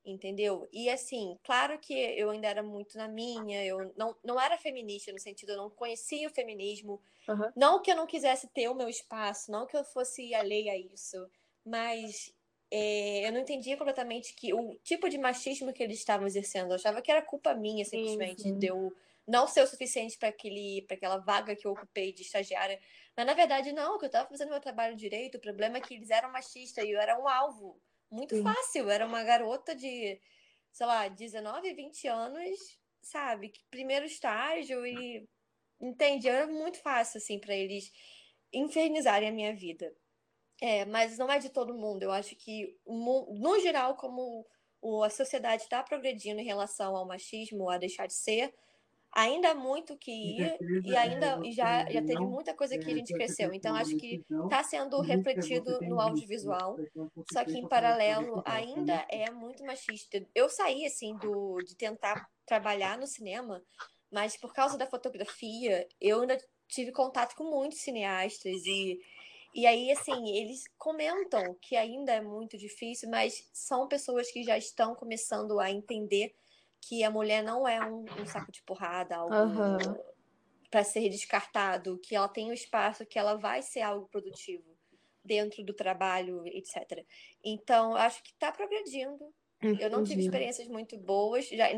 entendeu? 0.05 0.67
E 0.71 0.89
assim, 0.89 1.37
claro 1.43 1.77
que 1.79 1.93
eu 1.93 2.29
ainda 2.29 2.47
era 2.47 2.63
muito 2.63 2.97
na 2.97 3.07
minha, 3.07 3.65
eu 3.65 3.93
não, 3.97 4.15
não 4.23 4.39
era 4.39 4.57
feminista 4.57 5.11
no 5.11 5.19
sentido, 5.19 5.51
eu 5.51 5.57
não 5.57 5.69
conhecia 5.69 6.27
o 6.27 6.33
feminismo. 6.33 7.01
Uhum. 7.27 7.51
Não 7.55 7.81
que 7.81 7.91
eu 7.91 7.95
não 7.95 8.07
quisesse 8.07 8.47
ter 8.47 8.67
o 8.69 8.75
meu 8.75 8.89
espaço, 8.89 9.51
não 9.51 9.65
que 9.65 9.77
eu 9.77 9.83
fosse 9.83 10.33
alheia 10.33 10.73
a 10.73 10.77
isso, 10.77 11.29
mas 11.65 12.33
é, 12.69 13.27
eu 13.27 13.31
não 13.31 13.39
entendia 13.39 13.77
completamente 13.77 14.33
que 14.33 14.53
o 14.53 14.75
tipo 14.83 15.07
de 15.07 15.17
machismo 15.17 15.71
que 15.71 15.83
eles 15.83 15.99
estavam 15.99 16.25
exercendo. 16.25 16.71
Eu 16.71 16.75
achava 16.75 17.01
que 17.01 17.11
era 17.11 17.21
culpa 17.21 17.53
minha, 17.53 17.85
simplesmente, 17.85 18.41
sim, 18.41 18.49
sim. 18.49 18.59
de 18.59 18.67
eu 18.67 18.91
não 19.27 19.47
ser 19.47 19.61
o 19.61 19.67
suficiente 19.67 20.17
para 20.17 20.29
aquela 20.29 21.17
vaga 21.17 21.55
que 21.55 21.65
eu 21.65 21.71
ocupei 21.71 22.11
de 22.11 22.21
estagiária. 22.21 22.79
Mas 23.15 23.25
na 23.25 23.33
verdade, 23.33 23.71
não, 23.71 23.97
que 23.97 24.05
eu 24.05 24.07
estava 24.07 24.27
fazendo 24.27 24.49
meu 24.49 24.59
trabalho 24.59 24.95
direito. 24.95 25.37
O 25.37 25.41
problema 25.41 25.77
é 25.77 25.81
que 25.81 25.93
eles 25.93 26.09
eram 26.09 26.31
machistas 26.31 26.83
e 26.83 26.91
eu 26.91 26.99
era 26.99 27.19
um 27.19 27.27
alvo. 27.27 27.81
Muito 28.11 28.35
Sim. 28.35 28.43
fácil. 28.43 28.83
Eu 28.83 28.89
era 28.89 29.05
uma 29.05 29.23
garota 29.23 29.75
de, 29.75 30.19
sei 30.71 30.85
lá, 30.85 31.07
19, 31.07 31.73
20 31.73 32.07
anos, 32.07 32.79
sabe? 33.01 33.53
Primeiro 33.69 34.05
estágio 34.05 34.85
e. 34.85 35.27
Entende? 35.79 36.29
Era 36.29 36.47
muito 36.47 36.79
fácil, 36.79 37.17
assim, 37.17 37.39
para 37.39 37.53
eles 37.53 37.91
infernizarem 38.53 39.29
a 39.29 39.33
minha 39.33 39.55
vida. 39.55 39.93
É, 40.61 40.85
mas 40.85 41.17
não 41.17 41.29
é 41.29 41.39
de 41.39 41.49
todo 41.49 41.73
mundo. 41.73 42.03
Eu 42.03 42.11
acho 42.11 42.35
que, 42.35 42.77
no 42.85 43.59
geral, 43.59 43.95
como 43.95 44.47
a 45.03 45.09
sociedade 45.09 45.63
está 45.63 45.83
progredindo 45.83 46.39
em 46.39 46.45
relação 46.45 46.95
ao 46.95 47.07
machismo, 47.07 47.69
a 47.69 47.77
deixar 47.77 48.07
de 48.07 48.13
ser, 48.13 48.53
ainda 49.13 49.51
há 49.51 49.55
muito 49.55 49.97
que 49.97 50.11
ir 50.11 50.57
e 50.83 50.95
ainda 50.95 51.39
já, 51.51 51.89
já 51.89 52.01
teve 52.01 52.19
muita 52.19 52.53
coisa 52.53 52.77
que 52.77 52.91
a 52.91 52.95
gente 52.95 53.13
cresceu. 53.13 53.53
Então, 53.53 53.75
acho 53.75 53.95
que 53.97 54.23
está 54.29 54.63
sendo 54.63 54.99
refletido 55.01 55.79
no 55.81 55.99
audiovisual, 55.99 56.77
só 57.31 57.45
que 57.45 57.57
em 57.57 57.67
paralelo 57.67 58.41
ainda 58.45 59.05
é 59.09 59.29
muito 59.31 59.63
machista. 59.63 60.25
Eu 60.33 60.49
saí, 60.49 60.85
assim, 60.85 61.15
do, 61.17 61.57
de 61.65 61.75
tentar 61.75 62.27
trabalhar 62.45 62.97
no 62.97 63.07
cinema, 63.07 63.63
mas 64.11 64.37
por 64.37 64.53
causa 64.53 64.77
da 64.77 64.87
fotografia, 64.87 65.87
eu 66.01 66.21
ainda 66.21 66.37
tive 66.67 66.91
contato 66.91 67.35
com 67.35 67.43
muitos 67.43 67.79
cineastas 67.79 68.65
e 68.65 68.99
e 69.55 69.67
aí, 69.67 69.91
assim, 69.91 70.35
eles 70.35 70.63
comentam 70.79 71.55
que 71.61 71.75
ainda 71.75 72.11
é 72.11 72.19
muito 72.19 72.57
difícil, 72.57 73.07
mas 73.07 73.47
são 73.53 73.87
pessoas 73.87 74.31
que 74.31 74.43
já 74.43 74.57
estão 74.57 74.95
começando 74.95 75.59
a 75.59 75.69
entender 75.69 76.33
que 76.87 77.03
a 77.03 77.09
mulher 77.09 77.43
não 77.43 77.67
é 77.67 77.79
um, 77.85 78.05
um 78.19 78.25
saco 78.25 78.51
de 78.51 78.61
porrada, 78.63 79.15
algo 79.15 79.33
uhum. 79.33 79.77
para 80.69 80.83
ser 80.83 81.09
descartado, 81.09 81.99
que 81.99 82.15
ela 82.15 82.27
tem 82.27 82.49
um 82.49 82.53
espaço, 82.53 83.05
que 83.05 83.17
ela 83.17 83.35
vai 83.35 83.61
ser 83.61 83.81
algo 83.81 84.07
produtivo 84.09 84.77
dentro 85.23 85.63
do 85.63 85.73
trabalho, 85.73 86.45
etc. 86.47 87.05
Então, 87.43 87.95
acho 87.95 88.21
que 88.21 88.31
está 88.31 88.51
progredindo. 88.51 89.33
Eu 89.79 89.89
não 89.89 90.03
tive 90.03 90.21
experiências 90.21 90.67
muito 90.67 90.97
boas. 90.97 91.47
Já, 91.47 91.69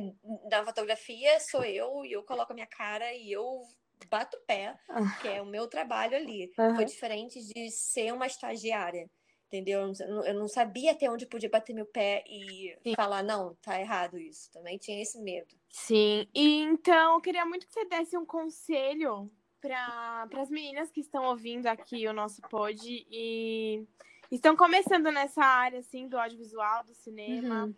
na 0.49 0.65
fotografia 0.65 1.39
sou 1.39 1.63
eu 1.63 2.03
e 2.03 2.13
eu 2.13 2.23
coloco 2.23 2.51
a 2.51 2.55
minha 2.55 2.65
cara 2.65 3.13
e 3.13 3.31
eu 3.31 3.61
bato 4.09 4.37
o 4.37 4.41
pé, 4.41 4.75
ah. 4.89 5.19
que 5.21 5.27
é 5.27 5.39
o 5.39 5.45
meu 5.45 5.67
trabalho 5.67 6.17
ali. 6.17 6.51
Uhum. 6.57 6.75
Foi 6.75 6.85
diferente 6.85 7.39
de 7.39 7.69
ser 7.69 8.11
uma 8.11 8.25
estagiária 8.25 9.07
entendeu? 9.55 9.91
Eu 10.25 10.33
não 10.33 10.47
sabia 10.47 10.91
até 10.91 11.09
onde 11.09 11.25
podia 11.25 11.49
bater 11.49 11.73
meu 11.73 11.85
pé 11.85 12.23
e 12.27 12.75
Sim. 12.83 12.93
falar, 12.95 13.23
não, 13.23 13.55
tá 13.61 13.79
errado 13.79 14.17
isso. 14.17 14.51
Também 14.51 14.77
tinha 14.77 15.01
esse 15.01 15.19
medo. 15.19 15.55
Sim, 15.69 16.27
e 16.33 16.61
então 16.61 17.15
eu 17.15 17.21
queria 17.21 17.45
muito 17.45 17.65
que 17.65 17.73
você 17.73 17.85
desse 17.85 18.17
um 18.17 18.25
conselho 18.25 19.31
para 19.61 20.27
as 20.41 20.49
meninas 20.49 20.91
que 20.91 20.99
estão 20.99 21.25
ouvindo 21.25 21.67
aqui 21.67 22.07
o 22.07 22.13
nosso 22.13 22.41
pod 22.43 22.77
e 22.85 23.83
estão 24.29 24.55
começando 24.55 25.11
nessa 25.11 25.43
área, 25.43 25.79
assim, 25.79 26.07
do 26.07 26.19
audiovisual, 26.19 26.83
do 26.83 26.93
cinema. 26.93 27.65
Uhum. 27.65 27.75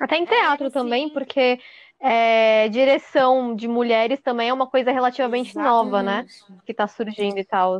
Até 0.00 0.16
em 0.16 0.26
teatro 0.26 0.66
é, 0.66 0.70
também, 0.70 1.08
porque 1.08 1.58
é, 2.00 2.68
direção 2.68 3.54
de 3.54 3.66
mulheres 3.68 4.20
também 4.20 4.48
é 4.48 4.52
uma 4.52 4.66
coisa 4.66 4.90
relativamente 4.90 5.50
Exatamente. 5.50 5.70
nova, 5.70 6.02
né? 6.02 6.26
Que 6.66 6.74
tá 6.74 6.86
surgindo 6.86 7.38
e 7.38 7.44
tal 7.44 7.78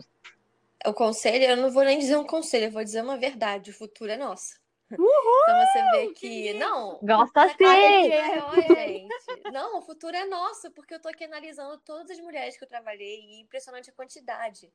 o 0.87 0.95
conselho, 0.95 1.45
eu 1.45 1.57
não 1.57 1.71
vou 1.71 1.85
nem 1.85 1.99
dizer 1.99 2.17
um 2.17 2.27
conselho, 2.27 2.67
eu 2.67 2.71
vou 2.71 2.85
dizer 2.85 3.03
uma 3.03 3.17
verdade, 3.17 3.71
o 3.71 3.75
futuro 3.75 4.11
é 4.11 4.17
nosso. 4.17 4.55
Uhul, 4.93 5.09
então 5.43 5.61
você 5.67 5.91
vê 5.91 6.15
que. 6.15 6.55
Não. 6.55 7.01
Gosta 7.03 7.45
é 7.45 7.49
sim! 7.49 8.13
É. 8.13 9.51
Não, 9.51 9.79
o 9.79 9.83
futuro 9.83 10.17
é 10.17 10.25
nosso, 10.27 10.71
porque 10.71 10.95
eu 10.95 11.01
tô 11.01 11.09
aqui 11.09 11.25
analisando 11.25 11.77
todas 11.79 12.11
as 12.11 12.21
mulheres 12.21 12.57
que 12.57 12.65
eu 12.65 12.69
trabalhei 12.69 13.21
e 13.21 13.41
impressionante 13.41 13.91
a 13.91 13.93
quantidade. 13.93 14.73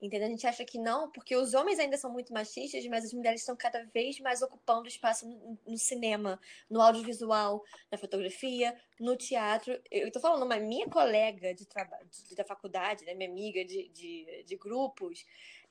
Entendeu? 0.00 0.28
A 0.28 0.30
gente 0.30 0.46
acha 0.46 0.64
que 0.64 0.78
não, 0.78 1.10
porque 1.10 1.34
os 1.34 1.54
homens 1.54 1.80
ainda 1.80 1.96
são 1.96 2.12
muito 2.12 2.32
machistas, 2.32 2.86
mas 2.86 3.04
as 3.04 3.12
mulheres 3.12 3.40
estão 3.40 3.56
cada 3.56 3.82
vez 3.86 4.20
mais 4.20 4.42
ocupando 4.42 4.86
espaço 4.86 5.28
no, 5.28 5.58
no 5.66 5.76
cinema, 5.76 6.40
no 6.70 6.80
audiovisual, 6.80 7.64
na 7.90 7.98
fotografia, 7.98 8.80
no 9.00 9.16
teatro. 9.16 9.76
Eu 9.90 10.06
estou 10.06 10.22
falando, 10.22 10.44
uma 10.44 10.56
minha 10.56 10.88
colega 10.88 11.52
de 11.52 11.66
trabalho 11.66 12.08
da 12.36 12.44
faculdade, 12.44 13.04
né, 13.04 13.12
minha 13.12 13.28
amiga 13.28 13.64
de, 13.64 13.88
de, 13.88 14.44
de, 14.44 14.56
grupos, 14.56 15.26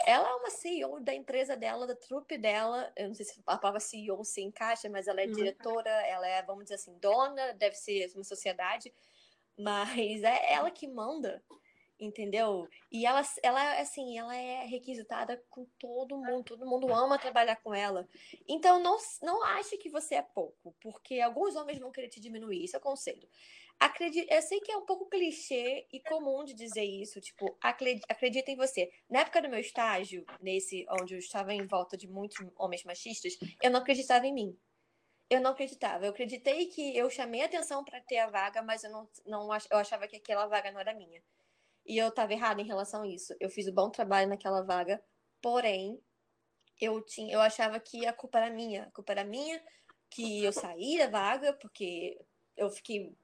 ela 0.06 0.28
é 0.28 0.34
uma 0.34 0.50
CEO 0.50 1.00
da 1.00 1.14
empresa 1.14 1.56
dela, 1.56 1.88
da 1.88 1.96
trupe 1.96 2.38
dela. 2.38 2.92
Eu 2.98 3.08
não 3.08 3.16
sei 3.16 3.26
se 3.26 3.42
a 3.48 3.58
palavra 3.58 3.80
CEO 3.80 4.26
se 4.26 4.42
encaixa, 4.42 4.90
mas 4.90 5.08
ela 5.08 5.22
é 5.22 5.26
uhum. 5.26 5.32
diretora, 5.32 5.90
ela 5.90 6.28
é, 6.28 6.44
vamos 6.44 6.66
dizer 6.66 6.76
assim, 6.76 6.98
dona, 7.00 7.54
deve 7.54 7.76
ser 7.76 8.12
uma 8.14 8.26
sociedade, 8.26 8.94
mas 9.58 10.22
é 10.22 10.54
ela 10.54 10.70
que 10.70 10.86
manda 10.86 11.42
entendeu? 12.00 12.68
E 12.92 13.06
ela, 13.06 13.22
ela, 13.44 13.80
assim, 13.80 14.18
ela 14.18 14.36
é 14.36 14.66
requisitada 14.66 15.44
com 15.50 15.66
todo 15.80 16.18
mundo, 16.18 16.44
todo 16.44 16.66
mundo 16.66 16.94
ama 16.94 17.20
trabalhar 17.20 17.56
com 17.58 17.74
ela. 17.74 18.08
Então, 18.48 18.82
não, 18.82 18.98
não 19.22 19.44
ache 19.44 19.78
que 19.78 19.90
você 19.90 20.16
é 20.16 20.22
pouco, 20.22 20.76
porque 20.82 21.20
alguns 21.20 21.56
homens 21.56 21.80
vão 21.80 21.92
querer 21.92 22.10
te 22.10 22.20
diminuir, 22.20 22.64
isso 22.64 22.78
é 22.78 22.80
conselho. 22.80 23.28
Acredite, 23.80 24.28
eu 24.34 24.42
sei 24.42 24.60
que 24.60 24.72
é 24.72 24.78
um 24.78 24.86
pouco 24.86 25.08
clichê 25.08 25.88
e 25.94 26.00
comum 26.00 26.44
de 26.44 26.56
dizer 26.56 26.84
isso, 26.84 27.22
tipo, 27.22 27.56
acredita 27.62 28.50
em 28.50 28.56
você. 28.56 28.92
Na 29.08 29.20
época 29.20 29.40
do 29.40 29.50
meu 29.50 29.60
estágio, 29.60 30.26
nesse 30.42 30.84
onde 31.00 31.14
eu 31.14 31.20
estava 31.20 31.54
em 31.54 31.66
volta 31.68 31.96
de 31.96 32.08
muitos 32.08 32.38
homens 32.58 32.84
machistas, 32.84 33.38
eu 33.62 33.70
não 33.70 33.80
acreditava 33.80 34.26
em 34.26 34.34
mim. 34.34 34.58
Eu 35.30 35.42
não 35.42 35.52
acreditava. 35.52 36.06
Eu 36.06 36.10
acreditei 36.10 36.68
que 36.68 36.98
eu 36.98 37.08
chamei 37.10 37.44
atenção 37.44 37.84
para 37.84 38.02
ter 38.02 38.18
a 38.18 38.28
vaga, 38.28 38.64
mas 38.64 38.84
eu 38.84 38.90
não, 38.90 39.08
não 39.26 39.48
eu 39.70 39.78
achava 39.78 40.08
que 40.08 40.16
aquela 40.16 40.48
vaga 40.48 40.72
não 40.72 40.80
era 40.80 40.96
minha. 40.96 41.22
E 41.88 41.98
eu 41.98 42.10
estava 42.10 42.34
errada 42.34 42.62
em 42.62 42.68
relação 42.68 43.04
a 43.04 43.08
isso. 43.08 43.34
Eu 43.40 43.50
fiz 43.50 43.68
um 43.68 43.74
bom 43.74 43.90
trabalho 43.90 44.30
naquela 44.30 44.62
vaga, 44.62 45.02
porém, 45.42 46.00
eu 46.80 47.02
tinha, 47.02 47.34
eu 47.34 47.40
achava 47.42 47.80
que 47.80 48.06
a 48.06 48.14
culpa 48.14 48.40
era 48.40 48.54
minha. 48.54 48.84
A 48.84 48.92
culpa 48.92 49.14
era 49.14 49.24
minha 49.24 49.64
que 50.10 50.44
eu 50.44 50.52
saí 50.52 50.98
da 50.98 51.08
vaga, 51.08 51.54
porque 51.54 52.20
eu 52.56 52.70
fiquei 52.70 53.16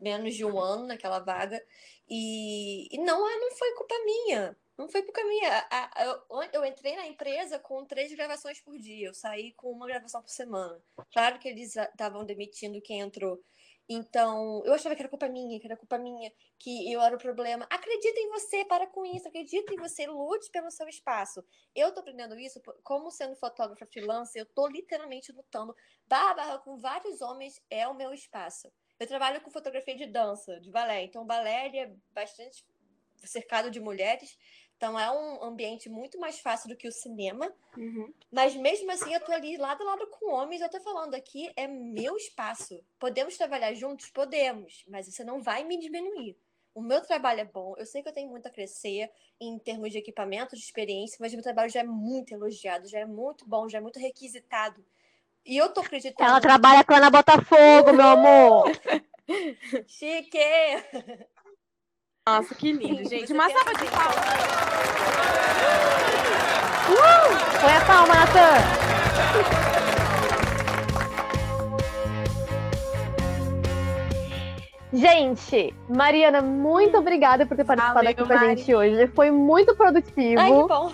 menos 0.00 0.34
de 0.34 0.44
um 0.44 0.58
ano 0.58 0.86
naquela 0.86 1.18
vaga. 1.18 1.62
E, 2.08 2.94
e 2.94 2.98
não, 2.98 3.20
não 3.20 3.50
foi 3.56 3.74
culpa 3.74 3.94
minha. 4.04 4.56
Não 4.78 4.88
foi 4.88 5.02
culpa 5.02 5.24
minha. 5.24 5.66
A, 5.70 6.02
a, 6.02 6.04
eu, 6.04 6.50
eu 6.52 6.64
entrei 6.64 6.94
na 6.96 7.06
empresa 7.06 7.58
com 7.58 7.84
três 7.84 8.12
gravações 8.14 8.60
por 8.60 8.78
dia. 8.78 9.08
Eu 9.08 9.14
saí 9.14 9.52
com 9.52 9.70
uma 9.70 9.86
gravação 9.86 10.22
por 10.22 10.30
semana. 10.30 10.80
Claro 11.12 11.38
que 11.38 11.48
eles 11.48 11.76
estavam 11.76 12.24
demitindo 12.24 12.80
quem 12.80 13.00
entrou 13.00 13.42
Então, 13.88 14.62
eu 14.64 14.74
achava 14.74 14.96
que 14.96 15.02
era 15.02 15.08
culpa 15.08 15.28
minha, 15.28 15.60
que 15.60 15.66
era 15.66 15.76
culpa 15.76 15.96
minha, 15.96 16.32
que 16.58 16.90
eu 16.92 17.00
era 17.00 17.14
o 17.14 17.18
problema. 17.18 17.66
Acredita 17.70 18.18
em 18.18 18.28
você, 18.30 18.64
para 18.64 18.86
com 18.86 19.04
isso, 19.04 19.28
acredita 19.28 19.72
em 19.72 19.76
você, 19.76 20.06
lute 20.06 20.50
pelo 20.50 20.70
seu 20.70 20.88
espaço. 20.88 21.44
Eu 21.74 21.92
tô 21.94 22.00
aprendendo 22.00 22.38
isso, 22.38 22.60
como 22.82 23.10
sendo 23.10 23.36
fotógrafa 23.36 23.86
freelancer, 23.86 24.42
eu 24.42 24.46
tô 24.46 24.66
literalmente 24.66 25.30
lutando 25.30 25.74
barra 26.06 26.58
com 26.58 26.76
vários 26.76 27.20
homens, 27.20 27.62
é 27.70 27.86
o 27.86 27.94
meu 27.94 28.12
espaço. 28.12 28.72
Eu 28.98 29.06
trabalho 29.06 29.40
com 29.40 29.50
fotografia 29.50 29.94
de 29.94 30.06
dança, 30.06 30.58
de 30.60 30.70
balé, 30.70 31.04
então 31.04 31.22
o 31.22 31.26
balé 31.26 31.68
é 31.76 31.94
bastante 32.10 32.64
cercado 33.24 33.70
de 33.70 33.80
mulheres, 33.80 34.36
então 34.76 34.98
é 34.98 35.10
um 35.10 35.42
ambiente 35.42 35.88
muito 35.88 36.18
mais 36.18 36.38
fácil 36.38 36.68
do 36.68 36.76
que 36.76 36.86
o 36.86 36.92
cinema. 36.92 37.50
Uhum. 37.76 38.12
Mas 38.30 38.54
mesmo 38.54 38.90
assim, 38.90 39.12
eu 39.14 39.20
tô 39.20 39.32
ali 39.32 39.56
lado 39.56 39.82
a 39.82 39.86
lado 39.86 40.06
com 40.08 40.32
homens, 40.32 40.60
eu 40.60 40.68
tô 40.68 40.78
falando 40.80 41.14
aqui, 41.14 41.50
é 41.56 41.66
meu 41.66 42.16
espaço. 42.16 42.78
Podemos 42.98 43.36
trabalhar 43.36 43.72
juntos? 43.74 44.10
Podemos, 44.10 44.84
mas 44.88 45.06
você 45.06 45.24
não 45.24 45.42
vai 45.42 45.64
me 45.64 45.78
diminuir. 45.78 46.36
O 46.74 46.82
meu 46.82 47.00
trabalho 47.00 47.40
é 47.40 47.44
bom, 47.44 47.74
eu 47.78 47.86
sei 47.86 48.02
que 48.02 48.08
eu 48.10 48.12
tenho 48.12 48.28
muito 48.28 48.46
a 48.48 48.50
crescer 48.50 49.10
em 49.40 49.58
termos 49.58 49.90
de 49.90 49.98
equipamento, 49.98 50.54
de 50.54 50.62
experiência, 50.62 51.16
mas 51.18 51.32
meu 51.32 51.42
trabalho 51.42 51.70
já 51.70 51.80
é 51.80 51.84
muito 51.84 52.34
elogiado, 52.34 52.86
já 52.86 52.98
é 52.98 53.06
muito 53.06 53.48
bom, 53.48 53.66
já 53.66 53.78
é 53.78 53.80
muito 53.80 53.98
requisitado. 53.98 54.84
E 55.46 55.56
eu 55.56 55.72
tô 55.72 55.80
acreditando. 55.80 56.28
Ela 56.28 56.40
trabalha 56.40 56.84
com 56.84 56.92
a 56.92 56.96
Ana 56.98 57.10
Botafogo, 57.10 57.92
meu 57.94 58.06
amor. 58.06 58.64
Chique! 59.88 60.38
Nossa, 62.28 62.56
que 62.56 62.72
lindo, 62.72 63.08
gente. 63.08 63.32
Uma 63.32 63.48
salva 63.48 63.72
de 63.74 63.88
palmas. 63.88 64.16
Uh! 66.88 67.60
Põe 67.60 67.72
a 67.72 67.80
palma, 67.86 68.14
Natan. 68.16 68.56
Gente, 74.92 75.72
Mariana, 75.88 76.42
muito 76.42 76.98
obrigada 76.98 77.46
por 77.46 77.56
ter 77.56 77.62
participado 77.62 77.94
Valeu, 77.94 78.10
aqui 78.10 78.24
com 78.24 78.32
a 78.32 78.36
gente 78.38 78.74
hoje. 78.74 79.06
Foi 79.14 79.30
muito 79.30 79.76
produtivo. 79.76 80.40
Ai, 80.40 80.50
que 80.50 80.66
bom. 80.66 80.92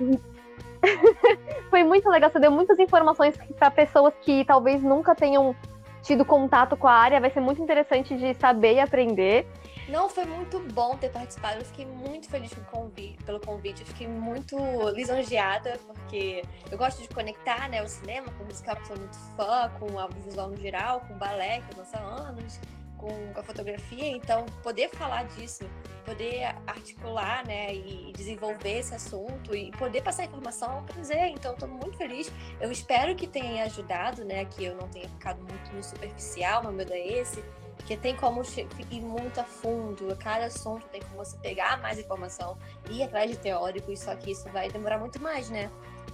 Foi 1.68 1.84
muito 1.84 2.08
legal. 2.08 2.30
Você 2.30 2.38
deu 2.38 2.50
muitas 2.50 2.78
informações 2.78 3.36
para 3.58 3.70
pessoas 3.70 4.14
que 4.22 4.46
talvez 4.46 4.82
nunca 4.82 5.14
tenham 5.14 5.54
tido 6.00 6.24
contato 6.24 6.74
com 6.74 6.88
a 6.88 6.94
área. 6.94 7.20
Vai 7.20 7.28
ser 7.28 7.40
muito 7.40 7.60
interessante 7.60 8.16
de 8.16 8.32
saber 8.32 8.76
e 8.76 8.80
aprender. 8.80 9.46
Não, 9.88 10.08
foi 10.08 10.26
muito 10.26 10.60
bom 10.74 10.96
ter 10.98 11.08
participado. 11.10 11.60
Eu 11.60 11.64
fiquei 11.64 11.86
muito 11.86 12.28
feliz 12.28 12.52
com 12.52 12.60
o 12.60 12.64
convi- 12.64 13.16
pelo 13.24 13.40
convite. 13.40 13.80
Eu 13.80 13.86
fiquei 13.86 14.06
muito 14.06 14.56
lisonjeada, 14.90 15.78
porque 15.86 16.42
eu 16.70 16.76
gosto 16.76 17.00
de 17.00 17.08
conectar 17.08 17.68
né, 17.70 17.82
o 17.82 17.88
cinema 17.88 18.30
com 18.32 18.44
o 18.44 18.46
musical, 18.46 18.76
que 18.76 18.86
sou 18.86 18.98
muito 18.98 19.16
fã, 19.34 19.70
com 19.78 19.90
o 19.92 19.98
audiovisual 19.98 20.48
no 20.50 20.56
geral, 20.58 21.00
com 21.00 21.14
o 21.14 21.16
balé, 21.16 21.62
que 21.62 21.78
eu 21.78 21.84
há 21.94 21.98
anos, 21.98 22.60
com, 22.98 23.08
com 23.32 23.40
a 23.40 23.42
fotografia. 23.42 24.08
Então, 24.08 24.44
poder 24.62 24.90
falar 24.90 25.24
disso, 25.24 25.64
poder 26.04 26.54
articular 26.66 27.46
né, 27.46 27.74
e 27.74 28.12
desenvolver 28.14 28.80
esse 28.80 28.94
assunto 28.94 29.54
e 29.54 29.70
poder 29.72 30.02
passar 30.02 30.24
informação 30.24 30.70
é 30.70 30.80
um 30.80 30.84
prazer. 30.84 31.28
Então, 31.28 31.54
estou 31.54 31.68
muito 31.68 31.96
feliz. 31.96 32.30
Eu 32.60 32.70
espero 32.70 33.14
que 33.16 33.26
tenha 33.26 33.64
ajudado, 33.64 34.22
né, 34.22 34.44
que 34.44 34.66
eu 34.66 34.74
não 34.74 34.86
tenha 34.88 35.08
ficado 35.08 35.38
muito 35.38 35.74
no 35.74 35.82
superficial, 35.82 36.62
meu 36.62 36.72
medo 36.72 36.92
é 36.92 37.06
esse. 37.06 37.42
Porque 37.78 37.96
tem 37.96 38.14
como 38.16 38.42
ir 38.90 39.00
muito 39.00 39.40
a 39.40 39.44
fundo, 39.44 40.14
cada 40.18 40.44
assunto 40.46 40.86
tem 40.88 41.00
como 41.00 41.16
você 41.16 41.38
pegar 41.38 41.80
mais 41.80 41.98
informação, 41.98 42.58
ir 42.90 43.02
atrás 43.02 43.30
de 43.30 43.38
teórico, 43.38 43.96
só 43.96 44.14
que 44.14 44.32
isso 44.32 44.46
vai 44.50 44.68
demorar 44.68 44.98
muito 44.98 45.20
mais, 45.22 45.48
né? 45.48 45.70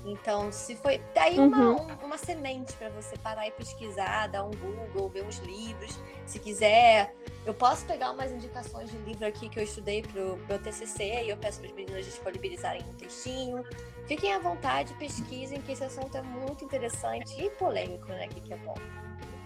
Então, 0.06 0.52
se 0.52 0.76
foi. 0.76 1.00
Daí 1.14 1.38
uma, 1.40 1.56
Uhum. 1.70 1.86
um- 1.86 2.04
uma 2.04 2.18
semente 2.18 2.74
para 2.74 2.90
você 2.90 3.16
parar 3.16 3.48
e 3.48 3.50
pesquisar, 3.50 4.26
dar 4.28 4.44
um 4.44 4.50
Google, 4.50 5.08
ver 5.08 5.24
uns 5.24 5.38
livros. 5.38 5.98
Se 6.26 6.38
quiser, 6.38 7.14
eu 7.46 7.54
posso 7.54 7.86
pegar 7.86 8.10
umas 8.12 8.30
indicações 8.30 8.90
de 8.90 8.98
livro 8.98 9.26
aqui 9.26 9.48
que 9.48 9.58
eu 9.58 9.64
estudei 9.64 10.02
pro 10.02 10.36
meu 10.46 10.58
TCC 10.62 11.24
e 11.24 11.30
eu 11.30 11.38
peço 11.38 11.58
para 11.60 11.70
as 11.70 11.74
meninas 11.74 12.04
disponibilizarem 12.04 12.82
um 12.82 12.92
textinho. 12.94 13.64
Fiquem 14.06 14.34
à 14.34 14.38
vontade, 14.38 14.92
pesquisem, 14.94 15.60
que 15.62 15.72
esse 15.72 15.82
assunto 15.82 16.14
é 16.18 16.22
muito 16.22 16.62
interessante 16.64 17.40
e 17.42 17.48
polêmico, 17.50 18.06
né? 18.08 18.28
Que, 18.28 18.42
que 18.42 18.52
é 18.52 18.56
bom. 18.58 18.74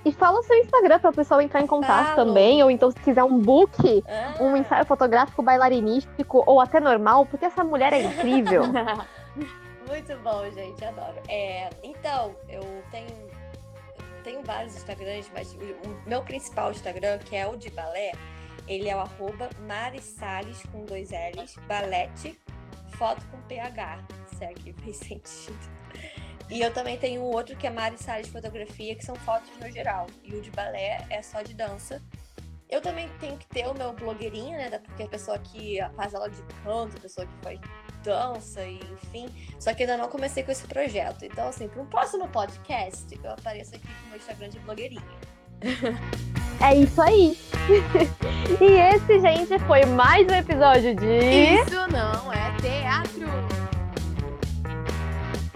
E 0.09 0.13
fala 0.13 0.41
o 0.41 0.43
seu 0.43 0.57
Instagram 0.57 0.99
para 1.01 1.11
o 1.11 1.13
pessoal 1.13 1.39
entrar 1.39 1.61
em 1.61 1.67
contato 1.67 2.15
também. 2.17 2.63
Ou 2.63 2.71
então, 2.71 2.91
se 2.91 2.99
quiser 3.01 3.25
um 3.25 3.39
book, 3.39 4.03
Ah, 4.09 4.43
um 4.43 4.57
ensaio 4.57 4.87
fotográfico 4.87 5.43
bailarinístico 5.43 6.43
ou 6.47 6.63
até 6.63 6.81
normal, 6.81 7.27
porque 7.27 7.45
essa 7.45 7.63
mulher 7.63 7.93
é 7.93 8.05
incrível. 8.05 8.63
Muito 9.87 10.17
bom, 10.23 10.51
gente, 10.51 10.83
adoro. 10.83 11.17
É, 11.29 11.69
então, 11.83 12.35
eu 12.49 12.63
tenho, 12.91 13.09
eu 13.09 14.23
tenho 14.25 14.43
vários 14.43 14.77
Instagrams, 14.77 15.31
mas 15.35 15.53
o, 15.53 15.59
o 15.59 16.09
meu 16.09 16.23
principal 16.23 16.71
Instagram, 16.71 17.19
que 17.19 17.37
é 17.37 17.47
o 17.47 17.55
de 17.55 17.69
balé, 17.69 18.13
ele 18.67 18.89
é 18.89 18.97
o 18.97 19.01
arroba 19.01 19.51
Marisales 19.67 20.63
com 20.73 20.87
dois 20.87 21.11
L's, 21.11 21.55
balete, 21.67 22.39
foto 22.97 23.27
com 23.31 23.39
PH, 23.43 23.99
se 24.27 24.45
é 24.45 24.55
que 24.55 24.73
fez 24.73 24.97
sentido. 24.97 25.78
E 26.51 26.61
eu 26.61 26.73
também 26.73 26.97
tenho 26.97 27.23
outro 27.23 27.57
que 27.57 27.67
é 27.67 27.71
Mari 27.71 27.99
Salles 27.99 28.29
Fotografia, 28.29 28.95
que 28.95 29.05
são 29.05 29.15
fotos 29.17 29.51
no 29.61 29.71
geral. 29.71 30.07
E 30.25 30.35
o 30.35 30.41
de 30.41 30.51
balé 30.51 31.05
é 31.11 31.23
só 31.23 31.43
de 31.43 31.55
dança. 31.55 32.03
Eu 32.71 32.81
também 32.83 33.09
tenho 33.19 33.37
que 33.37 33.47
ter 33.47 33.67
o 33.67 33.75
meu 33.75 33.93
blogueirinho, 33.93 34.57
né? 34.57 34.71
Porque 34.79 35.03
a 35.03 35.09
pessoa 35.09 35.39
que 35.39 35.79
faz 35.97 36.15
aula 36.15 36.29
de 36.29 36.43
canto, 36.63 36.97
a 36.97 37.01
pessoa 37.01 37.27
que 37.27 37.33
faz 37.43 37.61
dança, 38.03 38.63
e 38.63 38.79
enfim. 38.93 39.29
Só 39.59 39.73
que 39.73 39.83
ainda 39.83 39.97
não 39.97 40.09
comecei 40.09 40.43
com 40.43 40.53
esse 40.53 40.67
projeto. 40.67 41.25
Então, 41.25 41.49
assim, 41.49 41.69
para 41.69 41.83
um 41.83 41.87
próximo 41.87 42.29
podcast, 42.29 43.19
eu 43.23 43.31
apareço 43.31 43.75
aqui 43.75 43.87
com 43.87 44.07
o 44.07 44.09
meu 44.09 44.17
Instagram 44.19 44.49
de 44.51 44.59
blogueirinha. 44.61 45.03
É 46.61 46.75
isso 46.75 47.01
aí. 47.01 47.39
e 48.61 48.65
esse, 48.65 49.21
gente, 49.21 49.59
foi 49.61 49.85
mais 49.85 50.27
um 50.27 50.35
episódio 50.35 50.93
de. 50.93 51.07
Isso 51.07 51.87
não 51.93 52.33
é 52.33 52.57
teatro. 52.61 53.78